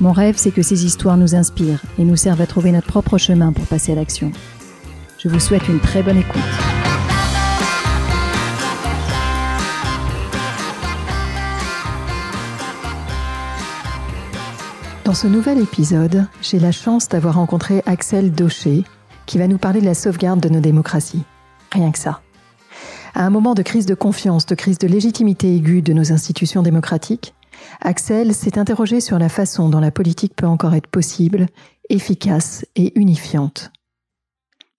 Mon 0.00 0.12
rêve, 0.12 0.36
c'est 0.36 0.52
que 0.52 0.62
ces 0.62 0.84
histoires 0.84 1.16
nous 1.16 1.34
inspirent 1.34 1.82
et 1.98 2.04
nous 2.04 2.14
servent 2.14 2.40
à 2.40 2.46
trouver 2.46 2.70
notre 2.70 2.86
propre 2.86 3.18
chemin 3.18 3.52
pour 3.52 3.66
passer 3.66 3.90
à 3.92 3.94
l'action. 3.96 4.30
Je 5.18 5.28
vous 5.28 5.40
souhaite 5.40 5.66
une 5.68 5.80
très 5.80 6.04
bonne 6.04 6.18
écoute. 6.18 6.40
Dans 15.04 15.14
ce 15.14 15.26
nouvel 15.26 15.58
épisode, 15.58 16.26
j'ai 16.42 16.60
la 16.60 16.70
chance 16.70 17.08
d'avoir 17.08 17.34
rencontré 17.34 17.82
Axel 17.84 18.30
Daucher, 18.30 18.84
qui 19.26 19.38
va 19.38 19.48
nous 19.48 19.58
parler 19.58 19.80
de 19.80 19.86
la 19.86 19.94
sauvegarde 19.94 20.38
de 20.38 20.48
nos 20.48 20.60
démocraties. 20.60 21.24
Rien 21.72 21.90
que 21.90 21.98
ça. 21.98 22.20
À 23.14 23.24
un 23.24 23.30
moment 23.30 23.54
de 23.54 23.62
crise 23.62 23.86
de 23.86 23.94
confiance, 23.94 24.46
de 24.46 24.54
crise 24.54 24.78
de 24.78 24.86
légitimité 24.86 25.56
aiguë 25.56 25.82
de 25.82 25.92
nos 25.92 26.12
institutions 26.12 26.62
démocratiques, 26.62 27.34
Axel 27.80 28.34
s'est 28.34 28.58
interrogé 28.58 29.00
sur 29.00 29.18
la 29.18 29.28
façon 29.28 29.68
dont 29.68 29.80
la 29.80 29.90
politique 29.90 30.34
peut 30.34 30.46
encore 30.46 30.74
être 30.74 30.86
possible, 30.86 31.46
efficace 31.88 32.64
et 32.76 32.98
unifiante. 32.98 33.70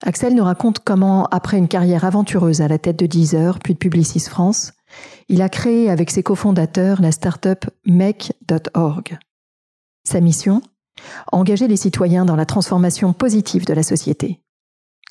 Axel 0.06 0.34
nous 0.34 0.44
raconte 0.44 0.80
comment, 0.80 1.26
après 1.26 1.58
une 1.58 1.68
carrière 1.68 2.06
aventureuse 2.06 2.62
à 2.62 2.68
la 2.68 2.78
tête 2.78 2.98
de 2.98 3.06
Deezer, 3.06 3.60
puis 3.60 3.74
de 3.74 3.80
Publicis 3.80 4.22
France, 4.22 4.74
il 5.28 5.42
a 5.42 5.50
créé 5.50 5.90
avec 5.90 6.10
ses 6.10 6.24
cofondateurs 6.24 7.02
la 7.02 7.12
start-up 7.12 7.66
Make.org. 7.86 9.20
Sa 10.04 10.22
mission? 10.22 10.62
Engager 11.32 11.68
les 11.68 11.78
citoyens 11.78 12.26
dans 12.26 12.36
la 12.36 12.46
transformation 12.46 13.14
positive 13.14 13.66
de 13.66 13.74
la 13.74 13.84
société. 13.84 14.42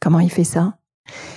Comment 0.00 0.20
il 0.20 0.30
fait 0.30 0.44
ça? 0.44 0.78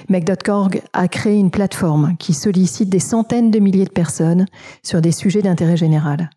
Make.org 0.10 0.82
a 0.94 1.08
créé 1.08 1.38
une 1.38 1.52
plateforme 1.52 2.16
qui 2.18 2.34
sollicite 2.34 2.90
des 2.90 3.00
centaines 3.00 3.52
de 3.52 3.60
milliers 3.60 3.86
de 3.86 3.92
personnes 3.92 4.46
sur 4.84 5.02
des 5.02 5.12
sujets 5.12 5.42
d'intérêt 5.42 5.78
général. 5.78 6.30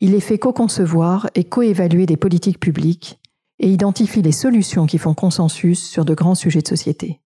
Il 0.00 0.12
les 0.12 0.20
fait 0.20 0.38
co-concevoir 0.38 1.28
et 1.34 1.44
co-évaluer 1.44 2.06
des 2.06 2.16
politiques 2.16 2.60
publiques 2.60 3.18
et 3.58 3.70
identifie 3.70 4.22
les 4.22 4.32
solutions 4.32 4.86
qui 4.86 4.98
font 4.98 5.14
consensus 5.14 5.82
sur 5.88 6.04
de 6.04 6.14
grands 6.14 6.34
sujets 6.34 6.62
de 6.62 6.68
société. 6.68 7.20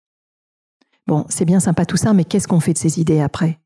Bon, 1.07 1.27
c'est 1.29 1.45
bien 1.45 1.61
sympa 1.61 1.85
tout 1.85 1.97
ça, 1.97 2.15
mais 2.15 2.25
qu'est-ce 2.25 2.49
qu'on 2.49 2.61
fait 2.61 2.73
de 2.73 2.79
ces 2.79 3.01
idées 3.01 3.21
après? 3.21 3.59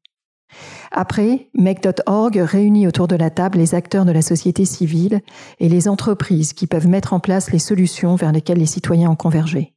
Après, 0.90 1.48
Make.org 1.54 2.36
réunit 2.36 2.86
autour 2.86 3.06
de 3.06 3.16
la 3.16 3.30
table 3.30 3.58
les 3.58 3.74
acteurs 3.74 4.04
de 4.04 4.12
la 4.12 4.22
société 4.22 4.64
civile 4.64 5.20
et 5.60 5.68
les 5.68 5.88
entreprises 5.88 6.52
qui 6.52 6.66
peuvent 6.66 6.88
mettre 6.88 7.12
en 7.12 7.20
place 7.20 7.52
les 7.52 7.58
solutions 7.58 8.16
vers 8.16 8.32
lesquelles 8.32 8.58
les 8.58 8.66
citoyens 8.66 9.10
ont 9.10 9.16
convergé. 9.16 9.74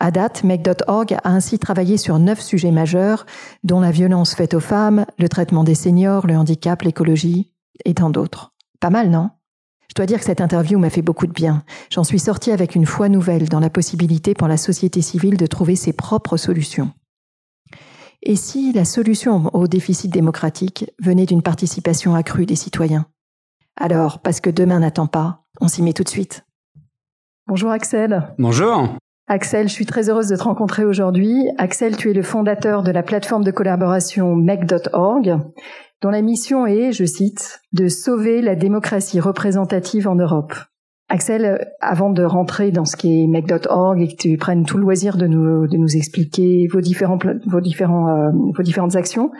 À 0.00 0.10
date, 0.10 0.44
Make.org 0.44 1.14
a 1.14 1.30
ainsi 1.30 1.58
travaillé 1.58 1.96
sur 1.96 2.18
neuf 2.18 2.40
sujets 2.40 2.70
majeurs, 2.70 3.26
dont 3.64 3.80
la 3.80 3.90
violence 3.90 4.34
faite 4.34 4.54
aux 4.54 4.60
femmes, 4.60 5.06
le 5.18 5.28
traitement 5.28 5.64
des 5.64 5.74
seniors, 5.74 6.26
le 6.26 6.36
handicap, 6.36 6.82
l'écologie 6.82 7.52
et 7.84 7.94
tant 7.94 8.10
d'autres. 8.10 8.52
Pas 8.80 8.90
mal, 8.90 9.10
non? 9.10 9.30
Je 9.88 9.94
dois 9.94 10.06
dire 10.06 10.18
que 10.18 10.24
cette 10.24 10.40
interview 10.40 10.78
m'a 10.78 10.90
fait 10.90 11.02
beaucoup 11.02 11.26
de 11.26 11.32
bien. 11.32 11.64
J'en 11.90 12.04
suis 12.04 12.18
sortie 12.18 12.52
avec 12.52 12.74
une 12.74 12.86
foi 12.86 13.08
nouvelle 13.08 13.48
dans 13.48 13.60
la 13.60 13.70
possibilité 13.70 14.34
pour 14.34 14.46
la 14.46 14.56
société 14.56 15.00
civile 15.00 15.36
de 15.36 15.46
trouver 15.46 15.76
ses 15.76 15.92
propres 15.92 16.36
solutions. 16.36 16.92
Et 18.22 18.36
si 18.36 18.72
la 18.72 18.84
solution 18.84 19.50
au 19.54 19.66
déficit 19.66 20.12
démocratique 20.12 20.90
venait 21.00 21.26
d'une 21.26 21.42
participation 21.42 22.14
accrue 22.14 22.46
des 22.46 22.56
citoyens? 22.56 23.06
Alors, 23.76 24.20
parce 24.20 24.40
que 24.40 24.50
demain 24.50 24.80
n'attend 24.80 25.06
pas, 25.06 25.44
on 25.60 25.68
s'y 25.68 25.82
met 25.82 25.92
tout 25.92 26.02
de 26.02 26.08
suite. 26.08 26.44
Bonjour 27.46 27.70
Axel. 27.70 28.34
Bonjour. 28.38 28.88
Axel, 29.30 29.68
je 29.68 29.74
suis 29.74 29.84
très 29.84 30.08
heureuse 30.08 30.28
de 30.28 30.36
te 30.36 30.42
rencontrer 30.42 30.86
aujourd'hui. 30.86 31.48
Axel, 31.58 31.98
tu 31.98 32.10
es 32.10 32.14
le 32.14 32.22
fondateur 32.22 32.82
de 32.82 32.90
la 32.90 33.02
plateforme 33.02 33.44
de 33.44 33.50
collaboration 33.50 34.34
Mec.org, 34.34 35.36
dont 36.00 36.08
la 36.08 36.22
mission 36.22 36.66
est, 36.66 36.92
je 36.92 37.04
cite, 37.04 37.60
de 37.74 37.88
sauver 37.88 38.40
la 38.40 38.54
démocratie 38.54 39.20
représentative 39.20 40.08
en 40.08 40.14
Europe. 40.14 40.54
Axel, 41.10 41.68
avant 41.82 42.08
de 42.08 42.22
rentrer 42.22 42.70
dans 42.70 42.86
ce 42.86 42.96
qui 42.96 43.22
est 43.22 43.26
Mec.org 43.26 44.00
et 44.00 44.08
que 44.08 44.16
tu 44.16 44.34
prennes 44.38 44.64
tout 44.64 44.78
le 44.78 44.84
loisir 44.84 45.18
de 45.18 45.26
nous, 45.26 45.96
expliquer 45.96 46.66
vos, 46.72 46.80
différents, 46.80 47.18
vos, 47.46 47.60
différents, 47.60 48.08
euh, 48.08 48.30
vos 48.56 48.62
différentes 48.62 48.96
actions, 48.96 49.30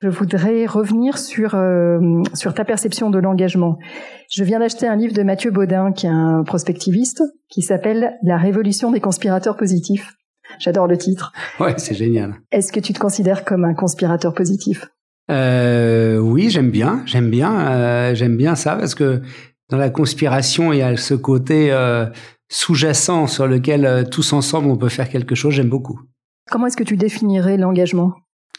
je 0.00 0.08
voudrais 0.08 0.66
revenir 0.66 1.18
sur 1.18 1.54
euh, 1.54 1.98
sur 2.34 2.54
ta 2.54 2.64
perception 2.64 3.10
de 3.10 3.18
l'engagement. 3.18 3.78
Je 4.30 4.44
viens 4.44 4.58
d'acheter 4.58 4.86
un 4.86 4.96
livre 4.96 5.12
de 5.12 5.22
Mathieu 5.22 5.50
Baudin, 5.50 5.92
qui 5.92 6.06
est 6.06 6.10
un 6.10 6.42
prospectiviste, 6.44 7.22
qui 7.48 7.62
s'appelle 7.62 8.14
La 8.22 8.36
révolution 8.38 8.90
des 8.90 9.00
conspirateurs 9.00 9.56
positifs. 9.56 10.14
J'adore 10.58 10.86
le 10.86 10.96
titre. 10.96 11.32
Ouais, 11.60 11.74
c'est 11.76 11.94
génial. 11.94 12.34
Est-ce 12.50 12.72
que 12.72 12.80
tu 12.80 12.92
te 12.92 12.98
considères 12.98 13.44
comme 13.44 13.64
un 13.64 13.74
conspirateur 13.74 14.34
positif? 14.34 14.88
Euh, 15.30 16.18
Oui, 16.18 16.50
j'aime 16.50 16.70
bien, 16.70 17.02
j'aime 17.06 17.30
bien, 17.30 17.70
euh, 17.70 18.14
j'aime 18.14 18.36
bien 18.36 18.54
ça 18.56 18.76
parce 18.76 18.94
que 18.94 19.22
dans 19.68 19.76
la 19.76 19.90
conspiration, 19.90 20.72
il 20.72 20.78
y 20.78 20.82
a 20.82 20.96
ce 20.96 21.14
côté 21.14 21.70
euh, 21.70 22.06
sous-jacent 22.48 23.28
sur 23.28 23.46
lequel 23.46 23.86
euh, 23.86 24.02
tous 24.04 24.32
ensemble 24.32 24.68
on 24.68 24.76
peut 24.76 24.88
faire 24.88 25.08
quelque 25.08 25.34
chose. 25.36 25.54
J'aime 25.54 25.68
beaucoup. 25.68 26.00
Comment 26.50 26.66
est-ce 26.66 26.76
que 26.76 26.82
tu 26.82 26.96
définirais 26.96 27.56
l'engagement? 27.56 28.14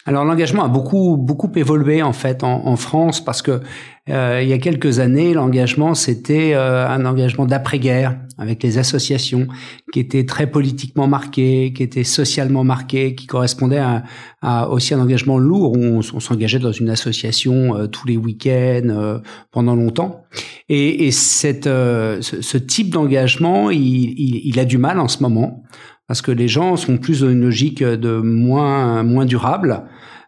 Alors 0.05 0.25
l'engagement 0.25 0.63
a 0.63 0.67
beaucoup 0.67 1.17
beaucoup 1.17 1.51
évolué 1.55 2.01
en 2.01 2.13
fait 2.13 2.43
en, 2.43 2.67
en 2.67 2.75
France 2.75 3.23
parce 3.23 3.41
que 3.41 3.61
euh, 4.09 4.39
il 4.41 4.49
y 4.49 4.53
a 4.53 4.57
quelques 4.57 4.99
années 4.99 5.33
l'engagement 5.33 5.93
c'était 5.93 6.53
euh, 6.53 6.87
un 6.87 7.05
engagement 7.05 7.45
d'après-guerre 7.45 8.17
avec 8.41 8.63
les 8.63 8.79
associations 8.79 9.47
qui 9.93 9.99
était 9.99 10.25
très 10.25 10.47
politiquement 10.47 11.07
marqué, 11.07 11.73
qui 11.73 11.83
était 11.83 12.03
socialement 12.03 12.63
marqué, 12.63 13.13
qui 13.13 13.27
correspondait 13.27 13.77
à, 13.77 14.03
à 14.41 14.67
aussi 14.69 14.95
un 14.95 14.99
engagement 14.99 15.37
lourd 15.37 15.73
où 15.77 15.83
on, 15.83 16.01
s'engageait 16.01 16.57
dans 16.57 16.71
une 16.71 16.89
association 16.89 17.77
euh, 17.77 17.85
tous 17.85 18.07
les 18.07 18.17
week-ends 18.17 18.89
euh, 18.89 19.19
pendant 19.51 19.75
longtemps. 19.75 20.23
Et, 20.69 21.05
et 21.05 21.11
cette, 21.11 21.65
ce, 21.65 22.19
ce, 22.21 22.57
type 22.57 22.89
d'engagement 22.89 23.69
il, 23.69 23.79
il, 23.79 24.41
il 24.45 24.59
a 24.59 24.65
du 24.65 24.79
mal 24.79 24.99
en 24.99 25.07
ce 25.07 25.21
moment 25.21 25.63
parce 26.11 26.21
que 26.21 26.31
les 26.31 26.49
gens 26.49 26.75
sont 26.75 26.97
plus 26.97 27.21
dans 27.21 27.29
une 27.29 27.39
logique 27.39 27.81
de 27.81 28.17
moins 28.17 29.01
moins 29.01 29.23
durable. 29.23 29.83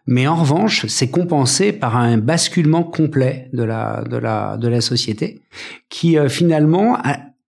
Mais 0.06 0.26
en 0.26 0.34
revanche, 0.34 0.86
c'est 0.86 1.10
compensé 1.10 1.74
par 1.74 1.98
un 1.98 2.16
basculement 2.16 2.84
complet 2.84 3.50
de 3.52 3.64
la 3.64 4.02
de 4.08 4.16
la 4.16 4.56
de 4.56 4.66
la 4.66 4.80
société, 4.80 5.42
qui 5.90 6.16
euh, 6.16 6.30
finalement, 6.30 6.96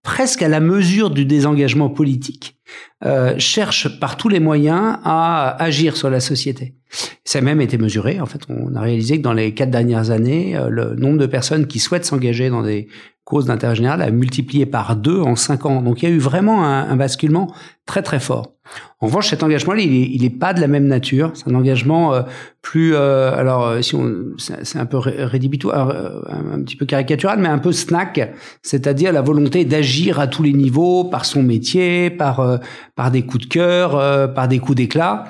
presque 0.03 0.43
à 0.43 0.49
la 0.49 0.59
mesure 0.59 1.09
du 1.09 1.25
désengagement 1.25 1.89
politique, 1.89 2.59
euh, 3.03 3.33
cherche 3.39 3.99
par 3.99 4.17
tous 4.17 4.29
les 4.29 4.39
moyens 4.39 4.99
à 5.03 5.57
agir 5.59 5.97
sur 5.97 6.11
la 6.11 6.19
société. 6.19 6.75
Ça 7.23 7.39
a 7.39 7.41
même 7.41 7.61
été 7.61 7.77
mesuré. 7.77 8.19
En 8.21 8.25
fait, 8.25 8.41
on 8.49 8.75
a 8.75 8.81
réalisé 8.81 9.17
que 9.17 9.23
dans 9.23 9.33
les 9.33 9.53
quatre 9.53 9.71
dernières 9.71 10.11
années, 10.11 10.55
euh, 10.55 10.69
le 10.69 10.95
nombre 10.95 11.17
de 11.17 11.25
personnes 11.25 11.67
qui 11.67 11.79
souhaitent 11.79 12.05
s'engager 12.05 12.49
dans 12.49 12.63
des 12.63 12.87
cause 13.27 13.45
d'intérêt 13.45 13.75
général 13.75 14.01
a 14.01 14.09
multiplié 14.09 14.65
par 14.65 14.95
deux 14.95 15.19
en 15.19 15.35
cinq 15.35 15.65
ans. 15.65 15.81
Donc 15.81 16.01
il 16.01 16.07
y 16.07 16.11
a 16.11 16.15
eu 16.15 16.17
vraiment 16.17 16.63
un, 16.63 16.95
basculement 16.95 17.53
très 17.85 18.01
très 18.01 18.21
fort. 18.21 18.53
En 18.99 19.07
revanche, 19.07 19.29
cet 19.29 19.43
engagement-là, 19.43 19.81
il 19.81 19.93
est, 19.93 20.09
il 20.11 20.25
est 20.25 20.29
pas 20.29 20.53
de 20.53 20.59
la 20.59 20.67
même 20.67 20.87
nature. 20.87 21.31
C'est 21.33 21.49
un 21.49 21.55
engagement 21.55 22.13
euh, 22.13 22.21
plus, 22.61 22.95
euh, 22.95 23.33
alors 23.33 23.81
si 23.81 23.95
on, 23.95 24.13
c'est 24.37 24.77
un 24.77 24.85
peu 24.85 24.97
rédhibitoire, 24.97 25.89
un, 26.29 26.61
petit 26.61 26.75
peu 26.77 26.85
caricatural, 26.85 27.39
mais 27.39 27.47
un 27.47 27.59
peu 27.59 27.71
snack, 27.73 28.33
c'est-à-dire 28.61 29.11
la 29.11 29.21
volonté 29.21 29.65
d'agir 29.65 30.19
à 30.19 30.27
tous 30.27 30.43
les 30.43 30.53
niveaux, 30.53 31.03
par 31.05 31.25
son 31.25 31.43
métier, 31.43 32.09
par 32.09 32.59
par 32.95 33.11
des 33.11 33.23
coups 33.23 33.47
de 33.47 33.49
cœur, 33.49 34.33
par 34.33 34.47
des 34.49 34.59
coups 34.59 34.75
d'éclat, 34.75 35.25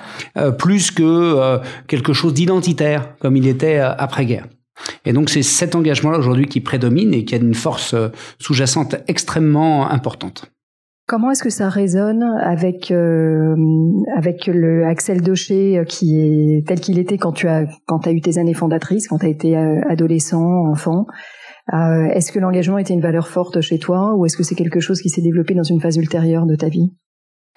plus 0.58 0.90
que 0.90 1.47
quelque 1.88 2.14
chose 2.14 2.34
d'identitaire, 2.34 3.16
comme 3.20 3.36
il 3.36 3.48
était 3.48 3.78
après-guerre. 3.80 4.48
Et 5.06 5.14
donc 5.14 5.30
c'est 5.30 5.44
cet 5.44 5.76
engagement-là 5.76 6.20
aujourd'hui 6.20 6.46
qui 6.46 6.62
prédomine 6.62 7.14
et 7.14 7.26
qui 7.26 7.36
a 7.36 7.38
une 7.38 7.54
force 7.54 7.94
euh, 7.94 8.10
sous-jacente 8.40 8.96
extrêmement 9.08 9.90
importante. 9.90 10.52
Comment 11.08 11.32
est-ce 11.32 11.44
que 11.44 11.50
ça 11.50 11.70
résonne 11.70 12.24
avec 12.42 12.92
euh, 12.92 13.56
avec 14.16 14.48
le 14.48 14.86
Axel 14.86 15.22
Docher 15.22 15.80
euh, 15.80 15.84
qui 15.86 16.20
est 16.20 16.68
tel 16.68 16.82
qu'il 16.82 17.00
était 17.00 17.18
quand 17.18 17.32
tu 17.32 17.48
as 17.48 17.66
quand 17.86 18.06
as 18.08 18.12
eu 18.12 18.20
tes 18.22 18.38
années 18.38 18.54
fondatrices, 18.54 19.08
quand 19.08 19.20
tu 19.20 19.26
as 19.26 19.30
été 19.30 19.58
euh, 19.58 19.80
adolescent, 19.90 20.44
enfant? 20.70 21.06
Euh, 21.74 22.06
Est-ce 22.14 22.32
que 22.32 22.40
l'engagement 22.40 22.78
était 22.78 22.94
une 22.94 23.02
valeur 23.02 23.28
forte 23.28 23.62
chez 23.62 23.80
toi 23.80 24.16
ou 24.16 24.26
est-ce 24.26 24.38
que 24.38 24.44
c'est 24.44 24.56
quelque 24.56 24.80
chose 24.80 25.02
qui 25.02 25.10
s'est 25.10 25.22
développé 25.22 25.54
dans 25.54 25.64
une 25.64 25.82
phase 25.82 25.98
ultérieure 25.98 26.46
de 26.46 26.56
ta 26.56 26.70
vie? 26.70 26.94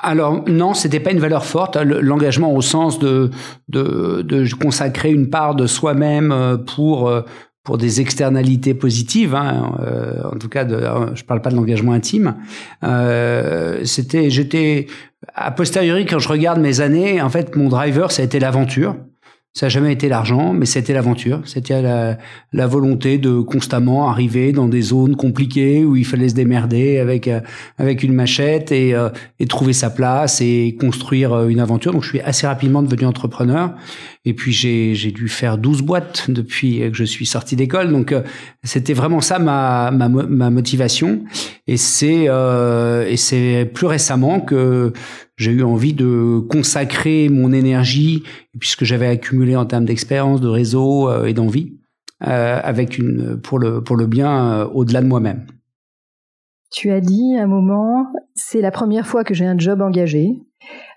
Alors 0.02 0.44
non, 0.48 0.74
c'était 0.74 1.00
pas 1.00 1.10
une 1.10 1.20
valeur 1.20 1.44
forte. 1.44 1.76
L'engagement 1.76 2.54
au 2.54 2.62
sens 2.62 2.98
de, 2.98 3.30
de, 3.68 4.54
consacrer 4.54 5.10
une 5.10 5.30
part 5.30 5.54
de 5.54 5.66
soi-même 5.66 6.58
pour 6.74 7.10
pour 7.64 7.78
des 7.78 8.00
externalités 8.00 8.74
positives. 8.74 9.34
Hein, 9.34 9.76
euh, 9.80 10.22
en 10.24 10.38
tout 10.38 10.48
cas, 10.48 10.64
de, 10.64 10.82
je 11.14 11.24
parle 11.24 11.42
pas 11.42 11.50
de 11.50 11.56
l'engagement 11.56 11.92
intime. 11.92 12.36
Euh, 12.84 13.84
c'était, 13.84 14.30
j'étais 14.30 14.86
a 15.34 15.50
posteriori 15.50 16.06
quand 16.06 16.18
je 16.18 16.28
regarde 16.28 16.60
mes 16.60 16.80
années, 16.80 17.20
en 17.20 17.28
fait, 17.28 17.54
mon 17.56 17.68
driver 17.68 18.10
ça 18.10 18.22
a 18.22 18.24
été 18.24 18.40
l'aventure. 18.40 18.96
Ça 19.52 19.66
n'a 19.66 19.70
jamais 19.70 19.92
été 19.92 20.08
l'argent, 20.08 20.52
mais 20.52 20.64
c'était 20.64 20.92
l'aventure. 20.92 21.40
C'était 21.44 21.82
la, 21.82 22.18
la, 22.52 22.66
volonté 22.68 23.18
de 23.18 23.40
constamment 23.40 24.08
arriver 24.08 24.52
dans 24.52 24.68
des 24.68 24.80
zones 24.80 25.16
compliquées 25.16 25.84
où 25.84 25.96
il 25.96 26.06
fallait 26.06 26.28
se 26.28 26.36
démerder 26.36 26.98
avec 26.98 27.26
euh, 27.26 27.40
avec 27.76 28.04
une 28.04 28.12
machette 28.12 28.70
et, 28.70 28.94
euh, 28.94 29.08
et 29.40 29.46
trouver 29.46 29.72
sa 29.72 29.90
place 29.90 30.40
et 30.40 30.76
construire 30.78 31.32
euh, 31.32 31.48
une 31.48 31.58
aventure. 31.58 31.92
Donc 31.92 32.04
je 32.04 32.10
suis 32.10 32.20
assez 32.20 32.46
rapidement 32.46 32.80
devenu 32.80 33.06
entrepreneur. 33.06 33.74
Et 34.24 34.34
puis 34.34 34.52
j'ai 34.52 35.10
dû 35.10 35.28
faire 35.28 35.58
12 35.58 35.82
boîtes 35.82 36.30
depuis 36.30 36.78
que 36.78 36.94
je 36.94 37.04
suis 37.04 37.26
sorti 37.26 37.56
d'école. 37.56 37.90
Donc 37.90 38.14
c'était 38.62 38.92
vraiment 38.92 39.20
ça 39.20 39.40
ma, 39.40 39.90
ma 39.90 40.08
ma 40.08 40.50
motivation. 40.50 41.24
Et 41.66 41.78
c'est 41.78 42.26
et 42.26 43.16
c'est 43.16 43.70
plus 43.72 43.86
récemment 43.86 44.40
que 44.40 44.92
j'ai 45.40 45.52
eu 45.52 45.62
envie 45.62 45.94
de 45.94 46.38
consacrer 46.50 47.30
mon 47.30 47.50
énergie, 47.50 48.24
puisque 48.58 48.84
j'avais 48.84 49.06
accumulé 49.06 49.56
en 49.56 49.64
termes 49.64 49.86
d'expérience, 49.86 50.42
de 50.42 50.48
réseau 50.48 51.08
euh, 51.08 51.24
et 51.24 51.32
d'envie, 51.32 51.78
euh, 52.28 52.60
avec 52.62 52.98
une 52.98 53.40
pour 53.40 53.58
le 53.58 53.82
pour 53.82 53.96
le 53.96 54.06
bien 54.06 54.52
euh, 54.52 54.66
au-delà 54.66 55.00
de 55.00 55.06
moi-même. 55.06 55.46
Tu 56.70 56.90
as 56.90 57.00
dit 57.00 57.36
à 57.38 57.44
un 57.44 57.46
moment, 57.46 58.06
c'est 58.34 58.60
la 58.60 58.70
première 58.70 59.06
fois 59.06 59.24
que 59.24 59.32
j'ai 59.32 59.46
un 59.46 59.58
job 59.58 59.80
engagé. 59.80 60.28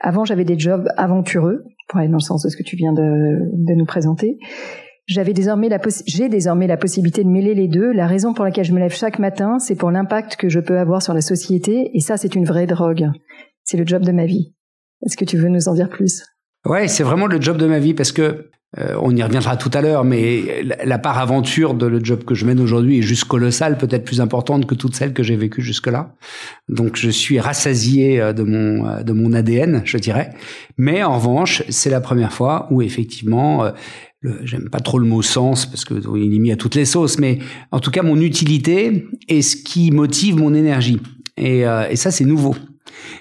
Avant, 0.02 0.26
j'avais 0.26 0.44
des 0.44 0.60
jobs 0.60 0.90
aventureux, 0.98 1.64
pour 1.88 2.00
aller 2.00 2.10
dans 2.10 2.18
le 2.18 2.20
sens 2.20 2.44
de 2.44 2.50
ce 2.50 2.58
que 2.58 2.64
tu 2.64 2.76
viens 2.76 2.92
de, 2.92 3.02
de 3.02 3.74
nous 3.76 3.86
présenter. 3.86 4.40
J'avais 5.06 5.32
désormais 5.32 5.70
la 5.70 5.80
j'ai 6.06 6.28
désormais 6.28 6.68
la 6.68 6.78
possibilité 6.78 7.24
de 7.24 7.30
mêler 7.30 7.56
les 7.56 7.70
deux. 7.70 7.94
La 7.94 8.08
raison 8.08 8.34
pour 8.34 8.44
laquelle 8.44 8.66
je 8.66 8.74
me 8.74 8.80
lève 8.80 8.94
chaque 8.94 9.20
matin, 9.20 9.58
c'est 9.60 9.76
pour 9.76 9.90
l'impact 9.90 10.36
que 10.36 10.50
je 10.50 10.60
peux 10.60 10.80
avoir 10.80 11.02
sur 11.02 11.14
la 11.14 11.22
société, 11.22 11.92
et 11.94 12.02
ça, 12.02 12.18
c'est 12.18 12.36
une 12.36 12.46
vraie 12.46 12.68
drogue 12.68 13.10
c'est 13.64 13.78
le 13.78 13.86
job 13.86 14.04
de 14.04 14.12
ma 14.12 14.26
vie. 14.26 14.54
Est-ce 15.06 15.18
que 15.18 15.26
tu 15.26 15.38
veux 15.38 15.50
nous 15.50 15.68
en 15.68 15.74
dire 15.74 15.90
plus? 15.90 16.24
Ouais, 16.66 16.88
c'est 16.88 17.04
vraiment 17.04 17.28
le 17.28 17.42
job 17.42 17.58
de 17.58 17.68
ma 17.68 17.80
vie 17.80 17.94
parce 17.94 18.12
que 18.12 18.50
euh, 18.80 18.96
on 19.02 19.16
y 19.16 19.22
reviendra 19.22 19.56
tout 19.56 19.70
à 19.74 19.82
l'heure, 19.82 20.04
mais 20.04 20.64
la, 20.64 20.98
part 20.98 21.20
aventure 21.20 21.76
de 21.76 21.86
le 21.86 22.04
job 22.04 22.24
que 22.24 22.34
je 22.34 22.46
mène 22.46 22.60
aujourd'hui 22.60 23.00
est 23.00 23.04
juste 23.04 23.26
colossale, 23.26 23.78
peut-être 23.78 24.04
plus 24.04 24.20
importante 24.20 24.66
que 24.66 24.74
toutes 24.74 24.96
celles 24.96 25.14
que 25.14 25.22
j'ai 25.22 25.36
vécues 25.36 25.62
jusque-là. 25.62 26.16
Donc 26.70 26.96
je 26.96 27.10
suis 27.10 27.40
rassasié 27.40 28.20
euh, 28.20 28.34
de 28.34 28.44
mon 28.44 28.88
euh, 28.88 29.04
de 29.04 29.14
mon 29.14 29.34
ADN, 29.34 29.84
je 29.86 29.98
dirais. 29.98 30.32
Mais 30.78 31.04
en 31.04 31.18
revanche, 31.18 31.64
c'est 31.70 31.92
la 31.92 32.02
première 32.02 32.34
fois 32.34 32.68
où 32.72 32.82
effectivement, 32.82 33.72
j'aime 34.44 34.70
pas 34.70 34.80
trop 34.80 34.98
le 34.98 35.06
mot 35.06 35.22
sens 35.22 35.68
parce 35.68 35.86
que 35.86 35.94
il 36.18 36.34
est 36.34 36.40
mis 36.40 36.52
à 36.52 36.56
toutes 36.56 36.76
les 36.76 36.86
sauces, 36.86 37.20
mais 37.20 37.40
en 37.72 37.80
tout 37.80 37.92
cas 37.92 38.02
mon 38.02 38.20
utilité 38.20 39.06
est 39.28 39.42
ce 39.42 39.56
qui 39.56 39.92
motive 39.92 40.38
mon 40.38 40.54
énergie. 40.54 41.00
Et, 41.38 41.60
et 41.62 41.96
ça 41.96 42.10
c'est 42.10 42.26
nouveau. 42.26 42.56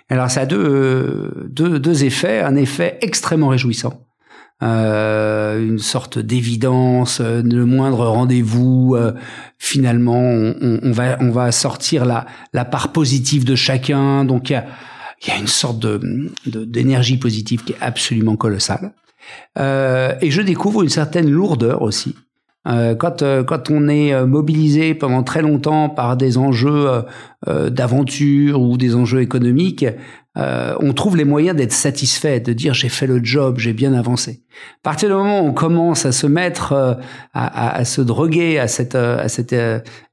Alors 0.08 0.30
ça 0.30 0.42
a 0.42 0.46
deux, 0.46 1.48
deux, 1.48 1.78
deux 1.78 2.04
effets. 2.04 2.40
Un 2.40 2.56
effet 2.56 2.98
extrêmement 3.00 3.48
réjouissant. 3.48 4.06
Euh, 4.62 5.60
une 5.60 5.80
sorte 5.80 6.20
d'évidence, 6.20 7.20
euh, 7.20 7.42
le 7.42 7.66
moindre 7.66 8.06
rendez-vous, 8.06 8.94
euh, 8.94 9.12
finalement, 9.58 10.20
on, 10.20 10.78
on, 10.82 10.92
va 10.92 11.16
on 11.20 11.30
va 11.30 11.50
sortir 11.50 12.04
la 12.04 12.26
la 12.52 12.64
part 12.64 12.92
positive 12.92 13.44
de 13.44 13.56
chacun. 13.56 14.24
Donc 14.24 14.50
il 14.50 14.52
y 14.52 14.56
a, 14.56 14.66
y 15.26 15.30
a 15.32 15.36
une 15.36 15.48
sorte 15.48 15.80
de 15.80 16.30
d'énergie 16.46 17.16
positive 17.16 17.64
qui 17.64 17.72
est 17.72 17.80
absolument 17.80 18.36
colossale. 18.36 18.92
Euh, 19.58 20.14
et 20.20 20.30
je 20.30 20.42
découvre 20.42 20.82
une 20.82 20.88
certaine 20.88 21.30
lourdeur 21.30 21.82
aussi. 21.82 22.14
Euh, 22.68 22.94
quand, 22.94 23.22
euh, 23.22 23.42
quand 23.42 23.70
on 23.70 23.88
est 23.88 24.14
euh, 24.14 24.24
mobilisé 24.24 24.94
pendant 24.94 25.24
très 25.24 25.42
longtemps 25.42 25.88
par 25.88 26.16
des 26.16 26.38
enjeux 26.38 26.88
d'aventure 27.46 28.60
ou 28.60 28.76
des 28.76 28.94
enjeux 28.94 29.20
économiques, 29.20 29.84
on 30.36 30.92
trouve 30.92 31.16
les 31.16 31.24
moyens 31.24 31.56
d'être 31.56 31.72
satisfait, 31.72 32.38
de 32.38 32.52
dire 32.52 32.72
j'ai 32.72 32.88
fait 32.88 33.08
le 33.08 33.22
job, 33.22 33.58
j'ai 33.58 33.72
bien 33.72 33.92
avancé. 33.92 34.42
À 34.76 34.82
partir 34.84 35.08
du 35.08 35.14
moment 35.16 35.42
où 35.42 35.48
on 35.48 35.52
commence 35.52 36.06
à 36.06 36.12
se 36.12 36.28
mettre, 36.28 36.72
à, 36.72 36.98
à, 37.34 37.76
à, 37.78 37.84
se 37.84 38.00
droguer 38.00 38.60
à, 38.60 38.68
cette, 38.68 38.94
à 38.94 39.28
cet 39.28 39.56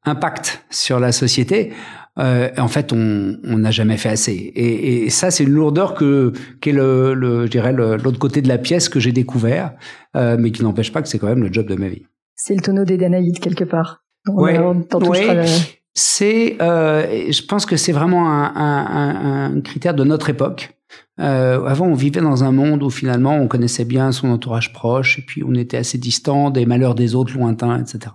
impact 0.06 0.66
sur 0.72 1.00
la 1.00 1.12
société, 1.12 1.72
en 2.18 2.68
fait, 2.68 2.92
on 2.94 3.38
n'a 3.44 3.72
jamais 3.72 3.98
fait 3.98 4.10
assez. 4.10 4.34
Et, 4.34 5.04
et 5.04 5.10
ça, 5.12 5.30
c'est 5.30 5.44
une 5.44 5.54
lourdeur 5.54 5.94
que 5.94 6.34
qu'est 6.62 6.72
le, 6.72 7.14
le, 7.14 7.46
je 7.46 7.52
dirais, 7.52 7.74
l'autre 7.74 8.20
côté 8.20 8.42
de 8.42 8.48
la 8.48 8.58
pièce 8.58 8.90
que 8.90 9.00
j'ai 9.00 9.12
découvert, 9.12 9.74
mais 10.16 10.52
qui 10.52 10.64
n'empêche 10.64 10.92
pas 10.92 11.04
que 11.04 11.08
c'est 11.08 11.20
quand 11.20 11.28
même 11.28 11.44
le 11.44 11.54
job 11.54 11.68
de 11.68 11.76
ma 11.76 11.90
vie 11.90 12.06
c'est 12.42 12.56
le 12.56 12.62
tonneau 12.62 12.86
des 12.86 12.98
Danaïdes 12.98 13.40
quelque 13.40 13.66
part. 13.66 14.04
Oui, 14.28 14.54
c'est, 15.94 16.56
euh, 16.62 17.32
je 17.32 17.42
pense 17.46 17.66
que 17.66 17.76
c'est 17.76 17.92
vraiment 17.92 18.30
un, 18.30 18.56
un, 18.56 19.58
un, 19.58 19.62
critère 19.62 19.94
de 19.94 20.06
notre 20.06 20.30
époque. 20.30 20.78
Euh, 21.20 21.66
avant, 21.66 21.88
on 21.88 21.94
vivait 21.94 22.22
dans 22.22 22.44
un 22.44 22.52
monde 22.52 22.82
où 22.84 22.90
finalement 22.90 23.36
on 23.36 23.48
connaissait 23.48 23.86
bien 23.86 24.12
son 24.12 24.30
entourage 24.30 24.72
proche 24.72 25.20
et 25.20 25.22
puis 25.22 25.44
on 25.46 25.54
était 25.54 25.78
assez 25.78 25.98
distant 25.98 26.50
des 26.50 26.66
malheurs 26.66 26.96
des 26.96 27.16
autres 27.16 27.34
lointains, 27.34 27.80
etc. 27.82 28.14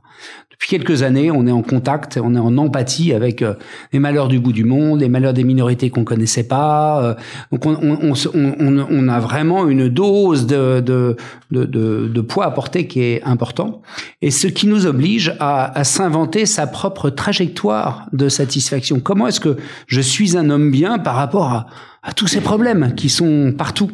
Depuis 0.50 0.68
quelques 0.68 1.02
années, 1.02 1.30
on 1.32 1.46
est 1.46 1.52
en 1.52 1.62
contact, 1.62 2.18
on 2.22 2.34
est 2.34 2.38
en 2.38 2.56
empathie 2.56 3.12
avec 3.12 3.42
euh, 3.42 3.54
les 3.92 3.98
malheurs 3.98 4.28
du 4.28 4.38
bout 4.38 4.52
du 4.52 4.64
monde, 4.64 5.00
les 5.00 5.08
malheurs 5.08 5.34
des 5.34 5.42
minorités 5.42 5.90
qu'on 5.90 6.04
connaissait 6.04 6.46
pas. 6.46 7.02
Euh, 7.02 7.14
donc 7.50 7.66
on, 7.66 7.76
on, 7.82 8.14
on, 8.34 8.86
on, 8.88 9.08
a 9.08 9.18
vraiment 9.18 9.66
une 9.68 9.88
dose 9.88 10.46
de, 10.46 10.80
de, 10.80 11.16
de, 11.50 11.64
de, 11.64 12.20
poids 12.20 12.46
à 12.46 12.52
porter 12.52 12.86
qui 12.86 13.02
est 13.02 13.22
important 13.24 13.82
et 14.22 14.30
ce 14.30 14.46
qui 14.46 14.68
nous 14.68 14.86
oblige 14.86 15.34
à, 15.40 15.76
à 15.76 15.82
s'inventer 15.82 16.46
sa 16.46 16.68
propre 16.68 17.10
trajectoire 17.10 18.06
de 18.12 18.28
satisfaction. 18.28 19.00
Comment 19.00 19.26
est-ce 19.26 19.40
que 19.40 19.56
je 19.88 20.00
suis 20.00 20.36
un 20.38 20.50
homme 20.50 20.70
bien 20.70 20.98
par 20.98 21.16
rapport 21.16 21.52
à 21.52 21.66
à 22.04 22.12
tous 22.12 22.26
ces 22.26 22.42
problèmes 22.42 22.94
qui 22.94 23.08
sont 23.08 23.54
partout. 23.56 23.90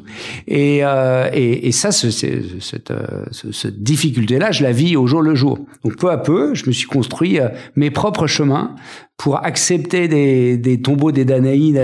Et, 0.48 0.80
euh, 0.82 1.30
et, 1.32 1.68
et, 1.68 1.72
ça, 1.72 1.92
ce, 1.92 2.10
cette, 2.10 2.90
euh, 2.90 3.24
cette 3.30 3.82
difficulté-là, 3.82 4.50
je 4.50 4.64
la 4.64 4.72
vis 4.72 4.96
au 4.96 5.06
jour 5.06 5.22
le 5.22 5.36
jour. 5.36 5.60
Donc 5.84 5.96
peu 5.96 6.10
à 6.10 6.18
peu, 6.18 6.54
je 6.54 6.66
me 6.66 6.72
suis 6.72 6.88
construit 6.88 7.38
euh, 7.38 7.48
mes 7.76 7.90
propres 7.90 8.26
chemins 8.26 8.74
pour 9.16 9.44
accepter 9.44 10.08
des, 10.08 10.56
des 10.56 10.82
tombeaux 10.82 11.12
des 11.12 11.24
Danaïdes, 11.24 11.76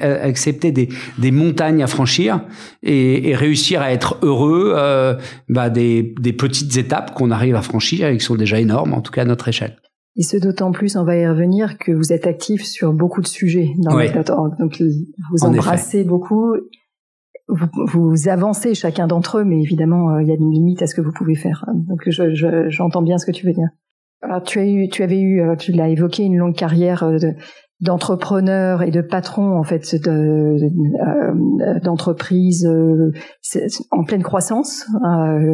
accepter 0.00 0.72
des, 0.72 0.88
des 1.18 1.30
montagnes 1.30 1.82
à 1.82 1.86
franchir 1.86 2.40
et, 2.82 3.28
et 3.28 3.36
réussir 3.36 3.80
à 3.80 3.92
être 3.92 4.18
heureux 4.22 4.72
euh, 4.74 5.14
bah 5.48 5.70
des, 5.70 6.14
des 6.18 6.32
petites 6.32 6.76
étapes 6.76 7.14
qu'on 7.14 7.30
arrive 7.30 7.54
à 7.54 7.62
franchir 7.62 8.08
et 8.08 8.16
qui 8.16 8.24
sont 8.24 8.36
déjà 8.36 8.58
énormes, 8.58 8.94
en 8.94 9.02
tout 9.02 9.12
cas 9.12 9.22
à 9.22 9.26
notre 9.26 9.48
échelle. 9.48 9.76
Et 10.18 10.22
ce 10.22 10.36
d'autant 10.36 10.72
plus, 10.72 10.96
on 10.96 11.04
va 11.04 11.16
y 11.16 11.26
revenir, 11.26 11.78
que 11.78 11.92
vous 11.92 12.12
êtes 12.12 12.26
actif 12.26 12.64
sur 12.64 12.92
beaucoup 12.92 13.22
de 13.22 13.28
sujets 13.28 13.70
dans 13.78 13.96
oui. 13.96 14.10
Donc 14.58 14.82
vous 15.30 15.44
embrassez 15.44 16.02
beaucoup, 16.02 16.56
vous, 17.46 17.68
vous, 17.86 18.28
avancez 18.28 18.74
chacun 18.74 19.06
d'entre 19.06 19.38
eux, 19.38 19.44
mais 19.44 19.60
évidemment, 19.60 20.10
euh, 20.10 20.22
il 20.22 20.28
y 20.28 20.32
a 20.32 20.34
une 20.34 20.50
limite 20.50 20.82
à 20.82 20.88
ce 20.88 20.96
que 20.96 21.00
vous 21.00 21.12
pouvez 21.12 21.36
faire. 21.36 21.64
Donc 21.72 22.02
j'entends 22.08 23.00
je, 23.00 23.04
bien 23.04 23.16
ce 23.18 23.26
que 23.26 23.30
tu 23.30 23.46
veux 23.46 23.52
dire. 23.52 23.68
Alors 24.20 24.42
tu 24.42 24.58
as 24.58 24.66
eu, 24.66 24.88
tu 24.88 25.04
avais 25.04 25.20
eu, 25.20 25.40
euh, 25.40 25.54
tu 25.54 25.70
l'as 25.70 25.88
évoqué, 25.88 26.24
une 26.24 26.36
longue 26.36 26.56
carrière 26.56 27.04
euh, 27.04 27.18
d'entrepreneur 27.80 28.82
et 28.82 28.90
de 28.90 29.00
patron 29.00 29.56
en 29.56 29.62
fait 29.62 29.96
d'entreprise 31.84 32.68
en 33.92 34.02
pleine 34.02 34.24
croissance 34.24 34.84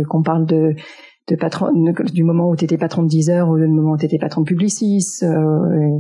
qu'on 0.09 0.23
parle 0.23 0.47
de 0.47 0.75
de 1.29 1.37
patron, 1.37 1.71
du 2.13 2.25
moment 2.25 2.51
où 2.51 2.57
tu 2.57 2.65
étais 2.65 2.77
patron 2.77 3.03
de 3.03 3.09
Deezer 3.09 3.49
ou 3.49 3.59
du 3.59 3.67
moment 3.67 3.93
où 3.93 3.97
tu 3.97 4.07
étais 4.07 4.19
patron 4.19 4.43
de 4.43 4.47
Publicis. 4.47 5.21
Euh, 5.23 5.99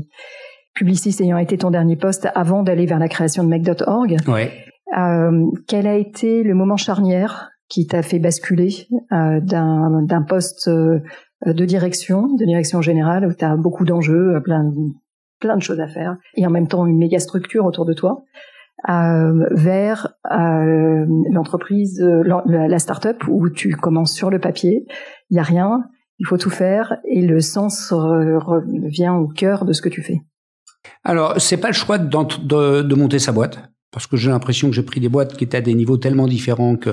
Publicis 0.74 1.16
ayant 1.20 1.38
été 1.38 1.56
ton 1.56 1.70
dernier 1.70 1.96
poste 1.96 2.28
avant 2.34 2.62
d'aller 2.62 2.86
vers 2.86 2.98
la 2.98 3.08
création 3.08 3.44
de 3.44 3.48
Make.org. 3.48 4.16
Ouais. 4.26 4.50
Euh, 4.98 5.46
quel 5.66 5.86
a 5.86 5.94
été 5.94 6.42
le 6.42 6.54
moment 6.54 6.76
charnière 6.76 7.50
qui 7.68 7.86
t'a 7.86 8.02
fait 8.02 8.18
basculer 8.18 8.86
euh, 9.12 9.40
d'un 9.40 10.22
poste 10.28 10.68
euh, 10.68 11.00
de 11.46 11.64
direction, 11.64 12.34
de 12.34 12.44
direction 12.44 12.80
générale, 12.80 13.26
où 13.26 13.32
tu 13.32 13.44
as 13.44 13.56
beaucoup 13.56 13.84
d'enjeux, 13.84 14.40
plein, 14.44 14.70
plein 15.40 15.56
de 15.56 15.62
choses 15.62 15.80
à 15.80 15.88
faire, 15.88 16.16
et 16.36 16.46
en 16.46 16.50
même 16.50 16.68
temps 16.68 16.86
une 16.86 16.98
méga 16.98 17.18
structure 17.18 17.64
autour 17.64 17.86
de 17.86 17.94
toi, 17.94 18.22
euh, 18.88 19.46
vers 19.50 20.14
euh, 20.30 21.06
l'entreprise, 21.30 22.02
euh, 22.02 22.22
la, 22.46 22.68
la 22.68 22.78
start-up 22.78 23.22
où 23.28 23.48
tu 23.48 23.74
commences 23.76 24.12
sur 24.12 24.28
le 24.28 24.38
papier, 24.38 24.84
il 25.30 25.36
y 25.36 25.40
a 25.40 25.42
rien, 25.42 25.84
il 26.18 26.26
faut 26.26 26.36
tout 26.36 26.50
faire 26.50 26.98
et 27.08 27.22
le 27.22 27.40
sens 27.40 27.92
revient 27.92 29.08
au 29.08 29.26
cœur 29.26 29.64
de 29.64 29.72
ce 29.72 29.80
que 29.80 29.88
tu 29.88 30.02
fais. 30.02 30.20
Alors, 31.02 31.40
c'est 31.40 31.56
pas 31.56 31.68
le 31.68 31.74
choix 31.74 31.96
de, 31.96 32.94
monter 32.94 33.18
sa 33.18 33.32
boîte 33.32 33.58
parce 33.90 34.06
que 34.06 34.18
j'ai 34.18 34.30
l'impression 34.30 34.68
que 34.68 34.74
j'ai 34.74 34.82
pris 34.82 35.00
des 35.00 35.08
boîtes 35.08 35.34
qui 35.34 35.44
étaient 35.44 35.56
à 35.56 35.62
des 35.62 35.74
niveaux 35.74 35.96
tellement 35.96 36.26
différents 36.26 36.76
que 36.76 36.90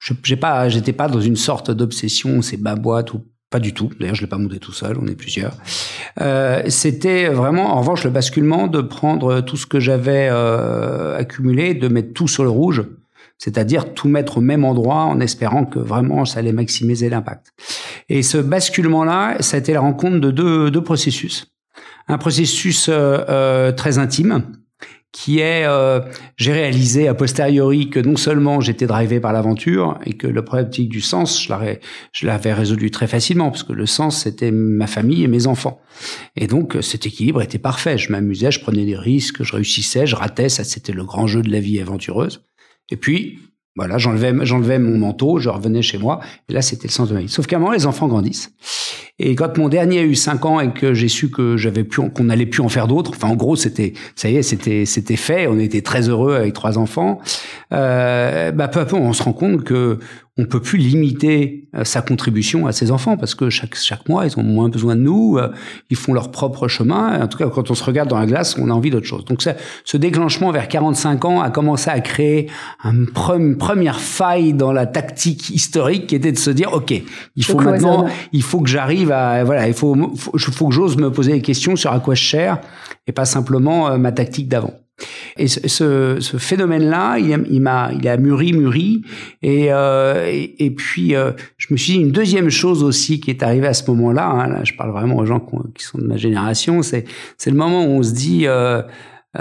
je 0.00 0.14
j'ai 0.24 0.36
pas 0.36 0.68
pas 0.96 1.08
dans 1.08 1.20
une 1.20 1.36
sorte 1.36 1.70
d'obsession 1.70 2.40
c'est 2.40 2.56
ma 2.56 2.76
boîte 2.76 3.14
ou 3.14 3.24
pas 3.50 3.60
du 3.60 3.72
tout. 3.72 3.90
D'ailleurs, 3.98 4.14
je 4.14 4.20
l'ai 4.22 4.26
pas 4.26 4.38
monté 4.38 4.58
tout 4.58 4.72
seul, 4.72 4.98
on 5.00 5.06
est 5.06 5.14
plusieurs. 5.14 5.56
Euh, 6.20 6.62
C'était 6.68 7.28
vraiment, 7.28 7.74
en 7.74 7.80
revanche, 7.80 8.04
le 8.04 8.10
basculement 8.10 8.66
de 8.66 8.80
prendre 8.80 9.40
tout 9.40 9.56
ce 9.56 9.66
que 9.66 9.80
j'avais 9.80 10.28
euh, 10.30 11.16
accumulé, 11.16 11.74
de 11.74 11.88
mettre 11.88 12.12
tout 12.12 12.28
sur 12.28 12.44
le 12.44 12.50
rouge, 12.50 12.84
c'est-à-dire 13.38 13.94
tout 13.94 14.08
mettre 14.08 14.38
au 14.38 14.40
même 14.40 14.64
endroit 14.64 15.02
en 15.02 15.20
espérant 15.20 15.64
que 15.64 15.78
vraiment 15.78 16.24
ça 16.24 16.40
allait 16.40 16.52
maximiser 16.52 17.08
l'impact. 17.08 17.52
Et 18.08 18.22
ce 18.22 18.38
basculement-là, 18.38 19.36
ça 19.40 19.56
a 19.56 19.60
été 19.60 19.72
la 19.72 19.80
rencontre 19.80 20.18
de 20.18 20.30
deux, 20.30 20.70
deux 20.70 20.82
processus. 20.82 21.46
Un 22.08 22.18
processus 22.18 22.88
euh, 22.88 23.72
très 23.72 23.98
intime, 23.98 24.44
qui 25.12 25.38
est, 25.38 25.64
euh, 25.66 26.00
j'ai 26.36 26.52
réalisé 26.52 27.08
a 27.08 27.14
posteriori 27.14 27.88
que 27.88 27.98
non 27.98 28.16
seulement 28.16 28.60
j'étais 28.60 28.86
drivé 28.86 29.20
par 29.20 29.32
l'aventure 29.32 29.98
et 30.04 30.12
que 30.12 30.26
le 30.26 30.44
problématique 30.44 30.88
du 30.88 31.00
sens, 31.00 31.42
je 31.42 32.26
l'avais, 32.26 32.52
résolu 32.52 32.90
très 32.90 33.06
facilement 33.06 33.50
parce 33.50 33.62
que 33.62 33.72
le 33.72 33.86
sens 33.86 34.24
c'était 34.24 34.50
ma 34.50 34.86
famille 34.86 35.24
et 35.24 35.28
mes 35.28 35.46
enfants. 35.46 35.80
Et 36.36 36.46
donc 36.46 36.76
cet 36.82 37.06
équilibre 37.06 37.40
était 37.40 37.58
parfait. 37.58 37.96
Je 37.96 38.12
m'amusais, 38.12 38.50
je 38.50 38.60
prenais 38.60 38.84
des 38.84 38.96
risques, 38.96 39.42
je 39.42 39.54
réussissais, 39.54 40.06
je 40.06 40.14
ratais, 40.14 40.48
ça 40.48 40.64
c'était 40.64 40.92
le 40.92 41.04
grand 41.04 41.26
jeu 41.26 41.42
de 41.42 41.50
la 41.50 41.60
vie 41.60 41.80
aventureuse. 41.80 42.44
Et 42.90 42.96
puis 42.96 43.38
voilà, 43.78 43.96
j'enlevais, 43.96 44.34
j'enlevais 44.44 44.80
mon 44.80 44.98
manteau, 44.98 45.38
je 45.38 45.48
revenais 45.48 45.82
chez 45.82 45.98
moi, 45.98 46.18
et 46.48 46.52
là, 46.52 46.62
c'était 46.62 46.88
le 46.88 46.92
sens 46.92 47.08
de 47.08 47.14
ma 47.14 47.20
vie. 47.20 47.28
Sauf 47.28 47.46
qu'à 47.46 47.56
un 47.56 47.58
moment, 47.60 47.70
les 47.70 47.86
enfants 47.86 48.08
grandissent. 48.08 48.52
Et 49.18 49.34
quand 49.34 49.58
mon 49.58 49.68
dernier 49.68 49.98
a 50.00 50.02
eu 50.02 50.14
5 50.14 50.44
ans 50.44 50.60
et 50.60 50.72
que 50.72 50.94
j'ai 50.94 51.08
su 51.08 51.30
que 51.30 51.56
j'avais 51.56 51.84
pu, 51.84 52.00
qu'on 52.10 52.28
allait 52.28 52.46
plus 52.46 52.62
en 52.62 52.68
faire 52.68 52.86
d'autres, 52.86 53.12
enfin, 53.16 53.28
en 53.28 53.36
gros, 53.36 53.56
c'était, 53.56 53.92
ça 54.14 54.28
y 54.30 54.36
est, 54.36 54.42
c'était, 54.42 54.86
c'était 54.86 55.16
fait. 55.16 55.46
On 55.46 55.58
était 55.58 55.82
très 55.82 56.08
heureux 56.08 56.34
avec 56.34 56.52
trois 56.54 56.78
enfants. 56.78 57.20
Euh, 57.72 58.52
bah, 58.52 58.68
peu 58.68 58.80
à 58.80 58.84
peu, 58.84 58.96
on 58.96 59.12
se 59.12 59.22
rend 59.22 59.32
compte 59.32 59.64
que 59.64 59.98
on 60.38 60.44
peut 60.44 60.60
plus 60.60 60.78
limiter 60.78 61.68
euh, 61.74 61.82
sa 61.82 62.00
contribution 62.00 62.68
à 62.68 62.72
ses 62.72 62.92
enfants 62.92 63.16
parce 63.16 63.34
que 63.34 63.50
chaque 63.50 63.74
chaque 63.74 64.08
mois 64.08 64.24
ils 64.24 64.38
ont 64.38 64.44
moins 64.44 64.68
besoin 64.68 64.94
de 64.94 65.00
nous, 65.00 65.36
euh, 65.36 65.48
ils 65.90 65.96
font 65.96 66.14
leur 66.14 66.30
propre 66.30 66.68
chemin. 66.68 67.20
En 67.20 67.26
tout 67.26 67.38
cas, 67.38 67.48
quand 67.48 67.72
on 67.72 67.74
se 67.74 67.82
regarde 67.82 68.08
dans 68.08 68.18
la 68.18 68.26
glace, 68.26 68.56
on 68.56 68.70
a 68.70 68.72
envie 68.72 68.90
d'autre 68.90 69.06
chose. 69.06 69.24
Donc 69.24 69.42
ça, 69.42 69.54
ce 69.84 69.96
déclenchement 69.96 70.52
vers 70.52 70.68
45 70.68 71.24
ans 71.24 71.40
a 71.42 71.50
commencé 71.50 71.90
à 71.90 71.98
créer 72.00 72.48
une 72.84 73.56
première 73.56 74.00
faille 74.00 74.52
dans 74.52 74.72
la 74.72 74.86
tactique 74.86 75.50
historique 75.50 76.06
qui 76.06 76.14
était 76.14 76.32
de 76.32 76.38
se 76.38 76.50
dire 76.50 76.72
ok, 76.72 76.94
il 77.34 77.44
faut 77.44 77.58
maintenant, 77.58 78.06
il 78.32 78.42
faut 78.42 78.60
que 78.60 78.70
j'arrive 78.70 79.07
voilà, 79.08 79.68
il 79.68 79.74
faut 79.74 79.94
faut, 80.16 80.68
que 80.68 80.74
j'ose 80.74 80.96
me 80.96 81.10
poser 81.10 81.32
des 81.32 81.42
questions 81.42 81.76
sur 81.76 81.92
à 81.92 82.00
quoi 82.00 82.14
je 82.14 82.22
cherche 82.22 82.60
et 83.06 83.12
pas 83.12 83.24
simplement 83.24 83.88
euh, 83.88 83.98
ma 83.98 84.12
tactique 84.12 84.48
d'avant. 84.48 84.74
Et 85.36 85.46
ce, 85.46 86.18
phénomène-là, 86.38 87.18
il, 87.18 87.46
il 87.50 87.60
m'a, 87.60 87.90
il 87.92 88.08
a 88.08 88.16
mûri, 88.16 88.52
mûri. 88.52 89.02
Et, 89.42 89.68
euh, 89.70 90.26
et, 90.28 90.70
puis, 90.72 91.14
euh, 91.14 91.30
je 91.56 91.68
me 91.70 91.76
suis 91.76 91.92
dit 91.92 92.00
une 92.00 92.10
deuxième 92.10 92.50
chose 92.50 92.82
aussi 92.82 93.20
qui 93.20 93.30
est 93.30 93.44
arrivée 93.44 93.68
à 93.68 93.74
ce 93.74 93.88
moment-là. 93.92 94.28
Hein, 94.28 94.64
je 94.64 94.74
parle 94.74 94.90
vraiment 94.90 95.16
aux 95.16 95.24
gens 95.24 95.38
qui 95.74 95.84
sont 95.84 95.98
de 95.98 96.04
ma 96.04 96.16
génération. 96.16 96.82
C'est, 96.82 97.04
c'est 97.36 97.50
le 97.50 97.56
moment 97.56 97.84
où 97.84 97.90
on 97.90 98.02
se 98.02 98.12
dit. 98.12 98.46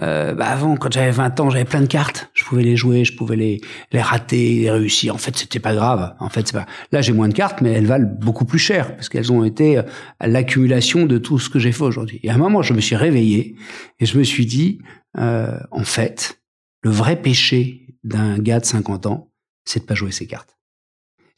Euh, 0.01 0.33
bah 0.33 0.47
avant, 0.47 0.75
quand 0.75 0.91
j'avais 0.91 1.11
20 1.11 1.39
ans, 1.39 1.49
j'avais 1.49 1.65
plein 1.65 1.81
de 1.81 1.87
cartes. 1.87 2.29
Je 2.33 2.43
pouvais 2.43 2.63
les 2.63 2.75
jouer, 2.75 3.05
je 3.05 3.15
pouvais 3.15 3.35
les, 3.35 3.61
les 3.91 4.01
rater, 4.01 4.59
les 4.59 4.71
réussir. 4.71 5.15
En 5.15 5.17
fait, 5.17 5.35
c'était 5.37 5.59
pas 5.59 5.73
grave. 5.73 6.13
En 6.19 6.29
fait, 6.29 6.51
pas. 6.51 6.65
Là, 6.91 7.01
j'ai 7.01 7.13
moins 7.13 7.29
de 7.29 7.33
cartes, 7.33 7.61
mais 7.61 7.71
elles 7.71 7.85
valent 7.85 8.09
beaucoup 8.19 8.45
plus 8.45 8.59
cher 8.59 8.95
parce 8.95 9.09
qu'elles 9.09 9.31
ont 9.31 9.43
été 9.43 9.81
l'accumulation 10.21 11.05
de 11.05 11.17
tout 11.17 11.39
ce 11.39 11.49
que 11.49 11.59
j'ai 11.59 11.71
fait 11.71 11.83
aujourd'hui. 11.83 12.19
Et 12.23 12.29
à 12.29 12.35
un 12.35 12.37
moment, 12.37 12.61
je 12.61 12.73
me 12.73 12.81
suis 12.81 12.95
réveillé 12.95 13.55
et 13.99 14.05
je 14.05 14.17
me 14.17 14.23
suis 14.23 14.45
dit, 14.45 14.79
euh, 15.17 15.57
en 15.71 15.83
fait, 15.83 16.41
le 16.81 16.91
vrai 16.91 17.21
péché 17.21 17.87
d'un 18.03 18.37
gars 18.39 18.59
de 18.59 18.65
50 18.65 19.05
ans, 19.05 19.31
c'est 19.65 19.81
de 19.81 19.85
pas 19.85 19.95
jouer 19.95 20.11
ses 20.11 20.27
cartes. 20.27 20.56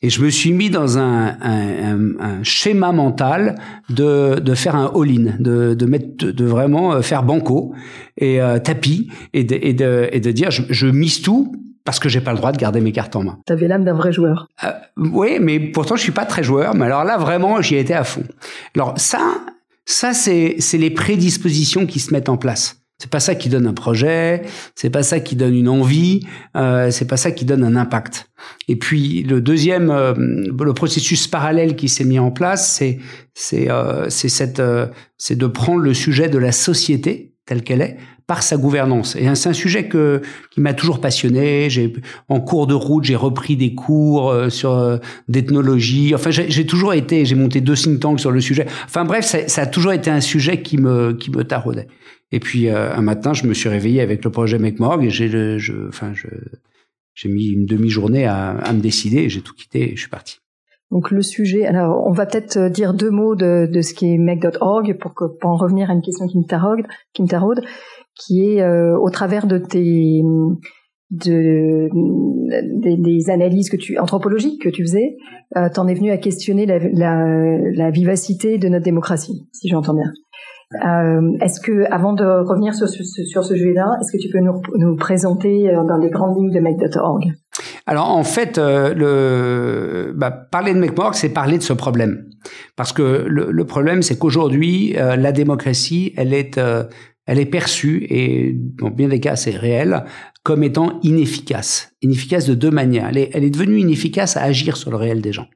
Et 0.02 0.10
je 0.10 0.22
me 0.22 0.30
suis 0.30 0.54
mis 0.54 0.70
dans 0.70 0.98
un, 0.98 1.38
un, 1.42 2.20
un, 2.20 2.44
schéma 2.44 2.94
mental 2.94 3.56
de, 3.90 4.40
de 4.40 4.54
faire 4.54 4.76
un 4.76 4.90
all-in, 4.96 5.36
de, 5.40 5.74
de 5.74 5.86
mettre, 5.86 6.26
de, 6.26 6.46
vraiment 6.46 6.94
euh, 6.94 7.02
faire 7.02 7.24
banco 7.24 7.74
et 8.18 8.42
euh, 8.42 8.60
tapis 8.60 9.10
et 9.34 9.44
de, 9.44 9.58
et 9.62 9.74
de, 9.74 10.08
et 10.14 10.22
de 10.22 10.32
dire 10.32 10.52
je, 10.52 10.62
je 10.70 10.88
mise 10.88 11.22
tout 11.22 11.54
parce 11.84 12.00
que 12.00 12.08
j'ai 12.08 12.22
pas 12.22 12.32
le 12.32 12.38
droit 12.38 12.54
de 12.54 12.58
garder 12.58 12.80
mes 12.80 12.94
cartes 12.94 13.16
en 13.18 13.24
main. 13.24 13.40
T'avais 13.46 13.68
l'âme 13.68 13.84
d'un 13.84 13.94
vrai 13.94 14.14
joueur. 14.14 14.48
Euh, 14.64 14.72
oui, 14.96 15.38
mais 15.42 15.60
pourtant 15.60 15.98
je 15.98 16.02
suis 16.02 16.14
pas 16.14 16.26
très 16.26 16.44
joueur. 16.44 16.76
Mais 16.76 16.86
alors 16.86 17.04
là 17.04 17.18
vraiment 17.18 17.62
j'y 17.62 17.76
étais 17.76 17.94
à 17.94 18.06
fond. 18.06 18.24
Alors 18.76 18.94
ça, 18.98 19.20
ça 19.86 20.14
c'est 20.14 20.56
c'est 20.60 20.78
les 20.78 20.92
prédispositions 20.92 21.86
qui 21.86 22.00
se 22.00 22.14
mettent 22.14 22.30
en 22.30 22.38
place. 22.38 22.79
C'est 23.00 23.10
pas 23.10 23.22
ça 23.22 23.34
qui 23.34 23.48
donne 23.48 23.66
un 23.66 23.74
projet, 23.74 24.42
c'est 24.76 24.90
pas 24.90 25.04
ça 25.04 25.22
qui 25.22 25.38
donne 25.38 25.56
une 25.56 25.70
envie, 25.70 26.28
euh, 26.58 26.92
c'est 26.92 27.08
pas 27.08 27.16
ça 27.16 27.32
qui 27.32 27.46
donne 27.46 27.64
un 27.64 27.78
impact. 27.78 28.30
Et 28.68 28.76
puis 28.76 29.24
le 29.24 29.40
deuxième, 29.40 29.90
euh, 29.90 30.14
le 30.14 30.74
processus 30.74 31.26
parallèle 31.26 31.78
qui 31.78 31.88
s'est 31.88 32.04
mis 32.04 32.20
en 32.20 32.30
place, 32.30 32.76
c'est 32.76 33.00
c'est 33.34 33.72
euh, 33.72 34.10
c'est 34.10 34.28
cette 34.28 34.60
euh, 34.60 34.88
c'est 35.18 35.38
de 35.38 35.48
prendre 35.48 35.80
le 35.80 35.94
sujet 35.94 36.28
de 36.28 36.38
la 36.38 36.52
société 36.52 37.34
telle 37.46 37.64
qu'elle 37.64 37.82
est 37.82 37.98
par 38.30 38.44
sa 38.44 38.58
gouvernance. 38.58 39.16
Et 39.16 39.28
c'est 39.34 39.50
un 39.50 39.54
sujet 39.54 39.88
que 39.88 40.22
qui 40.52 40.62
m'a 40.62 40.76
toujours 40.76 41.02
passionné. 41.02 41.68
J'ai 41.72 41.92
en 42.30 42.40
cours 42.40 42.68
de 42.68 42.76
route, 42.76 43.04
j'ai 43.04 43.16
repris 43.16 43.58
des 43.58 43.74
cours 43.74 44.30
euh, 44.30 44.50
sur 44.50 44.78
euh, 44.78 44.98
d'ethnologie. 45.28 46.14
Enfin, 46.14 46.30
j'ai 46.30 46.66
toujours 46.68 46.94
été, 46.94 47.26
j'ai 47.26 47.34
monté 47.34 47.60
deux 47.60 47.74
think 47.74 48.00
tanks 48.00 48.20
sur 48.20 48.30
le 48.30 48.40
sujet. 48.40 48.68
Enfin 48.86 49.04
bref, 49.04 49.26
ça, 49.26 49.48
ça, 49.48 49.64
a 49.64 49.66
toujours 49.66 49.94
été 49.94 50.12
un 50.12 50.22
sujet 50.22 50.62
qui 50.62 50.78
me 50.78 51.14
qui 51.14 51.32
me 51.32 51.44
taraudait. 51.44 51.88
Et 52.32 52.40
puis 52.40 52.70
euh, 52.70 52.94
un 52.94 53.02
matin, 53.02 53.34
je 53.34 53.48
me 53.48 53.54
suis 53.54 53.70
réveillé 53.70 54.02
avec 54.02 54.24
le 54.24 54.32
projet 54.32 54.60
McMorg 54.60 55.04
et 55.04 55.10
j'ai, 55.10 55.60
enfin, 55.88 56.14
j'ai 57.14 57.30
mis 57.30 57.48
une 57.48 57.66
demi-journée 57.66 58.26
à, 58.26 58.72
me 58.74 58.80
décider. 58.80 59.30
J'ai 59.30 59.42
tout 59.42 59.54
quitté 59.54 59.92
et 59.92 59.96
je 59.96 60.02
suis 60.02 60.10
parti. 60.10 60.40
Donc 60.92 61.12
le 61.12 61.22
sujet, 61.22 61.66
alors 61.66 62.04
on 62.08 62.12
va 62.12 62.26
peut-être 62.26 62.58
euh, 62.58 62.70
dire 62.70 62.94
deux 62.94 63.12
mots 63.12 63.36
de, 63.36 63.70
ce 63.82 63.94
qui 63.94 64.12
est 64.12 64.18
Mec.org 64.18 64.98
pour, 64.98 65.14
en 65.44 65.56
revenir 65.56 65.92
à 65.92 65.94
une 65.94 66.02
question 66.02 66.28
qui 66.28 66.40
me 66.40 66.46
taraude, 66.46 67.62
qui 68.16 68.44
est 68.44 68.62
euh, 68.62 68.98
au 68.98 69.10
travers 69.12 69.46
de 69.46 69.60
tes 69.60 70.22
de 71.12 71.90
des, 72.80 73.30
analyses 73.30 73.70
que 73.70 73.78
tu 73.78 73.98
anthropologiques 74.00 74.62
que 74.62 74.70
tu 74.70 74.84
faisais, 74.84 75.18
euh, 75.58 75.70
t'en 75.74 75.88
es 75.88 75.94
venu 75.94 76.12
à 76.12 76.18
questionner 76.18 76.66
la, 76.66 76.80
la 76.80 77.92
vivacité 77.92 78.58
de 78.58 78.68
notre 78.68 78.86
démocratie, 78.86 79.48
si 79.52 79.70
j'entends 79.70 79.94
bien. 79.94 80.12
Euh, 80.76 81.32
est-ce 81.42 81.60
que, 81.60 81.92
avant 81.92 82.14
de 82.14 82.24
revenir 82.24 82.76
sur, 82.76 82.88
sur, 82.88 83.04
sur 83.04 83.44
ce 83.44 83.56
sujet-là, 83.56 83.98
est-ce 84.00 84.12
que 84.12 84.22
tu 84.22 84.30
peux 84.30 84.40
nous, 84.40 84.62
nous 84.76 84.96
présenter 84.96 85.70
euh, 85.70 85.84
dans 85.84 85.98
les 85.98 86.10
grandes 86.12 86.38
lignes 86.38 86.52
de 86.52 86.60
Make.org 86.60 87.34
Alors 87.88 88.12
en 88.12 88.24
fait, 88.24 88.60
euh, 88.60 88.94
le, 88.94 90.14
bah, 90.16 90.30
parler 90.30 90.76
de 90.76 90.80
Make.org, 90.80 91.16
c'est 91.16 91.30
parler 91.30 91.58
de 91.58 91.64
ce 91.64 91.74
problème, 91.74 92.26
parce 92.76 92.94
que 92.94 93.26
le, 93.28 93.52
le 93.52 93.66
problème, 93.66 94.04
c'est 94.04 94.20
qu'aujourd'hui, 94.20 94.96
euh, 94.96 95.16
la 95.16 95.32
démocratie, 95.32 96.14
elle 96.18 96.36
est, 96.36 96.60
euh, 96.60 96.84
elle 97.26 97.40
est 97.40 97.48
perçue 97.48 98.06
et 98.08 98.56
dans 98.56 98.92
bien 98.92 99.08
des 99.08 99.20
cas, 99.20 99.36
c'est 99.36 99.56
réel 99.56 100.04
comme 100.44 100.64
étant 100.64 101.00
inefficace, 101.02 101.94
inefficace 102.04 102.46
de 102.46 102.54
deux 102.54 102.72
manières. 102.72 103.08
Elle 103.10 103.18
est, 103.18 103.30
elle 103.34 103.44
est 103.44 103.50
devenue 103.50 103.80
inefficace 103.80 104.38
à 104.38 104.44
agir 104.44 104.78
sur 104.78 104.92
le 104.92 104.98
réel 104.98 105.22
des 105.22 105.32
gens. 105.32 105.48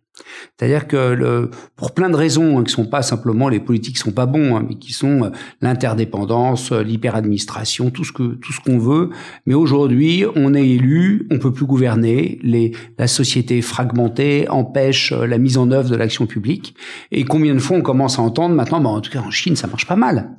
C'est-à-dire 0.57 0.87
que 0.87 1.13
le, 1.13 1.49
pour 1.75 1.93
plein 1.93 2.09
de 2.09 2.15
raisons 2.15 2.59
hein, 2.59 2.63
qui 2.63 2.71
sont 2.71 2.85
pas 2.85 3.01
simplement 3.01 3.49
les 3.49 3.59
politiques 3.59 3.97
sont 3.97 4.11
pas 4.11 4.25
bons, 4.25 4.55
hein, 4.55 4.65
mais 4.67 4.75
qui 4.75 4.93
sont 4.93 5.23
euh, 5.23 5.29
l'interdépendance, 5.61 6.71
euh, 6.71 6.83
l'hyperadministration, 6.83 7.89
tout 7.89 8.03
ce 8.03 8.11
que 8.11 8.35
tout 8.35 8.53
ce 8.53 8.59
qu'on 8.59 8.77
veut. 8.77 9.09
Mais 9.45 9.53
aujourd'hui, 9.53 10.25
on 10.35 10.53
est 10.53 10.67
élu, 10.67 11.27
on 11.31 11.39
peut 11.39 11.51
plus 11.51 11.65
gouverner, 11.65 12.39
les, 12.43 12.71
la 12.97 13.07
société 13.07 13.61
fragmentée 13.61 14.47
empêche 14.49 15.11
euh, 15.11 15.25
la 15.25 15.37
mise 15.37 15.57
en 15.57 15.71
œuvre 15.71 15.89
de 15.89 15.95
l'action 15.95 16.27
publique. 16.27 16.75
Et 17.11 17.23
combien 17.23 17.53
de 17.53 17.59
fois 17.59 17.77
on 17.77 17.81
commence 17.81 18.19
à 18.19 18.21
entendre 18.21 18.55
maintenant, 18.55 18.79
bah, 18.79 18.89
en 18.89 19.01
tout 19.01 19.11
cas 19.11 19.21
en 19.21 19.31
Chine, 19.31 19.55
ça 19.55 19.67
marche 19.67 19.87
pas 19.87 19.95
mal. 19.95 20.35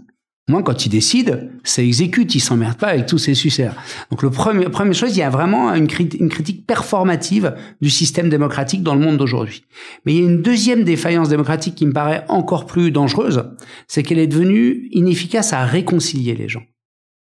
Moi, 0.47 0.63
quand 0.63 0.85
il 0.85 0.91
décide, 0.91 1.51
ça 1.63 1.83
exécute, 1.83 2.35
il 2.35 2.41
s'emmerde 2.41 2.77
pas 2.77 2.89
avec 2.89 3.07
tous 3.07 3.17
ses 3.17 3.33
suceurs. 3.33 3.75
Donc, 4.11 4.23
le 4.23 4.31
premier, 4.31 4.69
première 4.69 4.93
chose, 4.93 5.17
il 5.17 5.21
y 5.21 5.23
a 5.23 5.31
vraiment 5.31 5.73
une, 5.73 5.89
une 6.21 6.29
critique 6.29 6.67
performative 6.67 7.55
du 7.81 7.89
système 7.89 8.29
démocratique 8.29 8.83
dans 8.83 8.95
le 8.95 9.01
monde 9.01 9.17
d'aujourd'hui. 9.17 9.65
Mais 10.05 10.13
il 10.13 10.21
y 10.21 10.23
a 10.23 10.29
une 10.29 10.43
deuxième 10.43 10.85
défaillance 10.85 11.31
démocratique 11.31 11.75
qui 11.75 11.87
me 11.87 11.95
paraît 11.95 12.27
encore 12.29 12.67
plus 12.67 12.91
dangereuse, 12.91 13.45
c'est 13.89 14.03
qu'elle 14.03 14.19
est 14.19 14.27
devenue 14.27 14.89
inefficace 14.93 15.55
à 15.55 15.65
réconcilier 15.65 16.35
les 16.35 16.49
gens. 16.49 16.63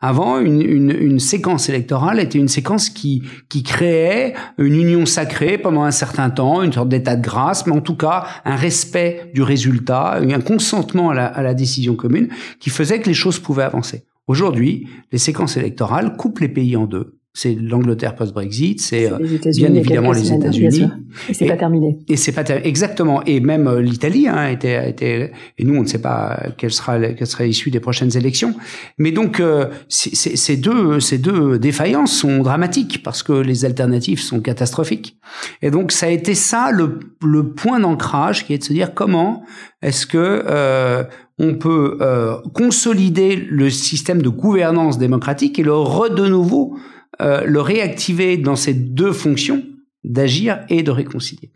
Avant, 0.06 0.38
une, 0.38 0.60
une, 0.60 0.90
une, 0.90 1.18
séquence 1.18 1.70
électorale 1.70 2.20
était 2.20 2.38
une 2.38 2.48
séquence 2.48 2.90
qui, 2.90 3.22
qui 3.48 3.62
créait 3.62 4.34
une 4.58 4.74
union 4.74 5.06
sacrée 5.06 5.56
pendant 5.56 5.82
un 5.82 5.92
certain 5.92 6.28
temps, 6.28 6.62
une 6.62 6.74
sorte 6.74 6.90
d'état 6.90 7.16
de 7.16 7.22
grâce, 7.22 7.66
mais 7.66 7.72
en 7.72 7.80
tout 7.80 7.96
cas 7.96 8.26
un 8.44 8.54
respect 8.54 9.30
du 9.32 9.40
résultat, 9.40 10.16
un 10.16 10.40
consentement 10.42 11.08
à 11.08 11.14
la, 11.14 11.24
à 11.24 11.40
la 11.40 11.54
décision 11.54 11.96
commune 11.96 12.28
qui 12.60 12.68
faisait 12.68 13.00
que 13.00 13.06
les 13.06 13.14
choses 13.14 13.38
pouvaient 13.38 13.62
avancer. 13.62 14.04
Aujourd'hui, 14.26 14.86
les 15.10 15.16
séquences 15.16 15.56
électorales 15.56 16.18
coupent 16.18 16.40
les 16.40 16.50
pays 16.50 16.76
en 16.76 16.84
deux 16.84 17.16
c'est 17.36 17.56
l'Angleterre 17.56 18.14
post-Brexit, 18.14 18.80
c'est 18.80 19.10
euh, 19.10 19.18
bien 19.56 19.74
évidemment 19.74 20.12
les 20.12 20.32
États-Unis. 20.32 20.88
Et 21.28 21.34
c'est 21.34 21.46
pas 21.46 21.56
terminé. 21.56 21.98
Et 22.08 22.16
c'est 22.16 22.30
pas 22.30 22.44
terminé. 22.44 22.68
Exactement. 22.68 23.24
Et 23.24 23.40
même 23.40 23.66
euh, 23.66 23.82
l'Italie 23.82 24.28
hein, 24.28 24.46
était, 24.46 24.88
était, 24.88 25.32
et 25.58 25.64
nous 25.64 25.74
on 25.74 25.82
ne 25.82 25.86
sait 25.86 26.00
pas 26.00 26.40
quelle 26.56 26.72
sera 26.72 27.00
quelle 27.00 27.26
sera 27.26 27.44
l'issue 27.44 27.72
des 27.72 27.80
prochaines 27.80 28.16
élections. 28.16 28.54
Mais 28.98 29.10
donc 29.10 29.40
euh, 29.40 29.66
ces 29.88 30.56
deux 30.56 31.00
ces 31.00 31.18
deux 31.18 31.58
défaillances 31.58 32.12
sont 32.12 32.38
dramatiques 32.38 33.02
parce 33.02 33.24
que 33.24 33.32
les 33.32 33.64
alternatives 33.64 34.20
sont 34.20 34.40
catastrophiques. 34.40 35.18
Et 35.60 35.72
donc 35.72 35.90
ça 35.90 36.06
a 36.06 36.10
été 36.10 36.36
ça 36.36 36.70
le, 36.70 37.00
le 37.20 37.52
point 37.52 37.80
d'ancrage 37.80 38.46
qui 38.46 38.54
est 38.54 38.58
de 38.58 38.64
se 38.64 38.72
dire 38.72 38.94
comment 38.94 39.42
est-ce 39.82 40.06
que 40.06 40.44
euh, 40.46 41.04
on 41.38 41.54
peut 41.54 41.98
euh, 42.00 42.36
consolider 42.54 43.36
le 43.36 43.70
système 43.70 44.22
de 44.22 44.28
gouvernance 44.28 44.98
démocratique 44.98 45.58
et 45.58 45.62
le 45.62 45.74
re 45.74 46.10
de 46.14 46.26
nouveau 46.26 46.76
euh, 47.20 47.44
le 47.44 47.60
réactiver 47.60 48.36
dans 48.36 48.56
ces 48.56 48.74
deux 48.74 49.12
fonctions 49.12 49.62
d'agir 50.04 50.60
et 50.68 50.82
de 50.82 50.90
réconcilier. 50.90 51.50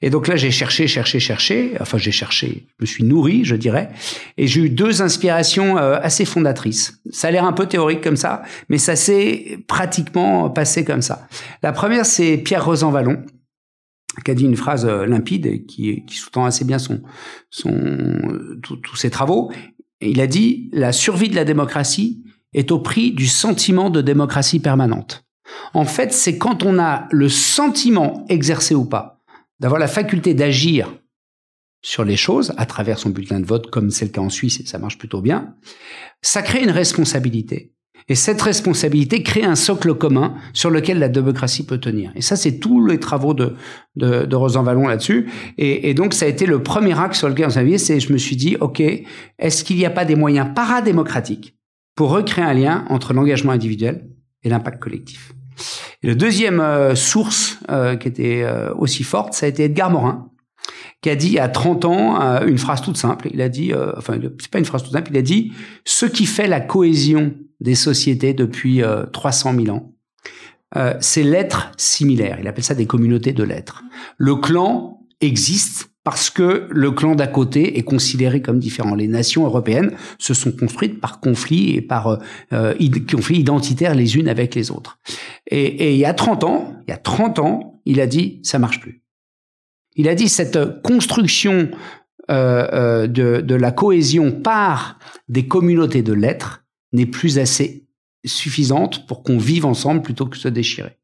Et 0.00 0.10
donc 0.10 0.28
là, 0.28 0.36
j'ai 0.36 0.50
cherché, 0.50 0.86
cherché, 0.86 1.20
cherché. 1.20 1.72
Enfin, 1.80 1.98
j'ai 1.98 2.12
cherché, 2.12 2.66
je 2.78 2.84
me 2.84 2.86
suis 2.86 3.04
nourri, 3.04 3.44
je 3.44 3.56
dirais. 3.56 3.90
Et 4.38 4.46
j'ai 4.46 4.62
eu 4.62 4.70
deux 4.70 5.02
inspirations 5.02 5.76
euh, 5.76 5.98
assez 6.00 6.24
fondatrices. 6.24 7.00
Ça 7.10 7.28
a 7.28 7.30
l'air 7.30 7.44
un 7.44 7.52
peu 7.52 7.66
théorique 7.66 8.00
comme 8.00 8.16
ça, 8.16 8.42
mais 8.68 8.78
ça 8.78 8.96
s'est 8.96 9.58
pratiquement 9.66 10.48
passé 10.50 10.84
comme 10.84 11.02
ça. 11.02 11.28
La 11.62 11.72
première, 11.72 12.06
c'est 12.06 12.38
Pierre 12.38 12.64
Rosanvallon 12.64 13.24
qui 14.24 14.30
a 14.30 14.34
dit 14.34 14.44
une 14.44 14.56
phrase 14.56 14.86
euh, 14.86 15.06
limpide 15.06 15.46
et 15.46 15.64
qui, 15.64 16.04
qui 16.04 16.16
sous-tend 16.16 16.44
assez 16.44 16.64
bien 16.64 16.78
son, 16.78 17.02
son, 17.50 18.18
tous 18.62 18.96
ses 18.96 19.10
travaux. 19.10 19.52
Il 20.00 20.20
a 20.20 20.26
dit 20.26 20.70
la 20.72 20.92
survie 20.92 21.28
de 21.28 21.36
la 21.36 21.44
démocratie 21.44 22.24
est 22.54 22.70
au 22.72 22.78
prix 22.78 23.12
du 23.12 23.26
sentiment 23.26 23.90
de 23.90 24.00
démocratie 24.00 24.60
permanente. 24.60 25.24
En 25.74 25.84
fait, 25.84 26.12
c'est 26.12 26.38
quand 26.38 26.62
on 26.62 26.78
a 26.78 27.06
le 27.10 27.28
sentiment, 27.28 28.24
exercé 28.28 28.74
ou 28.74 28.84
pas, 28.84 29.20
d'avoir 29.58 29.80
la 29.80 29.88
faculté 29.88 30.34
d'agir 30.34 30.92
sur 31.82 32.04
les 32.04 32.16
choses 32.16 32.52
à 32.56 32.66
travers 32.66 32.98
son 32.98 33.10
bulletin 33.10 33.40
de 33.40 33.46
vote, 33.46 33.70
comme 33.70 33.90
c'est 33.90 34.04
le 34.04 34.10
cas 34.10 34.20
en 34.20 34.28
Suisse 34.28 34.60
et 34.60 34.66
ça 34.66 34.78
marche 34.78 34.98
plutôt 34.98 35.20
bien, 35.20 35.54
ça 36.22 36.42
crée 36.42 36.62
une 36.62 36.70
responsabilité. 36.70 37.72
Et 38.08 38.14
cette 38.16 38.42
responsabilité 38.42 39.22
crée 39.22 39.44
un 39.44 39.54
socle 39.54 39.94
commun 39.94 40.34
sur 40.52 40.70
lequel 40.70 40.98
la 40.98 41.08
démocratie 41.08 41.64
peut 41.64 41.78
tenir. 41.78 42.10
Et 42.16 42.22
ça, 42.22 42.34
c'est 42.34 42.58
tous 42.58 42.84
les 42.84 42.98
travaux 42.98 43.34
de, 43.34 43.54
de, 43.94 44.24
de 44.24 44.36
Rosan 44.36 44.64
Vallon 44.64 44.88
là-dessus. 44.88 45.30
Et, 45.58 45.94
donc, 45.94 46.12
ça 46.12 46.26
a 46.26 46.28
été 46.28 46.44
le 46.44 46.62
premier 46.62 46.98
axe 46.98 47.18
sur 47.18 47.28
lequel 47.28 47.46
on 47.46 47.50
s'est 47.50 47.78
c'est 47.78 48.00
je 48.00 48.12
me 48.12 48.18
suis 48.18 48.34
dit, 48.34 48.56
OK, 48.60 48.80
est-ce 49.38 49.62
qu'il 49.62 49.76
n'y 49.76 49.86
a 49.86 49.90
pas 49.90 50.04
des 50.04 50.16
moyens 50.16 50.48
paradémocratiques 50.54 51.54
pour 51.94 52.10
recréer 52.10 52.44
un 52.44 52.54
lien 52.54 52.84
entre 52.88 53.12
l'engagement 53.12 53.52
individuel 53.52 54.08
et 54.42 54.48
l'impact 54.48 54.80
collectif 54.80 55.32
et 56.02 56.06
Le 56.06 56.14
deuxième 56.14 56.60
euh, 56.60 56.94
source 56.94 57.58
euh, 57.70 57.96
qui 57.96 58.08
était 58.08 58.42
euh, 58.42 58.72
aussi 58.74 59.04
forte, 59.04 59.34
ça 59.34 59.46
a 59.46 59.48
été 59.48 59.64
Edgar 59.64 59.90
Morin, 59.90 60.30
qui 61.02 61.10
a 61.10 61.16
dit 61.16 61.38
à 61.38 61.48
30 61.48 61.84
ans 61.84 62.42
une 62.46 62.58
phrase 62.58 62.82
toute 62.82 62.96
simple. 62.96 63.28
Il 63.32 63.40
a 63.40 63.48
dit, 63.48 63.72
enfin, 63.96 64.18
c'est 64.38 64.50
pas 64.50 64.58
une 64.58 64.66
phrase 64.66 64.82
toute 64.82 64.92
simple, 64.92 65.10
il 65.10 65.16
a 65.16 65.22
dit, 65.22 65.52
ce 65.86 66.04
qui 66.04 66.26
fait 66.26 66.46
la 66.46 66.60
cohésion 66.60 67.34
des 67.60 67.74
sociétés 67.74 68.34
depuis 68.34 68.82
300 69.12 69.54
000 69.64 69.74
ans, 69.74 69.94
c'est 71.00 71.22
l'être 71.22 71.72
similaire. 71.78 72.36
Il 72.38 72.46
appelle 72.48 72.64
ça 72.64 72.74
des 72.74 72.84
communautés 72.84 73.32
de 73.32 73.42
l'être. 73.42 73.82
Le 74.18 74.36
clan 74.36 75.00
existe 75.22 75.89
parce 76.02 76.30
que 76.30 76.66
le 76.70 76.90
clan 76.90 77.14
d'à 77.14 77.26
côté 77.26 77.78
est 77.78 77.82
considéré 77.82 78.40
comme 78.40 78.58
différent. 78.58 78.94
Les 78.94 79.08
nations 79.08 79.44
européennes 79.44 79.94
se 80.18 80.32
sont 80.32 80.52
construites 80.52 81.00
par 81.00 81.20
conflits 81.20 81.74
et 81.76 81.82
par 81.82 82.18
euh, 82.52 82.74
conflits 83.10 83.40
identitaires 83.40 83.94
les 83.94 84.16
unes 84.16 84.28
avec 84.28 84.54
les 84.54 84.70
autres. 84.70 84.98
Et, 85.46 85.64
et, 85.64 85.92
il 85.92 85.98
y 85.98 86.06
a 86.06 86.14
30 86.14 86.44
ans, 86.44 86.74
il 86.86 86.90
y 86.90 86.94
a 86.94 86.98
30 86.98 87.38
ans, 87.38 87.80
il 87.84 88.00
a 88.00 88.06
dit 88.06 88.40
ça 88.42 88.58
marche 88.58 88.80
plus. 88.80 89.02
Il 89.96 90.08
a 90.08 90.14
dit 90.14 90.28
cette 90.28 90.82
construction 90.82 91.70
euh, 92.30 92.68
euh, 92.72 93.06
de, 93.06 93.40
de 93.40 93.54
la 93.54 93.72
cohésion 93.72 94.30
par 94.30 94.98
des 95.28 95.48
communautés 95.48 96.02
de 96.02 96.12
l'être 96.12 96.64
n'est 96.92 97.06
plus 97.06 97.38
assez 97.38 97.88
suffisante 98.24 99.06
pour 99.06 99.22
qu'on 99.22 99.38
vive 99.38 99.66
ensemble 99.66 100.02
plutôt 100.02 100.26
que 100.26 100.36
se 100.36 100.48
déchirer. 100.48 100.99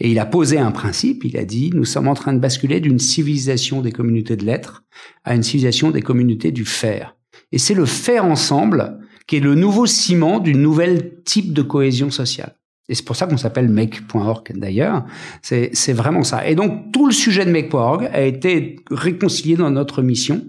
Et 0.00 0.10
il 0.10 0.18
a 0.18 0.26
posé 0.26 0.58
un 0.58 0.70
principe, 0.70 1.24
il 1.24 1.36
a 1.36 1.44
dit, 1.44 1.70
nous 1.74 1.84
sommes 1.84 2.08
en 2.08 2.14
train 2.14 2.32
de 2.32 2.38
basculer 2.38 2.80
d'une 2.80 2.98
civilisation 2.98 3.80
des 3.80 3.92
communautés 3.92 4.36
de 4.36 4.44
l'être 4.44 4.84
à 5.24 5.34
une 5.34 5.42
civilisation 5.42 5.90
des 5.90 6.02
communautés 6.02 6.52
du 6.52 6.64
faire. 6.64 7.16
Et 7.52 7.58
c'est 7.58 7.74
le 7.74 7.86
faire 7.86 8.24
ensemble 8.24 8.98
qui 9.26 9.36
est 9.36 9.40
le 9.40 9.54
nouveau 9.54 9.86
ciment 9.86 10.38
d'une 10.38 10.60
nouvelle 10.60 11.22
type 11.24 11.52
de 11.52 11.62
cohésion 11.62 12.10
sociale. 12.10 12.56
Et 12.88 12.94
c'est 12.94 13.04
pour 13.04 13.16
ça 13.16 13.26
qu'on 13.26 13.38
s'appelle 13.38 13.68
make.org 13.68 14.52
d'ailleurs. 14.54 15.04
C'est, 15.40 15.92
vraiment 15.92 16.22
ça. 16.22 16.46
Et 16.46 16.54
donc 16.54 16.92
tout 16.92 17.06
le 17.06 17.12
sujet 17.12 17.46
de 17.46 17.50
make.org 17.50 18.10
a 18.12 18.22
été 18.22 18.76
réconcilié 18.90 19.56
dans 19.56 19.70
notre 19.70 20.02
mission, 20.02 20.42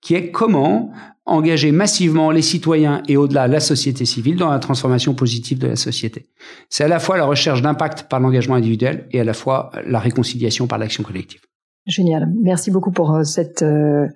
qui 0.00 0.14
est 0.14 0.30
comment 0.32 0.92
engager 1.28 1.72
massivement 1.72 2.30
les 2.30 2.42
citoyens 2.42 3.02
et 3.08 3.16
au-delà 3.16 3.46
la 3.48 3.60
société 3.60 4.04
civile 4.04 4.36
dans 4.36 4.50
la 4.50 4.58
transformation 4.58 5.14
positive 5.14 5.58
de 5.58 5.68
la 5.68 5.76
société. 5.76 6.26
C'est 6.70 6.84
à 6.84 6.88
la 6.88 6.98
fois 6.98 7.16
la 7.16 7.24
recherche 7.24 7.62
d'impact 7.62 8.04
par 8.08 8.20
l'engagement 8.20 8.54
individuel 8.54 9.06
et 9.12 9.20
à 9.20 9.24
la 9.24 9.34
fois 9.34 9.70
la 9.86 9.98
réconciliation 9.98 10.66
par 10.66 10.78
l'action 10.78 11.02
collective. 11.04 11.40
Génial. 11.86 12.28
Merci 12.42 12.70
beaucoup 12.70 12.90
pour 12.90 13.14
euh, 13.14 13.22
cette 13.22 13.62
euh, 13.62 14.06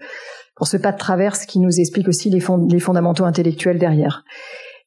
pour 0.56 0.66
ce 0.66 0.76
pas 0.76 0.92
de 0.92 0.98
traverse 0.98 1.46
qui 1.46 1.58
nous 1.58 1.80
explique 1.80 2.08
aussi 2.08 2.30
les, 2.30 2.44
les 2.70 2.80
fondamentaux 2.80 3.24
intellectuels 3.24 3.78
derrière. 3.78 4.24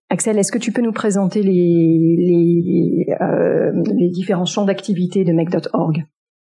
Axel, 0.10 0.38
est-ce 0.38 0.52
que 0.52 0.60
tu 0.60 0.72
peux 0.72 0.84
nous 0.84 0.92
présenter 0.92 1.42
les, 1.42 1.52
les, 1.52 3.08
euh, 3.22 3.72
les 3.96 4.10
différents 4.10 4.46
champs 4.46 4.66
d'activité 4.66 5.24
de 5.24 5.34
Make.org 5.34 6.06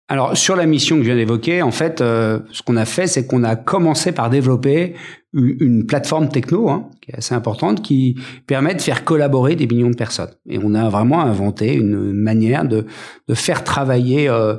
alors 0.08 0.36
sur 0.36 0.54
la 0.54 0.66
mission 0.66 0.96
que 0.96 1.02
je 1.02 1.08
viens 1.08 1.16
d'évoquer, 1.16 1.62
en 1.62 1.72
fait, 1.72 2.00
euh, 2.00 2.40
ce 2.52 2.62
qu'on 2.62 2.76
a 2.76 2.84
fait, 2.84 3.08
c'est 3.08 3.26
qu'on 3.26 3.42
a 3.42 3.56
commencé 3.56 4.12
par 4.12 4.30
développer 4.30 4.94
une, 5.32 5.84
plateforme 5.84 6.28
techno 6.28 6.70
hein, 6.70 6.88
qui 7.02 7.10
est 7.10 7.16
assez 7.16 7.34
importante, 7.34 7.82
qui 7.82 8.16
permet 8.46 8.74
de 8.74 8.80
faire 8.80 9.04
collaborer 9.04 9.56
des 9.56 9.66
millions 9.66 9.90
de 9.90 9.96
personnes. 9.96 10.30
Et 10.48 10.58
on 10.62 10.74
a 10.74 10.88
vraiment 10.88 11.20
inventé 11.20 11.74
une 11.74 12.12
manière 12.12 12.64
de, 12.64 12.86
faire 13.34 13.64
travailler 13.64 14.28
euh, 14.28 14.56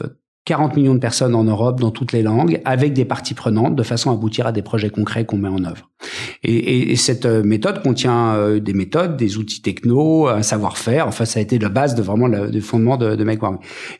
euh 0.00 0.08
40 0.44 0.76
millions 0.76 0.94
de 0.94 0.98
personnes 0.98 1.34
en 1.34 1.44
Europe 1.44 1.80
dans 1.80 1.90
toutes 1.90 2.12
les 2.12 2.22
langues, 2.22 2.60
avec 2.64 2.92
des 2.92 3.04
parties 3.04 3.34
prenantes, 3.34 3.76
de 3.76 3.82
façon 3.82 4.10
à 4.10 4.14
aboutir 4.14 4.46
à 4.46 4.52
des 4.52 4.62
projets 4.62 4.90
concrets 4.90 5.24
qu'on 5.24 5.38
met 5.38 5.48
en 5.48 5.64
œuvre. 5.64 5.90
Et, 6.42 6.92
et, 6.92 6.96
cette 6.96 7.24
euh, 7.24 7.42
méthode 7.42 7.82
contient 7.82 8.34
euh, 8.34 8.60
des 8.60 8.74
méthodes, 8.74 9.16
des 9.16 9.38
outils 9.38 9.62
techno, 9.62 10.28
un 10.28 10.42
savoir-faire. 10.42 11.08
Enfin, 11.08 11.24
ça 11.24 11.38
a 11.40 11.42
été 11.42 11.58
la 11.58 11.70
base 11.70 11.94
de 11.94 12.02
vraiment 12.02 12.26
le, 12.28 12.60
fondement 12.60 12.96
de, 12.96 13.16
de. 13.16 13.24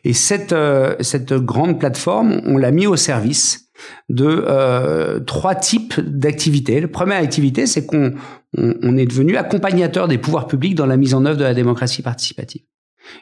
Et 0.03 0.13
cette 0.13 0.53
euh, 0.53 0.95
cette 0.99 1.33
grande 1.33 1.79
plateforme, 1.79 2.41
on 2.45 2.57
l'a 2.57 2.71
mis 2.71 2.87
au 2.87 2.95
service 2.95 3.69
de 4.09 4.25
euh, 4.47 5.19
trois 5.19 5.55
types 5.55 5.99
d'activités. 5.99 6.79
La 6.81 6.87
première 6.87 7.21
activité, 7.21 7.65
c'est 7.65 7.85
qu'on 7.85 8.13
on 8.57 8.97
est 8.97 9.05
devenu 9.05 9.35
accompagnateur 9.35 10.07
des 10.07 10.17
pouvoirs 10.17 10.47
publics 10.47 10.75
dans 10.75 10.85
la 10.85 10.95
mise 10.95 11.13
en 11.13 11.25
œuvre 11.25 11.37
de 11.37 11.43
la 11.43 11.53
démocratie 11.53 12.01
participative. 12.01 12.61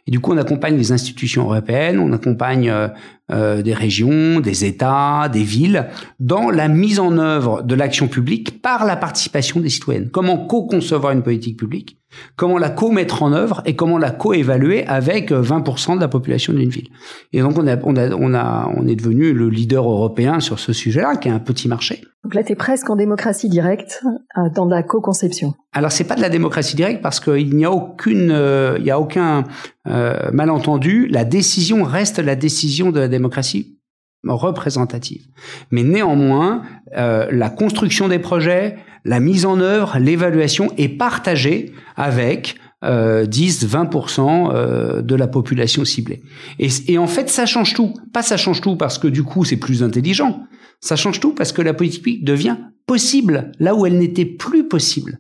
Et 0.08 0.12
du 0.12 0.20
coup, 0.20 0.34
on 0.34 0.38
accompagne 0.38 0.76
les 0.78 0.92
institutions 0.92 1.44
européennes, 1.44 2.00
on 2.00 2.12
accompagne 2.14 2.70
euh, 2.70 2.88
euh, 3.32 3.62
des 3.62 3.74
régions, 3.74 4.40
des 4.40 4.66
États, 4.66 5.30
des 5.32 5.44
villes 5.44 5.88
dans 6.20 6.50
la 6.50 6.68
mise 6.68 7.00
en 7.00 7.18
œuvre 7.18 7.64
de 7.64 7.76
l'action 7.76 8.08
publique 8.08 8.62
par 8.62 8.86
la 8.86 8.96
participation 8.96 9.60
des 9.60 9.70
citoyennes. 9.70 10.10
Comment 10.10 10.46
co-concevoir 10.46 11.14
une 11.14 11.24
politique 11.24 11.58
publique 11.58 11.98
comment 12.36 12.58
la 12.58 12.70
co-mettre 12.70 13.24
en 13.24 13.34
œuvre 13.34 13.62
et 13.66 13.76
comment 13.76 13.98
la 13.98 14.12
co-évaluer 14.12 14.86
avec 14.88 15.32
20% 15.32 15.96
de 15.96 16.02
la 16.02 16.08
population 16.08 16.54
d'une 16.54 16.70
ville. 16.70 16.90
Et 17.32 17.42
donc 17.42 17.58
on 17.58 17.68
a, 17.68 17.78
on 17.84 17.96
a, 17.96 18.10
on 18.16 18.34
a, 18.34 18.72
on 18.76 18.88
est 18.88 18.96
devenu 18.96 19.34
le 19.34 19.50
leader 19.50 19.90
européen 19.90 20.40
sur 20.40 20.60
ce 20.60 20.74
sujet-là, 20.74 21.16
qui 21.16 21.28
est 21.28 21.32
un 21.32 21.40
petit 21.40 21.68
marché. 21.68 22.02
Donc 22.24 22.36
là, 22.36 22.44
tu 22.44 22.54
es 22.54 22.56
presque 22.56 22.90
en 22.90 22.96
démocratie 22.96 23.50
directe 23.50 24.02
euh, 24.38 24.50
dans 24.56 24.66
la 24.66 24.82
co-conception. 24.82 25.56
Alors 25.74 25.92
c'est 25.92 26.06
pas 26.06 26.16
de 26.16 26.22
la 26.22 26.30
démocratie 26.30 26.76
directe 26.76 27.02
parce 27.02 27.20
qu'il 27.20 27.56
n'y 27.56 27.66
a 27.66 27.72
aucune, 27.72 28.32
euh, 28.32 28.78
il 28.80 28.86
y 28.86 28.92
a 28.92 29.00
aucun 29.00 29.44
euh, 29.88 30.32
malentendu. 30.32 31.08
La 31.08 31.26
décision 31.26 31.84
reste 31.84 32.20
la 32.20 32.36
décision 32.36 32.92
de 32.92 33.00
la 33.00 33.08
démocratie 33.08 33.80
représentative. 34.26 35.26
Mais 35.72 35.84
néanmoins, 35.84 36.64
euh, 36.98 37.28
la 37.32 37.50
construction 37.50 38.08
des 38.08 38.20
projets, 38.20 38.78
la 39.04 39.20
mise 39.20 39.46
en 39.46 39.60
œuvre, 39.60 39.98
l'évaluation 40.00 40.72
est 40.78 40.90
partagée 40.90 41.74
avec 41.98 42.56
euh, 42.84 43.26
10-20% 43.26 44.52
euh, 44.54 45.02
de 45.02 45.16
la 45.16 45.28
population 45.28 45.86
ciblée. 45.86 46.22
Et, 46.60 46.70
et, 46.88 46.98
en 46.98 47.08
fait, 47.08 47.30
ça 47.30 47.46
change 47.46 47.74
tout. 47.74 47.94
Pas 48.14 48.22
ça 48.22 48.38
change 48.38 48.62
tout 48.62 48.76
parce 48.76 48.98
que 48.98 49.08
du 49.08 49.24
coup, 49.24 49.46
c'est 49.46 49.58
plus 49.58 49.84
intelligent. 49.84 50.44
Ça 50.82 50.96
change 50.96 51.20
tout 51.20 51.34
parce 51.34 51.52
que 51.52 51.62
la 51.62 51.74
politique 51.74 52.26
devient 52.26 52.58
possible 52.86 53.52
là 53.60 53.76
où 53.76 53.86
elle 53.86 53.98
n'était 53.98 54.26
plus 54.26 54.68
possible. 54.68 55.20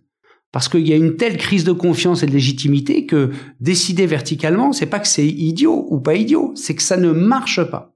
Parce 0.53 0.69
qu'il 0.69 0.87
y 0.87 0.93
a 0.93 0.95
une 0.95 1.17
telle 1.17 1.35
crise 1.35 1.63
de 1.65 1.71
confiance 1.73 2.21
et 2.21 2.27
de 2.27 2.31
légitimité 2.31 3.07
que 3.07 3.31
décider 3.59 4.05
verticalement, 4.05 4.71
c'est 4.71 4.85
pas 4.85 4.99
que 4.99 5.07
c'est 5.07 5.27
idiot 5.27 5.87
ou 5.89 5.99
pas 5.99 6.15
idiot, 6.15 6.53
c'est 6.55 6.75
que 6.75 6.83
ça 6.83 6.95
ne 6.95 7.11
marche 7.11 7.61
pas. 7.63 7.95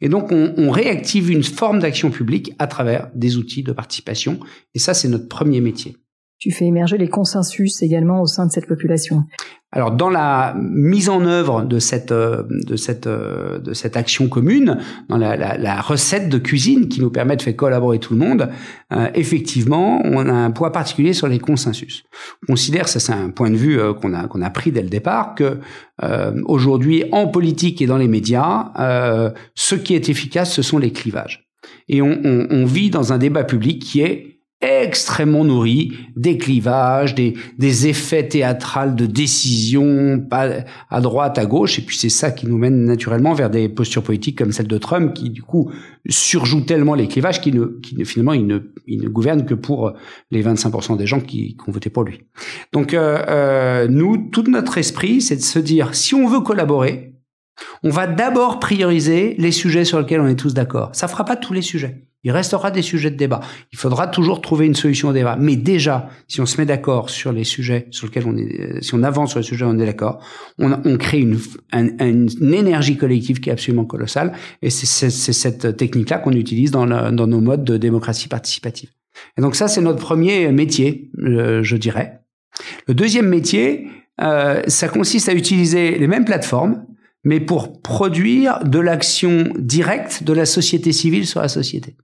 Et 0.00 0.08
donc, 0.08 0.32
on, 0.32 0.54
on 0.56 0.70
réactive 0.70 1.30
une 1.30 1.44
forme 1.44 1.78
d'action 1.78 2.10
publique 2.10 2.54
à 2.58 2.66
travers 2.66 3.10
des 3.14 3.36
outils 3.36 3.62
de 3.62 3.72
participation. 3.72 4.40
Et 4.74 4.78
ça, 4.78 4.94
c'est 4.94 5.08
notre 5.08 5.28
premier 5.28 5.60
métier. 5.60 5.96
Tu 6.40 6.50
fais 6.52 6.64
émerger 6.64 6.96
les 6.96 7.08
consensus 7.08 7.82
également 7.82 8.22
au 8.22 8.26
sein 8.26 8.46
de 8.46 8.50
cette 8.50 8.66
population. 8.66 9.24
Alors 9.72 9.92
dans 9.92 10.08
la 10.08 10.56
mise 10.58 11.10
en 11.10 11.24
œuvre 11.26 11.64
de 11.64 11.78
cette 11.78 12.12
euh, 12.12 12.44
de 12.48 12.76
cette 12.76 13.06
euh, 13.06 13.58
de 13.58 13.74
cette 13.74 13.94
action 13.94 14.26
commune, 14.26 14.78
dans 15.10 15.18
la, 15.18 15.36
la, 15.36 15.58
la, 15.58 15.80
recette 15.82 16.30
de 16.30 16.38
cuisine 16.38 16.88
qui 16.88 17.02
nous 17.02 17.10
permet 17.10 17.36
de 17.36 17.42
faire 17.42 17.54
collaborer 17.54 17.98
tout 17.98 18.14
le 18.14 18.18
monde, 18.18 18.48
euh, 18.92 19.08
effectivement, 19.14 20.00
on 20.02 20.26
a 20.26 20.32
un 20.32 20.50
poids 20.50 20.72
particulier 20.72 21.12
sur 21.12 21.28
les 21.28 21.38
consensus. 21.38 22.04
On 22.42 22.52
considère, 22.54 22.88
ça 22.88 23.00
c'est 23.00 23.12
un 23.12 23.28
point 23.28 23.50
de 23.50 23.56
vue 23.56 23.78
qu'on 24.00 24.14
a 24.14 24.26
qu'on 24.26 24.40
a 24.40 24.50
pris 24.50 24.72
dès 24.72 24.82
le 24.82 24.88
départ, 24.88 25.34
que 25.34 25.58
aujourd'hui 26.46 27.04
en 27.12 27.28
politique 27.28 27.82
et 27.82 27.86
dans 27.86 27.98
les 27.98 28.08
médias, 28.08 28.72
ce 29.54 29.74
qui 29.74 29.94
est 29.94 30.08
efficace, 30.08 30.52
ce 30.52 30.62
sont 30.62 30.78
les 30.78 30.92
clivages. 30.92 31.46
Et 31.88 32.00
on, 32.00 32.18
on, 32.24 32.46
on 32.50 32.64
vit 32.64 32.88
dans 32.88 33.12
un 33.12 33.18
débat 33.18 33.44
public 33.44 33.82
qui 33.82 34.00
est 34.00 34.39
extrêmement 34.60 35.42
nourri, 35.42 35.92
des 36.16 36.36
clivages, 36.36 37.14
des, 37.14 37.34
des 37.58 37.88
effets 37.88 38.28
théâtrales 38.28 38.94
de 38.94 39.06
décision 39.06 40.22
à 40.30 41.00
droite, 41.00 41.38
à 41.38 41.46
gauche, 41.46 41.78
et 41.78 41.82
puis 41.82 41.96
c'est 41.96 42.10
ça 42.10 42.30
qui 42.30 42.46
nous 42.46 42.58
mène 42.58 42.84
naturellement 42.84 43.32
vers 43.32 43.48
des 43.48 43.70
postures 43.70 44.02
politiques 44.02 44.36
comme 44.36 44.52
celle 44.52 44.66
de 44.66 44.76
Trump, 44.76 45.14
qui 45.14 45.30
du 45.30 45.42
coup 45.42 45.70
surjoue 46.08 46.60
tellement 46.60 46.94
les 46.94 47.08
clivages 47.08 47.40
qu'il 47.40 47.54
ne, 47.54 47.66
qui 47.82 48.04
finalement 48.04 48.34
il 48.34 48.46
ne, 48.46 48.58
il 48.86 49.00
ne 49.00 49.08
gouverne 49.08 49.46
que 49.46 49.54
pour 49.54 49.94
les 50.30 50.42
25% 50.42 50.96
des 50.98 51.06
gens 51.06 51.20
qui, 51.20 51.56
qui, 51.56 51.68
ont 51.68 51.72
voté 51.72 51.88
pour 51.88 52.04
lui. 52.04 52.20
Donc 52.72 52.92
euh, 52.92 53.22
euh, 53.28 53.88
nous, 53.88 54.28
tout 54.30 54.44
notre 54.46 54.76
esprit, 54.76 55.22
c'est 55.22 55.36
de 55.36 55.42
se 55.42 55.58
dire 55.58 55.94
si 55.94 56.14
on 56.14 56.26
veut 56.26 56.40
collaborer, 56.40 57.14
on 57.82 57.90
va 57.90 58.06
d'abord 58.06 58.58
prioriser 58.58 59.34
les 59.38 59.52
sujets 59.52 59.84
sur 59.84 59.98
lesquels 59.98 60.20
on 60.20 60.26
est 60.26 60.38
tous 60.38 60.54
d'accord. 60.54 60.90
Ça 60.92 61.08
fera 61.08 61.24
pas 61.24 61.36
tous 61.36 61.52
les 61.52 61.62
sujets. 61.62 62.09
Il 62.22 62.32
restera 62.32 62.70
des 62.70 62.82
sujets 62.82 63.10
de 63.10 63.16
débat. 63.16 63.40
Il 63.72 63.78
faudra 63.78 64.06
toujours 64.06 64.40
trouver 64.40 64.66
une 64.66 64.74
solution 64.74 65.08
au 65.08 65.12
débat. 65.12 65.36
Mais 65.40 65.56
déjà, 65.56 66.10
si 66.28 66.40
on 66.40 66.46
se 66.46 66.58
met 66.60 66.66
d'accord 66.66 67.08
sur 67.08 67.32
les 67.32 67.44
sujets 67.44 67.86
sur 67.90 68.06
lesquels 68.06 68.26
on 68.26 68.36
est, 68.36 68.60
euh, 68.60 68.80
si 68.82 68.94
on 68.94 69.02
avance 69.02 69.30
sur 69.30 69.38
les 69.38 69.44
sujets, 69.44 69.64
on 69.64 69.78
est 69.78 69.86
d'accord, 69.86 70.22
on, 70.58 70.96
crée 70.98 71.20
une, 71.20 71.38
énergie 72.52 72.96
collective 72.96 73.40
qui 73.40 73.48
est 73.48 73.52
absolument 73.52 73.86
colossale. 73.86 74.32
Et 74.60 74.70
c'est 74.70 75.10
cette 75.10 75.76
technique-là 75.76 76.18
qu'on 76.18 76.32
utilise 76.32 76.70
dans, 76.70 76.86
dans 76.86 77.26
nos 77.26 77.40
modes 77.40 77.64
de 77.64 77.76
démocratie 77.76 78.28
participative. 78.28 78.90
Et 79.38 79.40
donc 79.40 79.56
ça, 79.56 79.68
c'est 79.68 79.80
notre 79.80 80.00
premier 80.00 80.50
métier, 80.52 81.10
euh, 81.22 81.62
je 81.62 81.76
dirais. 81.76 82.20
Le 82.86 82.94
deuxième 82.94 83.28
métier, 83.28 83.86
euh, 84.20 84.62
ça 84.66 84.88
consiste 84.88 85.28
à 85.28 85.34
utiliser 85.34 85.98
les 85.98 86.06
mêmes 86.06 86.24
plateformes, 86.24 86.84
mais 87.24 87.40
pour 87.40 87.80
produire 87.80 88.64
de 88.64 88.78
l'action 88.78 89.52
directe 89.58 90.24
de 90.24 90.32
la 90.32 90.46
société 90.46 90.92
civile 90.92 91.26
sur 91.26 91.40
la 91.40 91.48
société. 91.48 91.96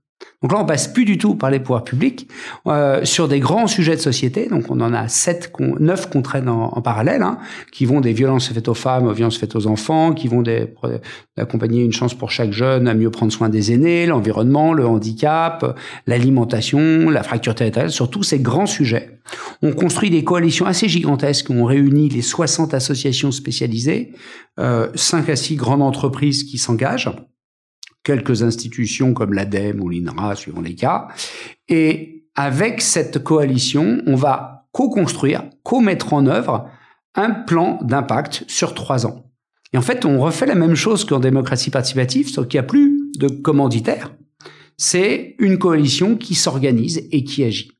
Donc 0.43 0.51
là, 0.51 0.59
on 0.59 0.65
passe 0.65 0.87
plus 0.87 1.03
du 1.03 1.17
tout 1.17 1.33
par 1.33 1.49
les 1.49 1.59
pouvoirs 1.59 1.83
publics 1.83 2.29
euh, 2.67 3.03
sur 3.05 3.27
des 3.27 3.39
grands 3.39 3.65
sujets 3.65 3.95
de 3.95 4.01
société. 4.01 4.47
Donc 4.47 4.69
on 4.69 4.79
en 4.81 4.93
a 4.93 5.07
sept, 5.07 5.51
neuf 5.79 6.11
qu'on 6.11 6.21
traîne 6.21 6.47
en, 6.47 6.79
parallèle, 6.81 7.23
hein, 7.23 7.39
qui 7.71 7.85
vont 7.85 8.01
des 8.01 8.13
violences 8.13 8.49
faites 8.49 8.67
aux 8.67 8.75
femmes 8.75 9.07
aux 9.07 9.13
violences 9.13 9.39
faites 9.39 9.55
aux 9.55 9.65
enfants, 9.65 10.13
qui 10.13 10.27
vont 10.27 10.43
d'accompagner 10.43 11.81
une 11.83 11.91
chance 11.91 12.13
pour 12.13 12.29
chaque 12.29 12.51
jeune 12.51 12.87
à 12.87 12.93
mieux 12.93 13.09
prendre 13.09 13.31
soin 13.31 13.49
des 13.49 13.71
aînés, 13.71 14.05
l'environnement, 14.05 14.73
le 14.73 14.85
handicap, 14.85 15.75
l'alimentation, 16.05 17.09
la 17.09 17.23
fracture 17.23 17.55
territoriale, 17.55 17.91
sur 17.91 18.11
tous 18.11 18.21
ces 18.21 18.39
grands 18.39 18.67
sujets. 18.67 19.19
On 19.63 19.73
construit 19.73 20.11
des 20.11 20.23
coalitions 20.23 20.67
assez 20.67 20.87
gigantesques 20.87 21.49
on 21.49 21.65
réunit 21.65 22.09
les 22.09 22.21
60 22.21 22.75
associations 22.75 23.31
spécialisées, 23.31 24.13
euh, 24.59 24.89
5 24.93 25.29
à 25.29 25.35
6 25.35 25.55
grandes 25.55 25.81
entreprises 25.81 26.43
qui 26.43 26.59
s'engagent 26.59 27.09
quelques 28.07 28.41
institutions 28.41 29.13
comme 29.13 29.33
l'ADEME 29.33 29.81
ou 29.81 29.89
l'INRA, 29.89 30.37
suivant 30.37 30.61
les 30.61 30.75
cas. 30.75 31.09
Et 31.67 32.23
avec 32.35 32.79
cette 32.79 33.21
coalition, 33.21 34.01
on 34.07 34.15
va 34.15 34.69
co-construire, 34.71 35.43
co-mettre 35.63 36.13
en 36.13 36.25
œuvre 36.25 36.69
un 37.15 37.31
plan 37.31 37.79
d'impact 37.81 38.45
sur 38.47 38.73
trois 38.73 39.05
ans. 39.05 39.25
Et 39.73 39.77
en 39.77 39.81
fait, 39.81 40.05
on 40.05 40.21
refait 40.21 40.45
la 40.45 40.55
même 40.55 40.75
chose 40.75 41.03
qu'en 41.03 41.19
démocratie 41.19 41.69
participative, 41.69 42.29
sauf 42.29 42.47
qu'il 42.47 42.57
n'y 42.61 42.65
a 42.65 42.69
plus 42.69 43.11
de 43.19 43.27
commanditaire. 43.27 44.13
C'est 44.77 45.35
une 45.39 45.57
coalition 45.57 46.15
qui 46.15 46.33
s'organise 46.33 47.09
et 47.11 47.25
qui 47.25 47.43
agit. 47.43 47.76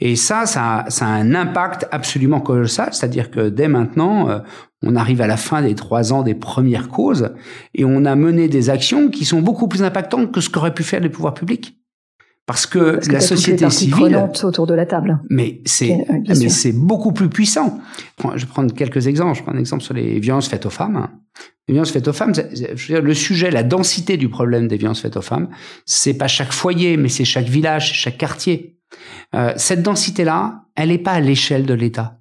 Et 0.00 0.16
ça, 0.16 0.46
ça, 0.46 0.84
ça 0.88 1.06
a 1.06 1.10
un 1.10 1.34
impact 1.34 1.86
absolument 1.90 2.40
colossal, 2.40 2.88
c'est-à-dire 2.92 3.30
que 3.30 3.48
dès 3.48 3.68
maintenant, 3.68 4.28
euh, 4.28 4.38
on 4.82 4.96
arrive 4.96 5.20
à 5.20 5.26
la 5.26 5.36
fin 5.36 5.62
des 5.62 5.74
trois 5.74 6.12
ans 6.12 6.22
des 6.22 6.34
premières 6.34 6.88
causes 6.88 7.30
et 7.74 7.84
on 7.84 8.04
a 8.04 8.14
mené 8.14 8.48
des 8.48 8.70
actions 8.70 9.08
qui 9.08 9.24
sont 9.24 9.40
beaucoup 9.40 9.68
plus 9.68 9.82
impactantes 9.82 10.32
que 10.32 10.40
ce 10.40 10.50
qu'auraient 10.50 10.74
pu 10.74 10.82
faire 10.82 11.00
les 11.00 11.08
pouvoirs 11.08 11.34
publics. 11.34 11.78
Parce 12.46 12.64
que, 12.64 13.00
la 13.10 13.18
société 13.18 13.68
civile 13.70 14.30
autour 14.44 14.68
de 14.68 14.74
la 14.74 14.86
table. 14.86 15.18
Mais 15.28 15.62
c'est 15.64 16.06
mais 16.28 16.48
c'est 16.48 16.70
beaucoup 16.70 17.12
plus 17.12 17.28
puissant. 17.28 17.80
Je 18.36 18.46
vais 18.46 18.46
prendre 18.46 18.72
quelques 18.72 19.08
exemples. 19.08 19.36
Je 19.36 19.42
prends 19.42 19.52
un 19.52 19.58
exemple 19.58 19.82
sur 19.82 19.94
les 19.94 20.20
violences 20.20 20.48
faites 20.48 20.64
aux 20.64 20.70
femmes. 20.70 21.08
Les 21.66 21.72
violences 21.72 21.90
faites 21.90 22.06
aux 22.06 22.12
femmes, 22.12 22.32
je 22.34 22.68
veux 22.68 22.94
dire, 22.94 23.02
le 23.02 23.14
sujet, 23.14 23.50
la 23.50 23.64
densité 23.64 24.16
du 24.16 24.28
problème 24.28 24.68
des 24.68 24.76
violences 24.76 25.00
faites 25.00 25.16
aux 25.16 25.22
femmes, 25.22 25.48
c'est 25.84 26.14
pas 26.14 26.28
chaque 26.28 26.52
foyer, 26.52 26.96
mais 26.96 27.08
c'est 27.08 27.24
chaque 27.24 27.48
village, 27.48 27.92
chaque 27.92 28.16
quartier. 28.16 28.75
Euh, 29.34 29.52
cette 29.56 29.82
densité-là, 29.82 30.64
elle 30.74 30.88
n'est 30.88 30.98
pas 30.98 31.12
à 31.12 31.20
l'échelle 31.20 31.66
de 31.66 31.74
l'État. 31.74 32.20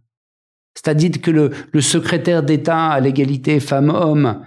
C'est-à-dire 0.74 1.22
que 1.22 1.32
le, 1.32 1.52
le 1.72 1.82
secrétaire 1.82 2.44
d'État 2.44 2.88
à 2.88 3.00
l'égalité 3.00 3.60
femmes-hommes, 3.62 4.42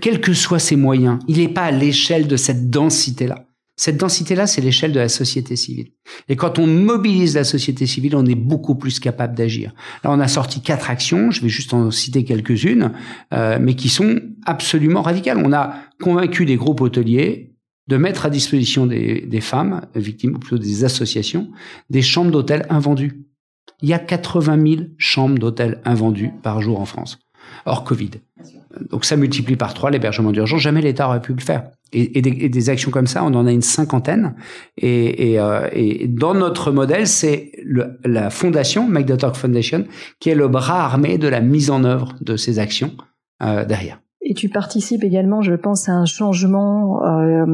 quels 0.00 0.20
que 0.20 0.34
soient 0.34 0.58
ses 0.58 0.76
moyens, 0.76 1.18
il 1.26 1.38
n'est 1.38 1.48
pas 1.48 1.64
à 1.64 1.70
l'échelle 1.70 2.28
de 2.28 2.36
cette 2.36 2.68
densité-là. 2.68 3.46
Cette 3.78 3.96
densité-là, 3.96 4.48
c'est 4.48 4.60
l'échelle 4.60 4.92
de 4.92 4.98
la 4.98 5.08
société 5.08 5.54
civile. 5.54 5.92
Et 6.28 6.34
quand 6.34 6.58
on 6.58 6.66
mobilise 6.66 7.36
la 7.36 7.44
société 7.44 7.86
civile, 7.86 8.16
on 8.16 8.26
est 8.26 8.34
beaucoup 8.34 8.74
plus 8.74 8.98
capable 8.98 9.36
d'agir. 9.36 9.72
Là, 10.02 10.10
on 10.10 10.18
a 10.18 10.26
sorti 10.26 10.60
quatre 10.60 10.90
actions, 10.90 11.30
je 11.30 11.40
vais 11.40 11.48
juste 11.48 11.72
en 11.72 11.92
citer 11.92 12.24
quelques-unes, 12.24 12.90
euh, 13.32 13.58
mais 13.60 13.74
qui 13.74 13.88
sont 13.88 14.20
absolument 14.44 15.00
radicales. 15.00 15.40
On 15.42 15.52
a 15.52 15.76
convaincu 16.02 16.44
des 16.44 16.56
groupes 16.56 16.80
hôteliers 16.80 17.54
de 17.88 17.96
mettre 17.96 18.26
à 18.26 18.30
disposition 18.30 18.86
des, 18.86 19.22
des 19.22 19.40
femmes 19.40 19.82
victimes, 19.94 20.36
ou 20.36 20.38
plutôt 20.38 20.58
des 20.58 20.84
associations, 20.84 21.50
des 21.90 22.02
chambres 22.02 22.30
d'hôtel 22.30 22.66
invendues. 22.70 23.24
Il 23.82 23.88
y 23.88 23.94
a 23.94 23.98
80 23.98 24.66
000 24.66 24.82
chambres 24.98 25.38
d'hôtel 25.38 25.80
invendues 25.84 26.32
par 26.42 26.60
jour 26.60 26.80
en 26.80 26.84
France, 26.84 27.18
hors 27.64 27.84
Covid. 27.84 28.10
Donc 28.90 29.04
ça 29.04 29.16
multiplie 29.16 29.56
par 29.56 29.74
trois 29.74 29.90
l'hébergement 29.90 30.32
d'urgence. 30.32 30.60
Jamais 30.60 30.82
l'État 30.82 31.08
aurait 31.08 31.22
pu 31.22 31.32
le 31.32 31.40
faire. 31.40 31.70
Et, 31.92 32.20
des, 32.20 32.36
et, 32.44 32.48
des, 32.50 32.68
actions 32.68 32.90
comme 32.90 33.06
ça, 33.06 33.24
on 33.24 33.32
en 33.34 33.46
a 33.46 33.52
une 33.52 33.62
cinquantaine. 33.62 34.34
Et, 34.76 35.40
euh, 35.40 35.68
et 35.72 36.06
dans 36.06 36.34
notre 36.34 36.70
modèle, 36.70 37.06
c'est 37.06 37.52
la 38.04 38.28
fondation, 38.28 38.86
Make 38.86 39.06
the 39.06 39.16
Talk 39.16 39.36
Foundation, 39.36 39.86
qui 40.20 40.28
est 40.28 40.34
le 40.34 40.48
bras 40.48 40.84
armé 40.84 41.16
de 41.16 41.28
la 41.28 41.40
mise 41.40 41.70
en 41.70 41.84
œuvre 41.84 42.14
de 42.20 42.36
ces 42.36 42.58
actions 42.58 42.94
euh, 43.42 43.64
derrière. 43.64 44.00
Et 44.20 44.34
tu 44.34 44.48
participes 44.48 45.04
également, 45.04 45.42
je 45.42 45.54
pense, 45.54 45.88
à 45.88 45.92
un 45.92 46.04
changement 46.04 47.02
euh, 47.04 47.46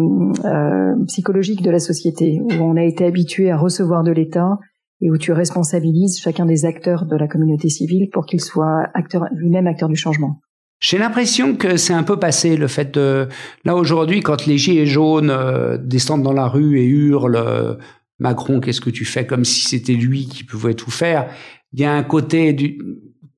euh, 0.45 1.05
psychologique 1.07 1.63
de 1.63 1.71
la 1.71 1.79
société, 1.79 2.41
où 2.41 2.53
on 2.63 2.77
a 2.77 2.83
été 2.83 3.05
habitué 3.05 3.51
à 3.51 3.57
recevoir 3.57 4.03
de 4.03 4.13
l'État 4.13 4.59
et 5.01 5.11
où 5.11 5.19
tu 5.19 5.33
responsabilises 5.33 6.19
chacun 6.19 6.47
des 6.47 6.65
acteurs 6.65 7.05
de 7.05 7.17
la 7.17 7.29
communauté 7.29 7.69
civile 7.69 8.09
pour 8.11 8.25
qu'il 8.25 8.41
soit 8.41 8.89
acteur, 8.95 9.27
lui-même 9.33 9.67
acteur 9.67 9.89
du 9.89 9.97
changement. 9.97 10.41
J'ai 10.81 10.99
l'impression 10.99 11.57
que 11.57 11.77
c'est 11.77 11.93
un 11.93 12.03
peu 12.03 12.19
passé 12.19 12.57
le 12.57 12.69
fait 12.69 12.95
de 12.95 13.29
là 13.65 13.75
aujourd'hui 13.75 14.21
quand 14.21 14.47
les 14.47 14.59
gilets 14.59 14.87
jaunes 14.87 15.31
euh, 15.31 15.79
descendent 15.79 16.23
dans 16.23 16.33
la 16.33 16.47
rue 16.47 16.79
et 16.79 16.85
hurlent 16.85 17.37
euh, 17.37 17.75
Macron 18.19 18.61
qu'est-ce 18.61 18.81
que 18.81 18.91
tu 18.91 19.05
fais 19.05 19.27
comme 19.27 19.45
si 19.45 19.63
c'était 19.63 19.95
lui 19.95 20.27
qui 20.27 20.45
pouvait 20.45 20.75
tout 20.75 20.91
faire. 20.91 21.29
Il 21.73 21.81
y 21.81 21.85
a 21.85 21.93
un 21.93 22.03
côté 22.03 22.53
du 22.53 22.79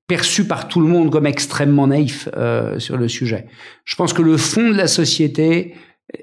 perçu 0.06 0.44
par 0.46 0.68
tout 0.68 0.80
le 0.80 0.86
monde 0.86 1.10
comme 1.10 1.26
extrêmement 1.26 1.88
naïf 1.88 2.28
euh, 2.36 2.78
sur 2.78 2.96
le 2.96 3.08
sujet. 3.08 3.46
Je 3.84 3.96
pense 3.96 4.12
que 4.12 4.22
le 4.22 4.36
fond 4.36 4.68
de 4.68 4.76
la 4.76 4.86
société 4.86 5.74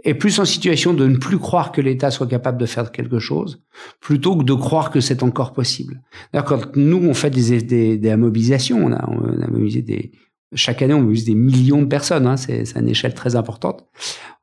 est 0.06 0.13
plus 0.13 0.39
en 0.39 0.46
situation 0.46 0.93
de 0.93 1.06
ne 1.08 1.17
plus 1.17 1.38
croire 1.38 1.72
que 1.72 1.82
l'État 1.82 2.10
soit 2.10 2.28
capable 2.28 2.58
de 2.58 2.65
faire 2.65 2.91
quelque 2.91 3.19
chose, 3.19 3.62
plutôt 4.00 4.38
que 4.38 4.43
de 4.43 4.54
croire 4.54 4.91
que 4.91 5.02
c'est 5.02 5.24
encore 5.24 5.52
possible. 5.52 6.02
D'ailleurs, 6.32 6.46
quand 6.46 6.76
nous 6.78 7.06
on 7.06 7.13
fait 7.13 7.30
des, 7.30 7.62
des, 7.62 7.98
des 7.98 8.15
mobilisations, 8.15 8.86
on 8.86 8.93
a, 8.93 9.06
on 9.10 9.41
a 9.41 9.48
mobilisé 9.48 9.82
des 9.82 10.12
chaque 10.56 10.84
année 10.84 10.93
on 10.93 11.02
mobilise 11.02 11.26
des 11.26 11.36
millions 11.36 11.82
de 11.82 11.88
personnes, 11.88 12.28
hein, 12.28 12.38
c'est 12.38 12.63
une 12.76 12.88
échelle 12.88 13.13
très 13.13 13.36
importante. 13.36 13.86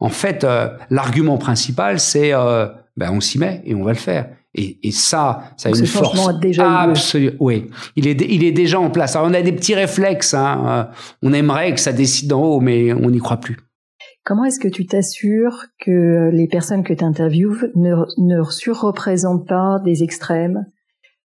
En 0.00 0.08
fait, 0.08 0.44
euh, 0.44 0.68
l'argument 0.90 1.38
principal 1.38 2.00
c'est 2.00 2.34
euh, 2.34 2.66
ben 2.96 3.10
on 3.12 3.20
s'y 3.20 3.38
met 3.38 3.62
et 3.64 3.74
on 3.74 3.84
va 3.84 3.92
le 3.92 3.98
faire. 3.98 4.28
Et, 4.54 4.78
et 4.82 4.90
ça, 4.90 5.52
ça 5.56 5.68
a 5.68 5.72
une 5.72 5.86
force 5.86 6.28
absolue. 6.58 7.32
Oui, 7.38 7.70
il 7.94 8.08
est, 8.08 8.20
il 8.20 8.42
est 8.42 8.52
déjà 8.52 8.80
en 8.80 8.90
place. 8.90 9.14
Alors 9.14 9.28
on 9.28 9.34
a 9.34 9.42
des 9.42 9.52
petits 9.52 9.74
réflexes. 9.74 10.34
Hein. 10.34 10.64
Euh, 10.66 10.84
on 11.22 11.32
aimerait 11.32 11.72
que 11.72 11.80
ça 11.80 11.92
décide 11.92 12.28
d'en 12.28 12.42
haut, 12.42 12.60
mais 12.60 12.92
on 12.92 13.10
n'y 13.10 13.18
croit 13.18 13.36
plus. 13.36 13.58
Comment 14.24 14.44
est-ce 14.44 14.60
que 14.60 14.68
tu 14.68 14.86
t'assures 14.86 15.64
que 15.80 16.30
les 16.32 16.46
personnes 16.46 16.82
que 16.82 16.92
tu 16.92 17.04
interviews 17.04 17.56
ne, 17.74 17.94
ne 18.18 18.42
surreprésentent 18.44 19.46
pas 19.46 19.78
des 19.84 20.02
extrêmes 20.02 20.66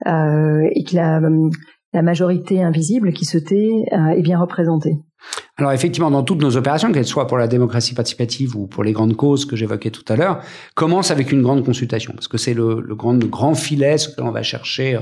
euh, 0.07 0.69
et 0.73 0.85
que 0.85 0.97
la, 0.97 1.21
la 1.93 2.03
majorité 2.03 2.63
invisible 2.63 3.13
qui 3.13 3.25
se 3.25 3.39
tait 3.39 3.85
euh, 3.93 4.09
est 4.11 4.23
bien 4.23 4.39
représentée 4.39 4.99
alors 5.59 5.73
effectivement, 5.73 6.11
dans 6.11 6.23
toutes 6.23 6.41
nos 6.41 6.57
opérations, 6.57 6.91
qu'elles 6.93 7.07
soient 7.07 7.27
pour 7.27 7.37
la 7.37 7.47
démocratie 7.47 7.95
participative 7.95 8.57
ou 8.57 8.67
pour 8.67 8.83
les 8.83 8.93
grandes 8.93 9.17
causes 9.17 9.45
que 9.45 9.57
j'évoquais 9.57 9.91
tout 9.91 10.05
à 10.09 10.17
l'heure, 10.17 10.41
commence 10.75 11.11
avec 11.11 11.31
une 11.31 11.43
grande 11.43 11.63
consultation, 11.63 12.15
parce 12.15 12.29
que 12.29 12.39
c'est 12.39 12.55
le, 12.55 12.83
grand, 12.95 13.13
le 13.13 13.27
grand 13.27 13.55
filet, 13.55 13.99
ce 13.99 14.09
que 14.09 14.21
l'on 14.23 14.31
va 14.31 14.43
chercher. 14.43 14.99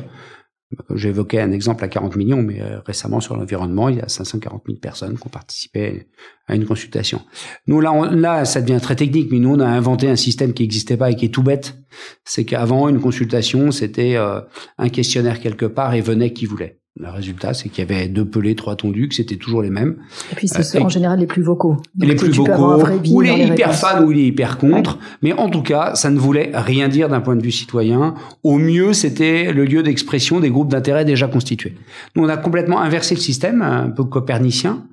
Euh, 0.73 0.97
j'évoquais 0.97 1.41
un 1.41 1.53
exemple 1.53 1.85
à 1.85 1.89
40 1.89 2.17
millions, 2.17 2.43
mais 2.43 2.61
euh, 2.61 2.81
récemment 2.81 3.21
sur 3.21 3.37
l'environnement, 3.37 3.89
il 3.89 3.97
y 3.97 4.01
a 4.01 4.09
540 4.09 4.63
000 4.67 4.79
personnes 4.79 5.19
qui 5.19 5.27
ont 5.27 5.31
participé 5.31 6.09
à 6.47 6.55
une 6.55 6.67
consultation. 6.67 7.23
Nous, 7.67 7.81
là, 7.81 8.11
là, 8.11 8.45
ça 8.45 8.61
devient 8.61 8.81
très 8.81 8.97
technique, 8.97 9.31
mais 9.31 9.39
nous, 9.39 9.55
on 9.55 9.61
a 9.61 9.67
inventé 9.67 10.09
un 10.09 10.17
système 10.17 10.53
qui 10.53 10.63
n'existait 10.63 10.97
pas 10.97 11.11
et 11.11 11.17
qui 11.17 11.27
est 11.27 11.35
tout 11.35 11.43
bête. 11.43 11.79
C'est 12.25 12.45
qu'avant, 12.45 12.89
une 12.89 13.01
consultation, 13.01 13.71
c'était 13.71 14.17
un 14.17 14.89
questionnaire 14.89 15.41
quelque 15.41 15.67
part 15.67 15.95
et 15.95 16.01
venait 16.01 16.33
qui 16.33 16.47
voulait. 16.47 16.81
Le 17.01 17.11
résultat, 17.11 17.55
c'est 17.55 17.69
qu'il 17.69 17.89
y 17.89 17.93
avait 17.93 18.09
deux 18.09 18.25
pelés, 18.25 18.57
trois 18.57 18.75
tondus, 18.75 19.09
que 19.09 19.15
c'était 19.15 19.37
toujours 19.37 19.63
les 19.63 19.71
mêmes. 19.71 19.99
Et 20.33 20.35
puis, 20.35 20.49
c'est 20.49 20.81
en 20.81 20.89
général 20.89 21.21
les 21.21 21.29
plus 21.29 21.43
vocaux. 21.43 21.77
les 21.97 22.17
plus 22.17 22.31
vocaux, 22.31 22.83
ou 23.11 23.21
les, 23.21 23.45
hyper 23.45 23.73
fans, 23.73 24.03
ou 24.03 24.11
les 24.11 24.25
hyper 24.25 24.59
contre. 24.59 24.99
Mais 25.23 25.33
en 25.33 25.49
tout 25.49 25.63
cas, 25.63 25.95
ça 25.95 26.11
ne 26.11 26.19
voulait 26.19 26.51
rien 26.55 26.89
dire 26.89 27.09
d'un 27.09 27.21
point 27.21 27.37
de 27.37 27.43
vue 27.43 27.53
citoyen. 27.53 28.15
Au 28.43 28.59
mieux, 28.59 28.93
c'était 28.95 29.53
le 29.53 29.65
lieu 29.65 29.85
d'expression 29.85 30.41
des 30.41 30.51
groupes 30.51 30.71
d'intérêt 30.71 31.05
déjà 31.05 31.29
constitués. 31.29 31.77
Nous, 32.17 32.25
on 32.25 32.29
a 32.29 32.37
complètement 32.37 32.81
inversé 32.81 33.15
le 33.15 33.21
système, 33.21 33.63
un 33.63 33.91
peu 33.91 34.03
copernicien. 34.03 34.85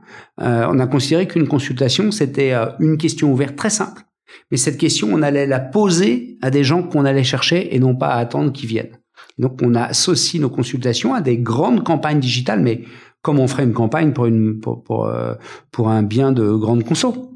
Euh, 0.41 0.67
on 0.69 0.77
a 0.77 0.85
considéré 0.85 1.27
qu'une 1.27 1.47
consultation, 1.47 2.11
c'était 2.11 2.53
euh, 2.53 2.67
une 2.79 2.97
question 2.97 3.31
ouverte 3.31 3.55
très 3.55 3.71
simple. 3.71 4.03
Mais 4.51 4.57
cette 4.57 4.77
question, 4.77 5.09
on 5.11 5.23
allait 5.23 5.47
la 5.47 5.59
poser 5.59 6.37
à 6.43 6.51
des 6.51 6.63
gens 6.63 6.83
qu'on 6.83 7.03
allait 7.03 7.23
chercher 7.23 7.75
et 7.75 7.79
non 7.79 7.95
pas 7.95 8.09
à 8.09 8.19
attendre 8.19 8.51
qu'ils 8.51 8.69
viennent. 8.69 8.99
Donc, 9.37 9.59
on 9.61 9.75
associe 9.75 10.41
nos 10.41 10.49
consultations 10.49 11.13
à 11.13 11.21
des 11.21 11.37
grandes 11.37 11.83
campagnes 11.83 12.19
digitales, 12.19 12.61
mais 12.61 12.83
comme 13.25 13.39
on 13.39 13.47
ferait 13.47 13.63
une 13.63 13.73
campagne 13.73 14.13
pour, 14.13 14.27
une, 14.27 14.61
euh, 14.91 15.35
un 15.79 16.03
bien 16.03 16.31
de 16.31 16.51
grande 16.51 16.83
conso. 16.83 17.31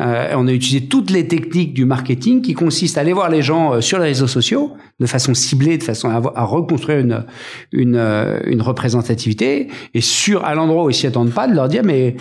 Euh, 0.00 0.32
on 0.36 0.46
a 0.46 0.52
utilisé 0.52 0.86
toutes 0.86 1.10
les 1.10 1.26
techniques 1.26 1.74
du 1.74 1.84
marketing 1.84 2.42
qui 2.42 2.54
consistent 2.54 2.96
à 2.96 3.00
aller 3.00 3.12
voir 3.12 3.28
les 3.28 3.42
gens 3.42 3.74
euh, 3.74 3.80
sur 3.80 3.98
les 3.98 4.06
réseaux 4.06 4.28
sociaux 4.28 4.72
de 5.00 5.06
façon 5.06 5.34
ciblée, 5.34 5.78
de 5.78 5.82
façon 5.82 6.08
à, 6.10 6.44
reconstruire 6.44 6.98
une, 7.00 7.24
une, 7.72 8.62
représentativité 8.62 9.68
et 9.94 10.00
sur 10.00 10.44
à 10.44 10.54
l'endroit 10.54 10.84
où 10.84 10.90
ils 10.90 10.94
s'y 10.94 11.08
attendent 11.08 11.32
pas 11.32 11.48
de 11.48 11.54
leur 11.54 11.68
dire 11.68 11.82
mais 11.84 12.16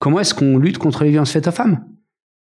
comment 0.00 0.18
est-ce 0.20 0.34
qu'on 0.34 0.58
lutte 0.58 0.78
contre 0.78 1.04
les 1.04 1.10
violences 1.10 1.32
faites 1.32 1.46
aux 1.46 1.52
femmes? 1.52 1.84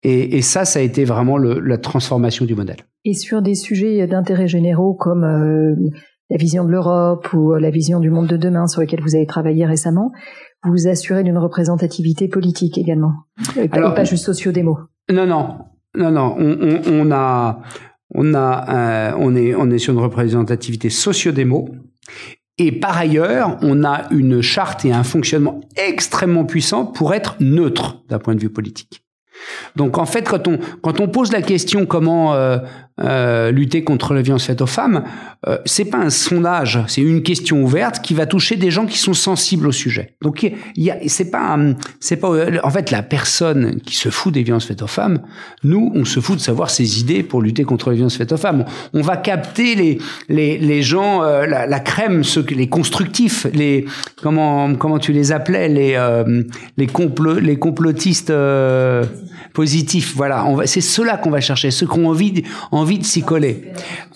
Et, 0.04 0.38
et, 0.38 0.42
ça, 0.42 0.66
ça 0.66 0.80
a 0.80 0.82
été 0.82 1.06
vraiment 1.06 1.38
la 1.38 1.78
transformation 1.78 2.46
du 2.46 2.54
modèle. 2.54 2.78
Et 3.04 3.14
sur 3.14 3.42
des 3.42 3.56
sujets 3.56 4.06
d'intérêt 4.08 4.48
généraux 4.48 4.94
comme 4.94 5.26
la 6.30 6.38
vision 6.38 6.66
de 6.66 6.70
l'Europe 6.70 7.32
ou 7.34 7.56
la 7.56 7.70
vision 7.70 8.00
du 8.00 8.10
monde 8.10 8.28
de 8.28 8.38
demain 8.38 8.68
sur 8.68 8.82
lesquels 8.82 9.02
vous 9.02 9.16
avez 9.16 9.26
travaillé 9.26 9.66
récemment, 9.66 10.12
vous 10.64 10.72
vous 10.72 10.88
assurez 10.88 11.24
d'une 11.24 11.38
représentativité 11.38 12.28
politique 12.28 12.78
également, 12.78 13.14
et 13.56 13.70
pas, 13.70 13.92
pas 13.92 14.04
juste 14.04 14.26
socio-démo. 14.26 14.78
Non, 15.12 15.26
non, 15.26 15.58
non, 15.96 16.12
non. 16.12 16.36
On, 16.38 16.58
on, 16.62 17.08
on 17.08 17.12
a, 17.12 17.62
on 18.14 18.34
a, 18.34 18.66
euh, 18.70 19.16
on 19.20 19.36
est, 19.36 19.56
on 19.56 19.70
est 19.70 19.78
sur 19.78 19.94
une 19.94 20.00
représentativité 20.00 20.90
socio-démo. 20.90 21.70
Et 22.58 22.72
par 22.72 22.98
ailleurs, 22.98 23.58
on 23.62 23.84
a 23.84 24.12
une 24.12 24.42
charte 24.42 24.84
et 24.84 24.92
un 24.92 25.04
fonctionnement 25.04 25.62
extrêmement 25.76 26.44
puissant 26.44 26.86
pour 26.88 27.14
être 27.14 27.36
neutre 27.40 28.04
d'un 28.10 28.20
point 28.20 28.34
de 28.34 28.40
vue 28.40 28.50
politique. 28.50 29.04
Donc 29.76 30.00
en 30.00 30.06
fait, 30.06 30.28
quand 30.28 30.48
on 30.48 30.58
quand 30.82 31.00
on 31.00 31.08
pose 31.08 31.32
la 31.32 31.44
question 31.44 31.86
comment 31.86 32.34
euh, 32.34 32.58
euh, 33.00 33.52
lutter 33.52 33.84
contre 33.84 34.14
la 34.14 34.22
violence 34.22 34.46
faite 34.46 34.62
aux 34.62 34.68
femmes, 34.68 35.04
euh, 35.48 35.58
c'est 35.66 35.86
pas 35.86 36.00
un 36.00 36.10
sondage, 36.10 36.80
c'est 36.88 37.02
une 37.02 37.22
question 37.22 37.62
ouverte 37.62 38.02
qui 38.02 38.14
va 38.14 38.26
toucher 38.26 38.56
des 38.56 38.72
gens 38.72 38.86
qui 38.86 38.98
sont 38.98 39.14
sensibles 39.14 39.68
au 39.68 39.72
sujet. 39.72 40.16
Donc 40.22 40.44
il 40.44 40.84
y 40.84 40.90
a, 40.90 40.98
c'est 41.08 41.30
pas 41.30 41.58
c'est 42.00 42.18
pas 42.18 42.30
en 42.64 42.70
fait 42.70 42.92
la 42.92 43.04
personne 43.04 43.80
qui 43.82 43.96
se 43.96 44.10
fout 44.10 44.34
des 44.34 44.44
violences 44.44 44.66
faites 44.66 44.82
aux 44.82 44.88
femmes. 44.88 45.20
Nous, 45.64 45.92
on 45.94 46.06
se 46.06 46.20
fout 46.20 46.38
de 46.38 46.42
savoir 46.42 46.70
ses 46.70 47.00
idées 47.00 47.24
pour 47.24 47.42
lutter 47.42 47.64
contre 47.64 47.92
les 47.92 47.98
violences 47.98 48.18
faites 48.18 48.32
aux 48.32 48.38
femmes. 48.38 48.66
On, 48.94 49.02
va 49.02 49.18
capter 49.18 49.76
les 49.76 50.00
les 50.28 50.58
les 50.58 50.82
gens 50.82 51.24
euh, 51.24 51.46
la, 51.46 51.68
la, 51.68 51.80
crème, 51.80 52.24
ceux 52.24 52.46
les 52.50 52.68
constructifs, 52.68 53.46
les 53.54 53.86
comment 54.22 54.74
comment 54.76 55.00
tu 55.00 55.14
les 55.14 55.32
appelais 55.32 55.70
les 55.70 55.94
euh, 55.96 56.44
les 56.78 56.88
complo 56.88 57.36
les 57.36 57.58
complotistes 57.58 58.32
euh, 58.32 59.06
positifs. 59.54 60.16
Voilà, 60.16 60.46
c'est 60.66 60.82
ceux-là 60.82 61.18
qu'on 61.18 61.30
va 61.30 61.42
chercher, 61.42 61.70
ceux 61.72 61.86
qui 61.86 62.00
ont 62.00 62.08
envie 62.08 62.44
envie 62.72 62.87
de 62.96 63.04
s'y 63.04 63.24
coller. 63.24 63.72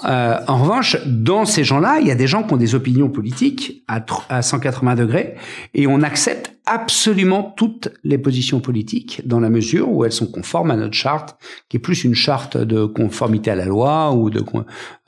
Euh, 0.05 0.39
en 0.47 0.57
revanche, 0.57 0.97
dans 1.05 1.45
ces 1.45 1.63
gens-là, 1.63 1.99
il 1.99 2.07
y 2.07 2.11
a 2.11 2.15
des 2.15 2.27
gens 2.27 2.43
qui 2.43 2.53
ont 2.53 2.57
des 2.57 2.75
opinions 2.75 3.09
politiques 3.09 3.83
à, 3.87 4.03
à 4.29 4.41
180 4.41 4.95
degrés 4.95 5.35
et 5.73 5.87
on 5.87 6.01
accepte 6.01 6.53
absolument 6.65 7.53
toutes 7.57 7.89
les 8.03 8.17
positions 8.17 8.59
politiques 8.59 9.21
dans 9.25 9.39
la 9.39 9.49
mesure 9.49 9.91
où 9.91 10.05
elles 10.05 10.11
sont 10.11 10.27
conformes 10.27 10.71
à 10.71 10.75
notre 10.75 10.93
charte, 10.93 11.35
qui 11.69 11.77
est 11.77 11.79
plus 11.79 12.03
une 12.03 12.15
charte 12.15 12.57
de 12.57 12.85
conformité 12.85 13.51
à 13.51 13.55
la 13.55 13.65
loi 13.65 14.13
ou 14.13 14.29
de 14.29 14.41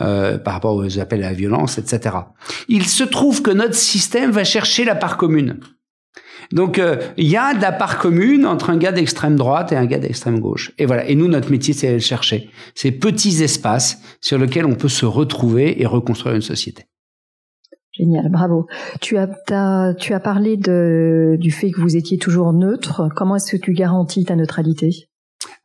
euh, 0.02 0.38
par 0.38 0.56
rapport 0.56 0.76
aux 0.76 1.00
appels 1.00 1.24
à 1.24 1.30
la 1.30 1.34
violence, 1.34 1.78
etc. 1.78 2.18
Il 2.68 2.86
se 2.86 3.04
trouve 3.04 3.42
que 3.42 3.52
notre 3.52 3.76
système 3.76 4.32
va 4.32 4.44
chercher 4.44 4.84
la 4.84 4.96
part 4.96 5.18
commune. 5.18 5.60
Donc 6.52 6.80
euh, 6.80 6.98
il 7.18 7.28
y 7.28 7.38
a 7.38 7.54
de 7.54 7.62
la 7.62 7.72
part 7.72 7.98
commune 7.98 8.46
entre 8.46 8.70
un 8.70 8.78
gars 8.78 8.92
d'extrême 8.92 9.36
droite 9.36 9.72
et 9.72 9.76
un 9.76 9.86
gars 9.86 10.00
d'extrême 10.00 10.40
gauche. 10.40 10.72
Et 10.78 10.86
voilà. 10.86 11.08
Et 11.08 11.16
nous, 11.16 11.28
notre 11.28 11.52
métier, 11.52 11.74
c'est 11.74 11.94
de 11.94 12.00
chercher 12.00 12.50
ces 12.76 12.92
petits 12.92 13.44
espaces 13.44 14.02
sur 14.22 14.38
lesquels 14.38 14.66
on 14.66 14.76
peut 14.76 14.90
se 14.90 15.06
retrouver 15.06 15.82
et 15.82 15.86
reconstruire 15.86 16.36
une 16.36 16.42
société. 16.42 16.86
Génial, 17.94 18.30
bravo. 18.30 18.66
Tu 19.02 19.18
as, 19.18 19.30
as, 19.52 19.94
tu 19.94 20.14
as 20.14 20.20
parlé 20.20 20.58
de, 20.58 21.38
du 21.40 21.52
fait 21.52 21.70
que 21.70 21.80
vous 21.80 21.96
étiez 21.96 22.18
toujours 22.18 22.52
neutre. 22.52 23.08
Comment 23.16 23.36
est-ce 23.36 23.52
que 23.56 23.62
tu 23.62 23.74
garantis 23.74 24.26
ta 24.26 24.36
neutralité? 24.36 25.10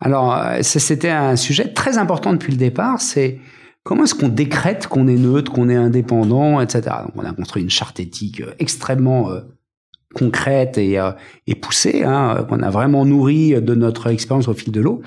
Alors, 0.01 0.35
euh, 0.35 0.59
c'était 0.61 1.11
un 1.11 1.37
sujet 1.37 1.73
très 1.73 1.97
important 1.97 2.33
depuis 2.33 2.53
le 2.53 2.59
départ. 2.59 3.01
C'est 3.01 3.39
comment 3.83 4.05
est-ce 4.05 4.15
qu'on 4.15 4.29
décrète 4.29 4.89
qu'on 4.89 5.09
est 5.09 5.17
neutre, 5.17 5.51
qu'on 5.53 5.71
est 5.71 5.77
indépendant, 5.77 6.61
etc. 6.61 6.97
Donc, 7.05 7.13
on 7.17 7.25
a 7.25 7.33
construit 7.33 7.63
une 7.63 7.71
charte 7.71 7.99
éthique 7.99 8.43
euh, 8.43 8.53
extrêmement 8.59 9.31
concrète 10.19 10.79
et, 10.79 10.99
euh, 10.99 11.13
et 11.47 11.55
poussée, 11.55 12.03
hein, 12.05 12.47
qu'on 12.49 12.63
a 12.63 12.71
vraiment 12.71 13.05
nourri 13.05 13.61
de 13.61 13.75
notre 13.75 14.09
expérience 14.09 14.49
au 14.49 14.55
fil 14.55 14.73
de 14.73 14.81
l'eau. 14.81 15.03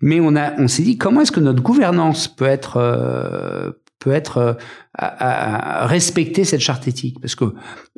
Mais 0.00 0.20
on 0.20 0.36
a, 0.36 0.58
on 0.58 0.68
s'est 0.68 0.82
dit 0.82 0.98
comment 0.98 1.22
est-ce 1.22 1.32
que 1.32 1.40
notre 1.40 1.62
gouvernance 1.62 2.28
peut 2.28 2.46
être 2.46 2.76
euh, 2.76 3.72
peut 3.98 4.12
être 4.12 4.38
euh, 4.38 4.52
à, 4.98 5.86
respecter 5.86 6.44
cette 6.44 6.60
charte 6.60 6.88
éthique? 6.88 7.20
Parce 7.20 7.34
que 7.34 7.44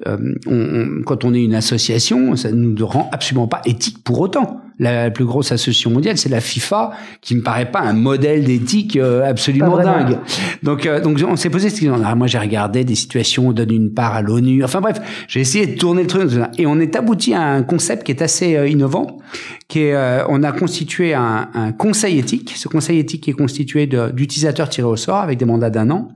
quand 0.05 1.24
on 1.24 1.35
est 1.35 1.44
une 1.44 1.55
association, 1.55 2.37
ça 2.37 2.50
ne 2.50 2.57
nous 2.57 2.87
rend 2.87 3.09
absolument 3.12 3.48
pas 3.48 3.62
éthique 3.64 4.03
pour 4.05 4.20
autant 4.20 4.63
la 4.79 5.11
plus 5.11 5.25
grosse 5.25 5.53
association 5.53 5.91
mondiale, 5.91 6.19
c'est 6.19 6.29
la 6.29 6.41
FIFA, 6.41 6.91
qui 7.21 7.37
me 7.37 7.43
paraît 7.43 7.71
pas 7.71 7.81
un 7.81 7.93
modèle 7.93 8.45
d'éthique 8.45 8.97
euh, 8.97 9.29
absolument 9.29 9.77
dingue. 9.77 10.19
Donc, 10.63 10.87
euh, 10.87 11.01
donc 11.01 11.23
on 11.27 11.37
s'est 11.37 11.51
posé 11.51 11.71
cette 11.71 11.81
question. 11.81 12.17
moi, 12.17 12.27
j'ai 12.27 12.39
regardé 12.39 12.85
des 12.85 12.95
situations, 12.95 13.49
on 13.49 13.53
donne 13.53 13.73
une 13.73 13.95
part 13.95 14.15
à 14.15 14.23
l'ONU. 14.23 14.65
Enfin 14.65 14.81
bref, 14.81 15.01
j'ai 15.29 15.41
essayé 15.41 15.67
de 15.67 15.79
tourner 15.79 16.03
le 16.03 16.09
truc 16.09 16.31
et 16.59 16.67
on 16.67 16.81
est 16.81 16.97
abouti 16.97 17.35
à 17.35 17.43
un 17.43 17.63
concept 17.63 18.05
qui 18.05 18.13
est 18.13 18.23
assez 18.23 18.57
euh, 18.57 18.69
innovant, 18.69 19.19
qui 19.68 19.81
est, 19.81 20.24
on 20.29 20.42
a 20.42 20.53
constitué 20.53 21.14
un, 21.14 21.48
un, 21.55 21.72
conseil 21.72 22.18
éthique. 22.18 22.55
Ce 22.57 22.68
conseil 22.68 22.98
éthique 22.98 23.29
est 23.29 23.33
constitué 23.33 23.87
d'utilisateurs 23.87 24.68
tirés 24.68 24.87
au 24.87 24.96
sort 24.96 25.16
avec 25.16 25.38
des 25.38 25.44
mandats 25.44 25.70
d'un 25.70 25.90
an 25.90 26.09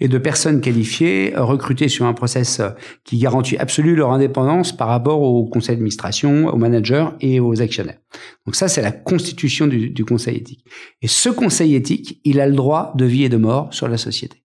et 0.00 0.08
de 0.08 0.18
personnes 0.18 0.60
qualifiées 0.60 1.32
recrutées 1.36 1.88
sur 1.88 2.06
un 2.06 2.12
process 2.12 2.60
qui 3.04 3.18
garantit 3.18 3.56
absolu 3.56 3.94
leur 3.94 4.12
indépendance 4.12 4.76
par 4.76 4.88
rapport 4.88 5.22
au 5.22 5.44
conseil 5.46 5.76
d'administration, 5.76 6.48
aux 6.48 6.56
managers 6.56 7.08
et 7.20 7.40
aux 7.40 7.60
actionnaires. 7.62 7.98
Donc 8.46 8.56
ça, 8.56 8.68
c'est 8.68 8.82
la 8.82 8.92
constitution 8.92 9.66
du, 9.66 9.90
du, 9.90 10.04
conseil 10.04 10.36
éthique. 10.36 10.64
Et 11.02 11.08
ce 11.08 11.28
conseil 11.28 11.74
éthique, 11.74 12.20
il 12.24 12.40
a 12.40 12.46
le 12.46 12.54
droit 12.54 12.92
de 12.96 13.04
vie 13.04 13.24
et 13.24 13.28
de 13.28 13.36
mort 13.36 13.72
sur 13.72 13.88
la 13.88 13.98
société. 13.98 14.42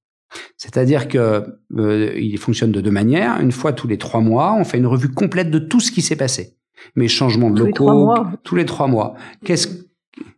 C'est-à-dire 0.57 1.07
que 1.07 1.43
euh, 1.77 2.13
il 2.17 2.37
fonctionne 2.37 2.71
de 2.71 2.81
deux 2.81 2.91
manières. 2.91 3.39
Une 3.39 3.51
fois 3.51 3.73
tous 3.73 3.87
les 3.87 3.97
trois 3.97 4.21
mois, 4.21 4.55
on 4.57 4.63
fait 4.63 4.77
une 4.77 4.87
revue 4.87 5.09
complète 5.09 5.51
de 5.51 5.59
tout 5.59 5.79
ce 5.79 5.91
qui 5.91 6.01
s'est 6.01 6.15
passé. 6.15 6.57
Mais 6.95 7.07
changements 7.07 7.49
de 7.49 7.59
tous 7.59 7.65
locaux, 7.65 7.69
les 7.69 7.73
trois 7.73 7.93
mois. 7.95 8.31
tous 8.43 8.55
les 8.55 8.65
trois 8.65 8.87
mois. 8.87 9.15
Qu'est-ce 9.45 9.67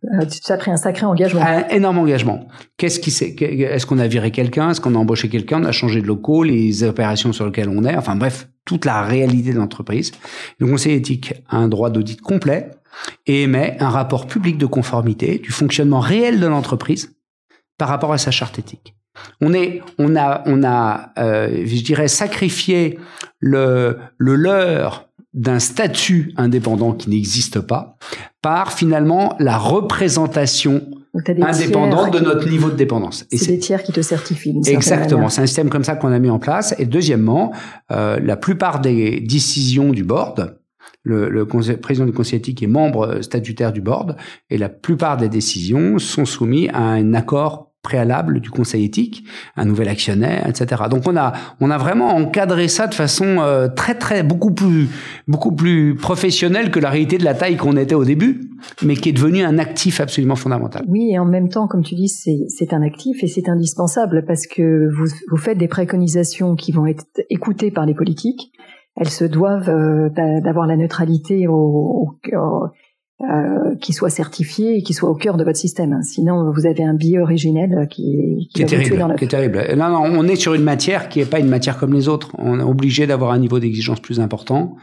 euh, 0.05 0.25
tu 0.25 0.51
as 0.51 0.57
pris 0.57 0.71
un 0.71 0.77
sacré 0.77 1.05
engagement. 1.05 1.41
Un 1.41 1.67
énorme 1.67 1.97
engagement. 1.97 2.47
Qu'est-ce 2.77 2.99
qui 2.99 3.11
c'est 3.11 3.35
Est-ce 3.41 3.85
qu'on 3.85 3.97
a 3.97 4.07
viré 4.07 4.31
quelqu'un? 4.31 4.69
Est-ce 4.69 4.79
qu'on 4.79 4.95
a 4.95 4.97
embauché 4.97 5.27
quelqu'un? 5.29 5.61
On 5.61 5.65
a 5.65 5.71
changé 5.71 6.01
de 6.01 6.07
locaux, 6.07 6.43
les 6.43 6.83
opérations 6.83 7.33
sur 7.33 7.45
lesquelles 7.45 7.69
on 7.69 7.83
est. 7.83 7.97
Enfin 7.97 8.15
bref, 8.15 8.47
toute 8.65 8.85
la 8.85 9.01
réalité 9.03 9.51
de 9.51 9.57
l'entreprise. 9.57 10.11
Le 10.59 10.67
Conseil 10.67 10.93
éthique 10.93 11.33
a 11.49 11.57
un 11.57 11.67
droit 11.67 11.89
d'audit 11.89 12.21
complet 12.21 12.71
et 13.25 13.43
émet 13.43 13.75
un 13.79 13.89
rapport 13.89 14.27
public 14.27 14.57
de 14.57 14.65
conformité 14.65 15.39
du 15.39 15.51
fonctionnement 15.51 15.99
réel 15.99 16.39
de 16.39 16.47
l'entreprise 16.47 17.15
par 17.77 17.89
rapport 17.89 18.13
à 18.13 18.17
sa 18.17 18.31
charte 18.31 18.57
éthique. 18.57 18.95
On 19.41 19.53
est, 19.53 19.81
on 19.97 20.15
a, 20.15 20.43
on 20.45 20.63
a, 20.63 21.11
euh, 21.17 21.63
je 21.65 21.83
dirais, 21.83 22.07
sacrifié 22.07 22.99
le, 23.39 23.97
le 24.17 24.35
leurre 24.35 25.04
d'un 25.35 25.59
statut 25.59 26.33
indépendant 26.37 26.93
qui 26.93 27.09
n'existe 27.09 27.59
pas 27.59 27.97
par 28.41 28.71
finalement 28.71 29.35
la 29.39 29.57
représentation 29.57 30.87
indépendante 31.13 32.13
de 32.13 32.19
notre 32.19 32.49
niveau 32.49 32.69
de 32.69 32.75
dépendance. 32.75 33.25
C'est 33.31 33.47
des 33.47 33.59
tiers 33.59 33.83
qui 33.83 33.91
te 33.91 34.01
certifient. 34.01 34.55
Exactement, 34.65 35.29
c'est 35.29 35.41
un 35.41 35.45
système 35.45 35.69
comme 35.69 35.83
ça 35.83 35.95
qu'on 35.95 36.11
a 36.11 36.19
mis 36.19 36.29
en 36.29 36.39
place. 36.39 36.73
Et 36.79 36.85
deuxièmement, 36.85 37.53
euh, 37.91 38.19
la 38.21 38.37
plupart 38.37 38.79
des 38.79 39.19
décisions 39.21 39.91
du 39.91 40.03
board, 40.03 40.57
le, 41.03 41.29
le 41.29 41.45
président 41.45 42.05
du 42.05 42.13
conseil 42.13 42.39
éthique 42.39 42.63
est 42.63 42.67
membre 42.67 43.21
statutaire 43.21 43.71
du 43.71 43.81
board, 43.81 44.15
et 44.49 44.57
la 44.57 44.69
plupart 44.69 45.17
des 45.17 45.29
décisions 45.29 45.99
sont 45.99 46.25
soumises 46.25 46.69
à 46.73 46.81
un 46.81 47.13
accord 47.13 47.71
préalable 47.85 48.39
du 48.39 48.49
conseil 48.49 48.83
éthique, 48.83 49.23
un 49.55 49.65
nouvel 49.65 49.87
actionnaire, 49.89 50.49
etc. 50.49 50.83
Donc 50.89 51.03
on 51.07 51.15
a 51.15 51.33
on 51.61 51.69
a 51.69 51.77
vraiment 51.77 52.09
encadré 52.15 52.67
ça 52.67 52.87
de 52.87 52.95
façon 52.95 53.37
euh, 53.39 53.67
très 53.67 53.93
très 53.93 54.23
beaucoup 54.23 54.51
plus 54.51 54.89
beaucoup 55.27 55.51
plus 55.51 55.95
professionnelle 55.95 56.71
que 56.71 56.79
la 56.79 56.89
réalité 56.89 57.19
de 57.19 57.23
la 57.23 57.35
taille 57.35 57.57
qu'on 57.57 57.77
était 57.77 57.93
au 57.93 58.03
début, 58.03 58.49
mais 58.81 58.95
qui 58.95 59.09
est 59.09 59.13
devenu 59.13 59.43
un 59.43 59.59
actif 59.59 60.01
absolument 60.01 60.35
fondamental. 60.35 60.83
Oui, 60.87 61.11
et 61.11 61.19
en 61.19 61.25
même 61.25 61.49
temps, 61.49 61.67
comme 61.67 61.83
tu 61.83 61.93
dis, 61.93 62.09
c'est 62.09 62.73
un 62.73 62.81
actif 62.81 63.23
et 63.23 63.27
c'est 63.27 63.49
indispensable 63.49 64.25
parce 64.27 64.47
que 64.47 64.89
vous 64.97 65.07
vous 65.29 65.37
faites 65.37 65.59
des 65.59 65.67
préconisations 65.67 66.55
qui 66.55 66.71
vont 66.71 66.87
être 66.87 67.05
écoutées 67.29 67.69
par 67.69 67.85
les 67.85 67.93
politiques 67.93 68.51
elles 68.97 69.09
se 69.09 69.25
doivent 69.25 69.69
d'avoir 70.15 70.67
la 70.67 70.77
neutralité 70.77 71.47
au, 71.49 71.53
au, 71.53 72.69
euh, 73.21 73.75
qui 73.79 73.93
soit 73.93 74.09
certifié 74.09 74.77
et 74.77 74.83
qui 74.83 74.93
soit 74.93 75.09
au 75.09 75.15
cœur 75.15 75.37
de 75.37 75.45
votre 75.45 75.57
système. 75.57 76.01
Sinon, 76.03 76.51
vous 76.51 76.65
avez 76.65 76.83
un 76.83 76.93
biais 76.93 77.19
originel 77.19 77.87
qui, 77.89 78.49
qui, 78.53 78.61
est 78.61 78.65
terrible. 78.65 79.15
Qui 79.17 79.23
est 79.23 79.29
terrible. 79.29 79.65
Non, 79.77 79.87
non, 79.89 80.01
on 80.03 80.27
est 80.27 80.35
sur 80.35 80.53
une 80.53 80.63
matière 80.63 81.07
qui 81.07 81.19
n'est 81.19 81.25
pas 81.25 81.39
une 81.39 81.47
matière 81.47 81.77
comme 81.77 81.93
les 81.93 82.09
autres. 82.09 82.31
On 82.37 82.59
est 82.59 82.63
obligé 82.63 83.07
d'avoir 83.07 83.31
un 83.31 83.39
niveau 83.39 83.59
d'exigence 83.59 84.01
plus 84.01 84.19
important. 84.19 84.75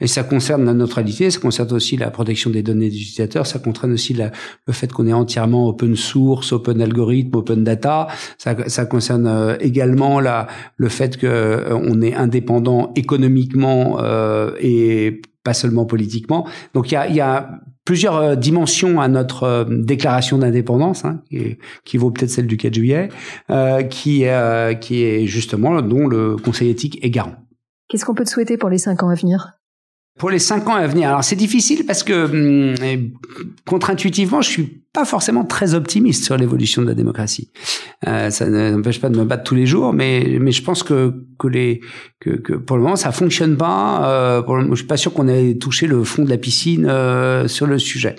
Et 0.00 0.08
ça 0.08 0.24
concerne 0.24 0.64
la 0.64 0.74
neutralité, 0.74 1.30
ça 1.30 1.38
concerne 1.38 1.72
aussi 1.72 1.96
la 1.96 2.10
protection 2.10 2.50
des 2.50 2.64
données 2.64 2.90
des 2.90 2.96
utilisateurs, 2.96 3.46
ça 3.46 3.60
concerne 3.60 3.92
aussi 3.92 4.14
la, 4.14 4.32
le 4.66 4.72
fait 4.72 4.92
qu'on 4.92 5.06
est 5.06 5.12
entièrement 5.12 5.68
open 5.68 5.94
source, 5.94 6.52
open 6.52 6.82
algorithme, 6.82 7.36
open 7.36 7.62
data. 7.62 8.08
Ça, 8.36 8.56
ça 8.66 8.84
concerne 8.86 9.28
euh, 9.28 9.56
également 9.60 10.18
la, 10.18 10.48
le 10.76 10.88
fait 10.88 11.16
que 11.16 11.26
euh, 11.26 11.74
on 11.74 12.02
est 12.02 12.14
indépendant 12.14 12.92
économiquement 12.96 13.98
euh, 14.00 14.50
et 14.60 15.22
pas 15.44 15.54
seulement 15.54 15.86
politiquement. 15.86 16.46
Donc 16.74 16.90
il 16.90 16.94
y 16.94 16.96
a, 16.98 17.08
y 17.08 17.20
a 17.20 17.60
plusieurs 17.86 18.16
euh, 18.16 18.34
dimensions 18.34 19.00
à 19.00 19.08
notre 19.08 19.44
euh, 19.44 19.64
déclaration 19.66 20.36
d'indépendance, 20.36 21.06
hein, 21.06 21.22
qui, 21.84 21.96
vaut 21.96 22.10
peut-être 22.10 22.30
celle 22.30 22.46
du 22.46 22.58
4 22.58 22.74
juillet, 22.74 23.08
euh, 23.48 23.82
qui, 23.82 24.26
euh, 24.26 24.74
qui 24.74 25.02
est 25.04 25.26
justement 25.26 25.80
dont 25.80 26.06
le 26.06 26.36
Conseil 26.36 26.68
éthique 26.68 26.98
est 27.02 27.10
garant. 27.10 27.36
Qu'est-ce 27.88 28.04
qu'on 28.04 28.14
peut 28.14 28.24
te 28.24 28.30
souhaiter 28.30 28.58
pour 28.58 28.68
les 28.68 28.78
cinq 28.78 29.02
ans 29.02 29.08
à 29.08 29.14
venir? 29.14 29.52
Pour 30.18 30.30
les 30.30 30.38
cinq 30.38 30.68
ans 30.68 30.74
à 30.74 30.86
venir. 30.86 31.08
Alors 31.08 31.24
c'est 31.24 31.36
difficile 31.36 31.84
parce 31.86 32.02
que 32.02 32.24
hum, 32.24 33.08
contre-intuitivement, 33.66 34.40
je 34.40 34.48
suis 34.48 34.82
pas 34.96 35.04
forcément 35.04 35.44
très 35.44 35.74
optimiste 35.74 36.24
sur 36.24 36.38
l'évolution 36.38 36.80
de 36.80 36.86
la 36.86 36.94
démocratie. 36.94 37.50
Euh, 38.06 38.30
ça 38.30 38.48
n'empêche 38.48 38.98
pas 38.98 39.10
de 39.10 39.18
me 39.18 39.24
battre 39.24 39.44
tous 39.44 39.54
les 39.54 39.66
jours, 39.66 39.92
mais 39.92 40.38
mais 40.40 40.52
je 40.52 40.62
pense 40.62 40.82
que 40.82 41.12
que 41.38 41.48
les 41.48 41.80
que, 42.18 42.54
pour 42.54 42.78
le 42.78 42.82
moment 42.82 42.96
ça 42.96 43.12
fonctionne 43.12 43.58
pas. 43.58 44.08
Euh, 44.08 44.42
pour 44.42 44.58
je 44.58 44.74
suis 44.74 44.86
pas 44.86 44.96
sûr 44.96 45.12
qu'on 45.12 45.28
ait 45.28 45.54
touché 45.58 45.86
le 45.86 46.02
fond 46.02 46.24
de 46.24 46.30
la 46.30 46.38
piscine 46.38 46.86
euh, 46.88 47.46
sur 47.46 47.66
le 47.66 47.78
sujet. 47.78 48.16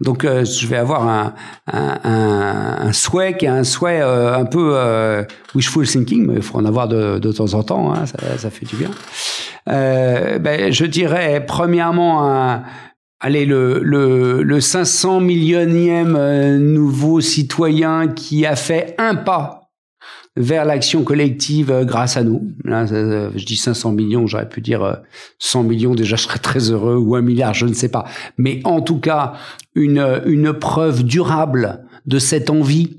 Donc 0.00 0.24
euh, 0.24 0.46
je 0.46 0.66
vais 0.66 0.78
avoir 0.78 1.06
un 1.06 1.34
un, 1.70 2.92
souhait 2.92 3.36
qui 3.36 3.44
est 3.44 3.48
un 3.48 3.64
souhait 3.64 4.00
un 4.00 4.46
peu 4.46 4.76
wishful 5.54 5.86
thinking, 5.86 6.26
mais 6.26 6.34
il 6.36 6.42
faut 6.42 6.56
en 6.56 6.64
avoir 6.64 6.88
de, 6.88 7.18
de 7.18 7.32
temps 7.32 7.52
en 7.52 7.62
temps. 7.62 7.92
Hein, 7.92 8.06
ça, 8.06 8.38
ça 8.38 8.50
fait 8.50 8.66
du 8.66 8.76
bien. 8.76 8.90
ben, 9.66 10.72
je 10.72 10.86
dirais 10.86 11.33
premièrement 11.40 12.62
allez, 13.24 13.46
le, 13.46 13.80
le, 13.82 14.42
le 14.42 14.60
500 14.60 15.20
millionième 15.20 16.14
euh, 16.14 16.58
nouveau 16.58 17.22
citoyen 17.22 18.08
qui 18.08 18.44
a 18.44 18.54
fait 18.54 18.94
un 18.98 19.14
pas 19.14 19.70
vers 20.36 20.66
l'action 20.66 21.04
collective 21.04 21.70
euh, 21.70 21.84
grâce 21.84 22.18
à 22.18 22.22
nous. 22.22 22.52
Je 22.66 23.44
dis 23.44 23.56
500 23.56 23.92
millions, 23.92 24.26
j'aurais 24.26 24.48
pu 24.48 24.60
dire 24.60 25.00
100 25.38 25.60
euh, 25.60 25.62
millions, 25.66 25.94
déjà 25.94 26.16
je 26.16 26.22
serais 26.22 26.38
très 26.38 26.70
heureux, 26.70 26.96
ou 26.96 27.16
un 27.16 27.22
milliard, 27.22 27.54
je 27.54 27.64
ne 27.64 27.72
sais 27.72 27.88
pas. 27.88 28.04
Mais 28.36 28.60
en 28.64 28.82
tout 28.82 29.00
cas, 29.00 29.32
une, 29.74 30.52
preuve 30.60 31.02
durable 31.02 31.86
de 32.04 32.18
cette 32.18 32.50
envie 32.50 32.98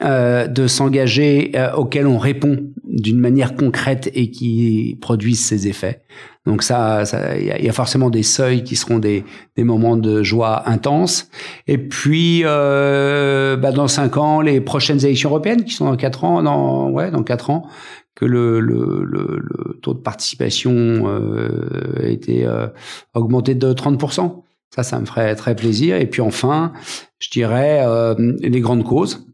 de 0.00 0.66
s'engager 0.66 1.52
auquel 1.76 2.06
on 2.06 2.16
répond 2.16 2.58
d'une 2.92 3.18
manière 3.18 3.56
concrète 3.56 4.10
et 4.14 4.30
qui 4.30 4.98
produisent 5.00 5.44
ses 5.44 5.66
effets. 5.66 6.02
Donc 6.46 6.62
ça, 6.62 7.04
il 7.38 7.64
y, 7.64 7.68
a 7.68 7.72
forcément 7.72 8.10
des 8.10 8.22
seuils 8.22 8.64
qui 8.64 8.76
seront 8.76 8.98
des, 8.98 9.24
des 9.56 9.64
moments 9.64 9.96
de 9.96 10.22
joie 10.22 10.68
intenses. 10.68 11.28
Et 11.68 11.78
puis, 11.78 12.42
euh, 12.44 13.56
bah 13.56 13.72
dans 13.72 13.88
cinq 13.88 14.16
ans, 14.16 14.40
les 14.40 14.60
prochaines 14.60 15.04
élections 15.04 15.30
européennes 15.30 15.64
qui 15.64 15.72
sont 15.72 15.86
dans 15.86 15.96
quatre 15.96 16.24
ans, 16.24 16.42
dans 16.42 16.90
ouais, 16.90 17.10
dans 17.10 17.22
quatre 17.22 17.50
ans, 17.50 17.66
que 18.14 18.24
le, 18.24 18.60
le, 18.60 19.04
le, 19.04 19.40
le 19.40 19.78
taux 19.80 19.94
de 19.94 20.00
participation 20.00 20.72
euh, 20.74 22.02
a 22.02 22.06
été 22.08 22.44
euh, 22.44 22.66
augmenté 23.14 23.54
de 23.54 23.72
30%. 23.72 24.42
Ça, 24.74 24.82
ça 24.82 24.98
me 25.00 25.06
ferait 25.06 25.34
très 25.36 25.54
plaisir. 25.54 25.96
Et 25.96 26.06
puis 26.06 26.22
enfin, 26.22 26.72
je 27.18 27.30
dirais 27.30 27.82
euh, 27.86 28.14
les 28.40 28.60
grandes 28.60 28.84
causes 28.84 29.26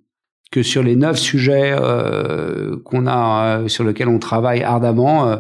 que 0.51 0.63
sur 0.63 0.83
les 0.83 0.97
neuf 0.97 1.19
sujets 1.19 1.73
euh, 1.79 2.77
qu'on 2.85 3.07
a 3.07 3.61
euh, 3.61 3.69
sur 3.69 3.85
lesquels 3.85 4.09
on 4.09 4.19
travaille 4.19 4.63
ardemment, 4.63 5.29
euh, 5.29 5.37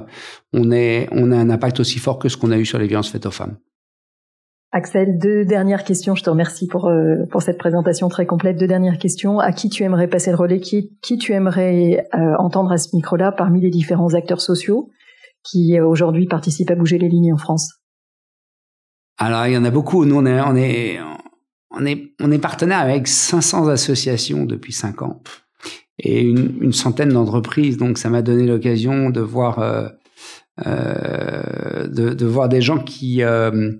on 0.52 0.70
est 0.70 1.08
on 1.12 1.32
a 1.32 1.36
un 1.36 1.50
impact 1.50 1.80
aussi 1.80 1.98
fort 1.98 2.18
que 2.18 2.28
ce 2.28 2.36
qu'on 2.36 2.50
a 2.50 2.58
eu 2.58 2.66
sur 2.66 2.78
les 2.78 2.86
violences 2.86 3.10
faites 3.10 3.26
aux 3.26 3.30
femmes. 3.30 3.56
Axel, 4.70 5.18
deux 5.18 5.46
dernières 5.46 5.82
questions. 5.82 6.14
Je 6.14 6.22
te 6.22 6.28
remercie 6.28 6.66
pour 6.66 6.88
euh, 6.88 7.24
pour 7.30 7.40
cette 7.40 7.56
présentation 7.56 8.08
très 8.08 8.26
complète. 8.26 8.58
Deux 8.58 8.66
dernières 8.66 8.98
questions. 8.98 9.38
À 9.38 9.52
qui 9.52 9.70
tu 9.70 9.82
aimerais 9.82 10.08
passer 10.08 10.30
le 10.30 10.36
relais? 10.36 10.60
Qui 10.60 10.90
qui 11.00 11.16
tu 11.16 11.32
aimerais 11.32 12.06
entendre 12.38 12.72
à 12.72 12.76
ce 12.76 12.94
micro-là 12.94 13.32
parmi 13.32 13.62
les 13.62 13.70
différents 13.70 14.12
acteurs 14.12 14.42
sociaux 14.42 14.90
qui 15.42 15.80
aujourd'hui 15.80 16.26
participent 16.26 16.70
à 16.70 16.74
bouger 16.74 16.98
les 16.98 17.08
lignes 17.08 17.32
en 17.32 17.38
France? 17.38 17.76
Alors 19.16 19.46
il 19.46 19.54
y 19.54 19.56
en 19.56 19.64
a 19.64 19.70
beaucoup. 19.70 20.04
Nous 20.04 20.16
on 20.16 20.26
est 20.26 20.40
on 20.42 20.54
est 20.54 20.98
on 21.70 21.84
est, 21.84 22.14
on 22.20 22.30
est 22.30 22.38
partenaire 22.38 22.80
avec 22.80 23.06
500 23.06 23.68
associations 23.68 24.44
depuis 24.44 24.72
5 24.72 25.02
ans 25.02 25.22
et 25.98 26.20
une, 26.20 26.54
une 26.60 26.72
centaine 26.72 27.10
d'entreprises. 27.10 27.76
Donc, 27.76 27.98
ça 27.98 28.08
m'a 28.08 28.22
donné 28.22 28.46
l'occasion 28.46 29.10
de 29.10 29.20
voir, 29.20 29.58
euh, 29.58 29.88
euh, 30.66 31.86
de, 31.88 32.14
de, 32.14 32.26
voir 32.26 32.48
des 32.48 32.60
gens 32.60 32.78
qui, 32.78 33.22
euh, 33.22 33.72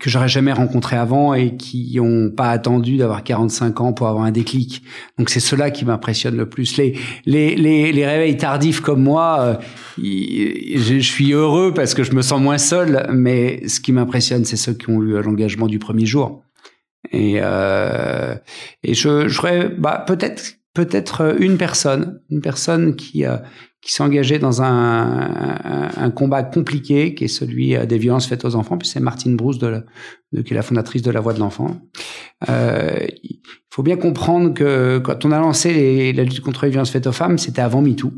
que 0.00 0.10
j'aurais 0.10 0.28
jamais 0.28 0.52
rencontrés 0.52 0.96
avant 0.96 1.34
et 1.34 1.56
qui 1.56 1.96
n'ont 1.96 2.30
pas 2.30 2.50
attendu 2.50 2.96
d'avoir 2.96 3.22
45 3.22 3.80
ans 3.80 3.92
pour 3.92 4.08
avoir 4.08 4.24
un 4.24 4.30
déclic. 4.30 4.82
Donc, 5.18 5.28
c'est 5.28 5.40
cela 5.40 5.70
qui 5.70 5.84
m'impressionne 5.84 6.36
le 6.36 6.48
plus. 6.48 6.76
Les, 6.78 6.98
les, 7.26 7.54
les, 7.54 7.92
les, 7.92 8.06
réveils 8.06 8.36
tardifs 8.36 8.80
comme 8.80 9.02
moi, 9.02 9.40
euh, 9.40 9.54
je 9.98 10.98
suis 10.98 11.32
heureux 11.32 11.72
parce 11.74 11.94
que 11.94 12.02
je 12.02 12.12
me 12.12 12.22
sens 12.22 12.40
moins 12.40 12.58
seul. 12.58 13.06
Mais 13.12 13.68
ce 13.68 13.80
qui 13.80 13.92
m'impressionne, 13.92 14.44
c'est 14.46 14.56
ceux 14.56 14.72
qui 14.72 14.88
ont 14.88 15.02
eu 15.02 15.20
l'engagement 15.22 15.66
du 15.66 15.78
premier 15.78 16.06
jour. 16.06 16.45
Et, 17.12 17.36
euh, 17.40 18.34
et 18.82 18.94
je, 18.94 19.28
je 19.28 19.34
ferais 19.34 19.68
bah, 19.68 20.04
peut-être 20.06 20.56
peut-être 20.74 21.36
une 21.40 21.56
personne, 21.56 22.20
une 22.30 22.40
personne 22.40 22.96
qui 22.96 23.24
euh, 23.24 23.38
qui 23.86 23.92
s'est 23.92 24.02
engagée 24.02 24.40
dans 24.40 24.62
un, 24.62 25.90
un, 25.96 26.10
combat 26.10 26.42
compliqué, 26.42 27.14
qui 27.14 27.24
est 27.24 27.28
celui 27.28 27.76
euh, 27.76 27.86
des 27.86 27.98
violences 27.98 28.26
faites 28.26 28.44
aux 28.44 28.56
enfants. 28.56 28.76
Puis 28.76 28.88
c'est 28.88 28.98
Martine 28.98 29.36
Brousse, 29.36 29.58
de, 29.58 29.84
de, 30.32 30.42
qui 30.42 30.54
est 30.54 30.56
la 30.56 30.62
fondatrice 30.62 31.02
de 31.02 31.10
La 31.12 31.20
Voix 31.20 31.34
de 31.34 31.38
l'enfant. 31.38 31.80
Euh, 32.48 33.06
il 33.22 33.40
faut 33.70 33.84
bien 33.84 33.96
comprendre 33.96 34.54
que 34.54 34.98
quand 34.98 35.24
on 35.24 35.30
a 35.30 35.38
lancé 35.38 36.12
la 36.12 36.24
lutte 36.24 36.40
contre 36.40 36.64
les 36.64 36.72
violences 36.72 36.90
faites 36.90 37.06
aux 37.06 37.12
femmes, 37.12 37.38
c'était 37.38 37.62
avant 37.62 37.80
MeToo. 37.80 38.10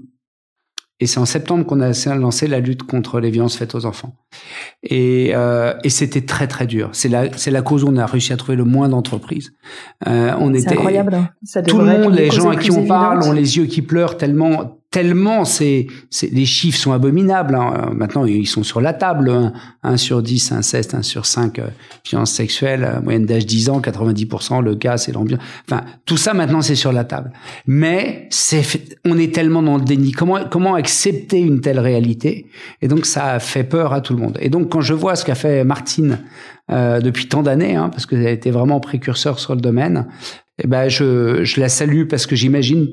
Et 1.01 1.07
c'est 1.07 1.21
en 1.21 1.27
septembre 1.27 1.65
qu'on 1.65 1.81
a 1.81 1.93
lancé 2.17 2.49
la 2.49 2.59
lutte 2.59 2.83
contre 2.83 3.21
les 3.21 3.31
violences 3.31 3.57
faites 3.57 3.75
aux 3.75 3.87
enfants. 3.87 4.17
Et, 4.83 5.31
euh, 5.35 5.75
et 5.85 5.91
c'était 5.91 6.23
très 6.23 6.49
très 6.49 6.67
dur. 6.67 6.91
C'est 6.93 7.09
la 7.09 7.33
c'est 7.37 7.53
la 7.53 7.63
cause 7.63 7.85
où 7.85 7.89
on 7.89 7.97
a 7.97 8.07
réussi 8.07 8.33
à 8.33 8.37
trouver 8.37 8.57
le 8.57 8.65
moins 8.65 8.89
d'entreprises. 8.89 9.53
Euh, 10.09 10.35
on 10.41 10.53
était 10.55 10.73
incroyable. 10.73 11.15
Hein. 11.15 11.31
Ça 11.45 11.63
tout 11.63 11.79
le 11.79 11.85
monde, 11.85 12.15
les 12.15 12.31
gens 12.31 12.51
à 12.51 12.57
qui 12.57 12.73
on 12.73 12.87
parle, 12.87 13.23
ont 13.23 13.33
les 13.33 13.59
yeux 13.59 13.67
qui 13.67 13.83
pleurent 13.83 14.17
tellement 14.17 14.78
tellement 14.91 15.45
c'est, 15.45 15.87
les 16.23 16.47
chiffres 16.47 16.79
sont 16.79 16.93
abominables. 16.93 17.55
Hein. 17.55 17.91
Maintenant, 17.95 18.25
ils 18.25 18.47
sont 18.47 18.63
sur 18.63 18.81
la 18.81 18.95
table. 18.95 19.53
1, 19.83 19.97
sur 19.97 20.23
10 20.23 20.53
inceste, 20.53 20.95
1 20.95 21.03
sur 21.03 21.27
5 21.27 21.59
euh, 21.59 21.69
violences 22.09 22.33
sexuelles, 22.33 22.85
euh, 22.85 23.01
moyenne 23.01 23.27
d'âge 23.27 23.45
10 23.45 23.69
ans, 23.69 23.81
90% 23.81 24.63
le 24.63 24.77
cas, 24.77 24.97
c'est 24.97 25.13
l'ambiance. 25.13 25.41
Enfin, 25.69 25.85
tout 26.07 26.17
ça 26.17 26.33
maintenant, 26.33 26.63
c'est 26.63 26.75
sur 26.75 26.93
la 26.93 27.05
table. 27.05 27.33
Mais 27.67 28.29
on 29.05 29.19
est 29.19 29.35
tellement 29.35 29.63
dans 29.63 29.77
le 29.77 29.85
déni. 29.85 30.13
Comment, 30.13 30.45
comment 30.51 30.75
accepter 30.75 31.39
une 31.41 31.61
telle 31.61 31.81
réalité? 31.81 32.47
Et 32.81 32.89
donc, 32.89 33.05
ça 33.05 33.39
fait 33.41 33.65
peur 33.65 33.93
à 33.93 34.01
tout 34.01 34.15
le 34.15 34.21
monde. 34.21 34.39
Et 34.41 34.49
donc, 34.49 34.71
quand 34.71 34.81
je 34.81 34.95
vois 34.95 35.17
ce 35.17 35.25
qu'a 35.25 35.35
fait 35.35 35.65
Martine 35.65 36.21
euh, 36.71 37.01
depuis 37.01 37.29
tant 37.29 37.43
d'années, 37.43 37.77
hein, 37.77 37.91
parce 37.91 38.07
qu'elle 38.07 38.27
a 38.27 38.31
été 38.31 38.51
vraiment 38.51 38.81
précurseur 38.81 39.39
sur 39.39 39.55
le 39.55 39.61
domaine, 39.61 40.07
eh 40.63 40.67
ben, 40.67 40.89
je, 40.89 41.45
je 41.45 41.61
la 41.61 41.69
salue 41.69 42.05
parce 42.09 42.27
que 42.27 42.35
j'imagine 42.35 42.89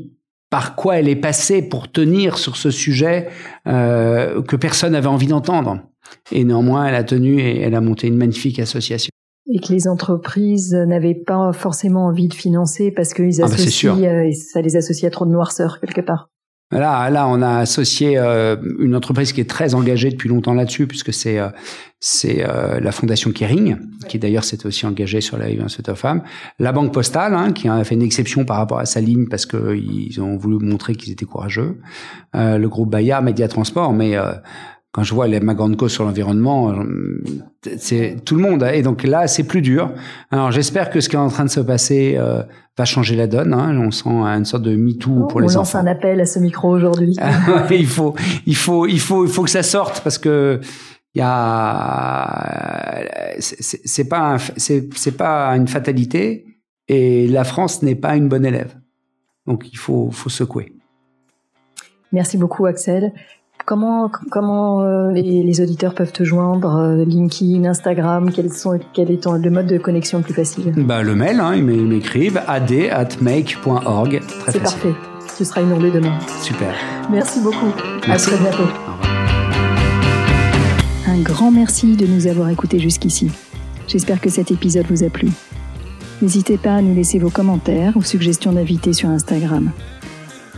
par 0.55 0.77
quoi 0.77 0.99
elle 0.99 1.09
est 1.09 1.17
passée 1.17 1.61
pour 1.61 1.91
tenir 1.91 2.37
sur 2.37 2.55
ce 2.55 2.71
sujet 2.71 3.27
euh, 3.67 4.41
que 4.41 4.55
personne 4.55 4.93
n'avait 4.93 5.07
envie 5.07 5.27
d'entendre. 5.27 5.81
Et 6.31 6.45
néanmoins, 6.45 6.85
elle 6.85 6.95
a 6.95 7.03
tenu 7.03 7.41
et 7.41 7.59
elle 7.59 7.75
a 7.75 7.81
monté 7.81 8.07
une 8.07 8.15
magnifique 8.15 8.59
association. 8.59 9.09
Et 9.51 9.59
que 9.59 9.73
les 9.73 9.89
entreprises 9.89 10.73
n'avaient 10.73 11.13
pas 11.13 11.51
forcément 11.51 12.05
envie 12.05 12.29
de 12.29 12.33
financer 12.33 12.93
parce 12.95 13.13
qu'ils 13.13 13.41
ah 13.41 13.47
bah, 13.47 13.53
associent, 13.53 14.01
euh, 14.01 14.31
ça 14.31 14.61
les 14.61 14.77
associe 14.77 15.05
à 15.05 15.11
trop 15.11 15.25
de 15.25 15.31
noirceur 15.31 15.81
quelque 15.81 15.99
part. 15.99 16.29
Là, 16.71 17.11
là, 17.11 17.27
on 17.27 17.43
a 17.43 17.59
associé 17.59 18.17
euh, 18.17 18.55
une 18.79 18.95
entreprise 18.95 19.33
qui 19.33 19.41
est 19.41 19.49
très 19.49 19.75
engagée 19.75 20.09
depuis 20.09 20.29
longtemps 20.29 20.55
là-dessus, 20.55 20.87
puisque 20.87 21.13
c'est 21.13 21.37
euh, 21.37 21.49
c'est 21.99 22.43
euh, 22.43 22.79
la 22.79 22.91
fondation 22.91 23.31
Kering, 23.31 23.77
qui 24.07 24.17
d'ailleurs 24.17 24.43
s'est 24.43 24.65
aussi 24.65 24.85
engagée 24.87 25.21
sur 25.21 25.37
la 25.37 25.45
faite 25.69 25.89
aux 25.89 25.95
femmes, 25.95 26.23
la 26.57 26.71
Banque 26.71 26.91
Postale, 26.91 27.35
hein, 27.35 27.51
qui 27.51 27.67
a 27.67 27.83
fait 27.83 27.93
une 27.93 28.01
exception 28.01 28.45
par 28.45 28.57
rapport 28.57 28.79
à 28.79 28.85
sa 28.85 28.99
ligne 28.99 29.27
parce 29.27 29.45
qu'ils 29.45 30.19
ont 30.21 30.37
voulu 30.37 30.57
montrer 30.57 30.95
qu'ils 30.95 31.13
étaient 31.13 31.25
courageux, 31.25 31.79
le 32.33 32.67
groupe 32.67 32.91
Bayard, 32.91 33.23
Média 33.23 33.47
Transport, 33.47 33.93
mais 33.93 34.15
quand 34.95 35.03
je 35.03 35.13
vois 35.13 35.27
les, 35.27 35.41
ma 35.41 35.53
grande 35.55 35.75
cause 35.75 35.91
sur 35.91 36.05
l'environnement, 36.05 36.73
c'est 37.77 38.15
tout 38.23 38.37
le 38.37 38.41
monde. 38.41 38.65
Et 38.73 38.81
donc 38.81 39.03
là, 39.03 39.27
c'est 39.27 39.43
plus 39.43 39.61
dur. 39.61 39.91
Alors 40.31 40.51
j'espère 40.51 40.89
que 40.89 41.01
ce 41.01 41.09
qui 41.09 41.17
est 41.17 41.19
en 41.19 41.27
train 41.27 41.43
de 41.43 41.49
se 41.49 41.59
passer 41.59 42.15
euh, 42.17 42.43
va 42.77 42.85
changer 42.85 43.17
la 43.17 43.27
donne. 43.27 43.53
Hein. 43.53 43.77
On 43.77 43.91
sent 43.91 44.07
une 44.07 44.45
sorte 44.45 44.63
de 44.63 44.73
MeToo 44.73 45.23
oh, 45.23 45.27
pour 45.27 45.41
les 45.41 45.57
enfants. 45.57 45.57
On 45.57 45.63
lance 45.63 45.75
un 45.75 45.85
appel 45.85 46.21
à 46.21 46.25
ce 46.25 46.39
micro 46.39 46.69
aujourd'hui. 46.69 47.13
il 47.71 47.87
faut, 47.87 48.15
il 48.45 48.55
faut, 48.55 48.85
il 48.85 49.01
faut, 49.01 49.25
il 49.25 49.29
faut 49.29 49.43
que 49.43 49.49
ça 49.49 49.63
sorte 49.63 49.99
parce 49.99 50.17
que 50.17 50.61
il 51.13 51.19
y 51.19 51.23
a, 51.25 53.03
c'est 53.37 54.07
pas, 54.07 54.37
c'est 54.55 55.17
pas 55.17 55.49
une 55.57 55.67
fatalité 55.67 56.45
et 56.87 57.27
la 57.27 57.43
France 57.43 57.81
n'est 57.83 57.95
pas 57.95 58.15
une 58.15 58.29
bonne 58.29 58.45
élève. 58.45 58.77
Donc 59.45 59.67
il 59.73 59.77
faut, 59.77 60.09
faut 60.09 60.29
secouer. 60.29 60.71
Merci 62.13 62.37
beaucoup 62.37 62.65
Axel. 62.65 63.11
Comment, 63.65 64.11
comment 64.29 64.83
euh, 64.83 65.09
les, 65.11 65.59
auditeurs 65.59 65.95
peuvent 65.95 66.11
te 66.11 66.23
joindre 66.23 66.75
euh, 66.75 67.03
LinkedIn, 67.03 67.65
Instagram 67.65 68.31
quels 68.31 68.53
sont, 68.53 68.79
Quel 68.93 69.09
est 69.09 69.25
le 69.25 69.49
mode 69.49 69.65
de 69.65 69.79
connexion 69.79 70.19
le 70.19 70.23
plus 70.23 70.35
facile? 70.35 70.71
Bah, 70.77 71.01
Le 71.01 71.15
mail, 71.15 71.39
hein, 71.39 71.55
ils 71.55 71.63
m'écrivent 71.63 72.39
ad 72.45 72.71
at 72.71 73.09
make.org. 73.21 74.21
C'est 74.49 74.61
parfait. 74.61 74.93
Ce 75.35 75.43
sera 75.43 75.61
inondé 75.61 75.89
demain. 75.89 76.13
Super. 76.43 76.75
Merci 77.09 77.39
beaucoup. 77.41 77.73
À 78.07 78.17
très 78.17 78.37
bientôt. 78.37 78.69
Un 81.07 81.21
grand 81.21 81.49
merci 81.49 81.95
de 81.95 82.05
nous 82.05 82.27
avoir 82.27 82.49
écoutés 82.49 82.77
jusqu'ici. 82.77 83.31
J'espère 83.87 84.21
que 84.21 84.29
cet 84.29 84.51
épisode 84.51 84.85
vous 84.91 85.03
a 85.03 85.09
plu. 85.09 85.29
N'hésitez 86.21 86.57
pas 86.57 86.75
à 86.75 86.81
nous 86.83 86.93
laisser 86.93 87.17
vos 87.17 87.31
commentaires 87.31 87.97
ou 87.97 88.03
suggestions 88.03 88.51
d'invités 88.51 88.93
sur 88.93 89.09
Instagram. 89.09 89.71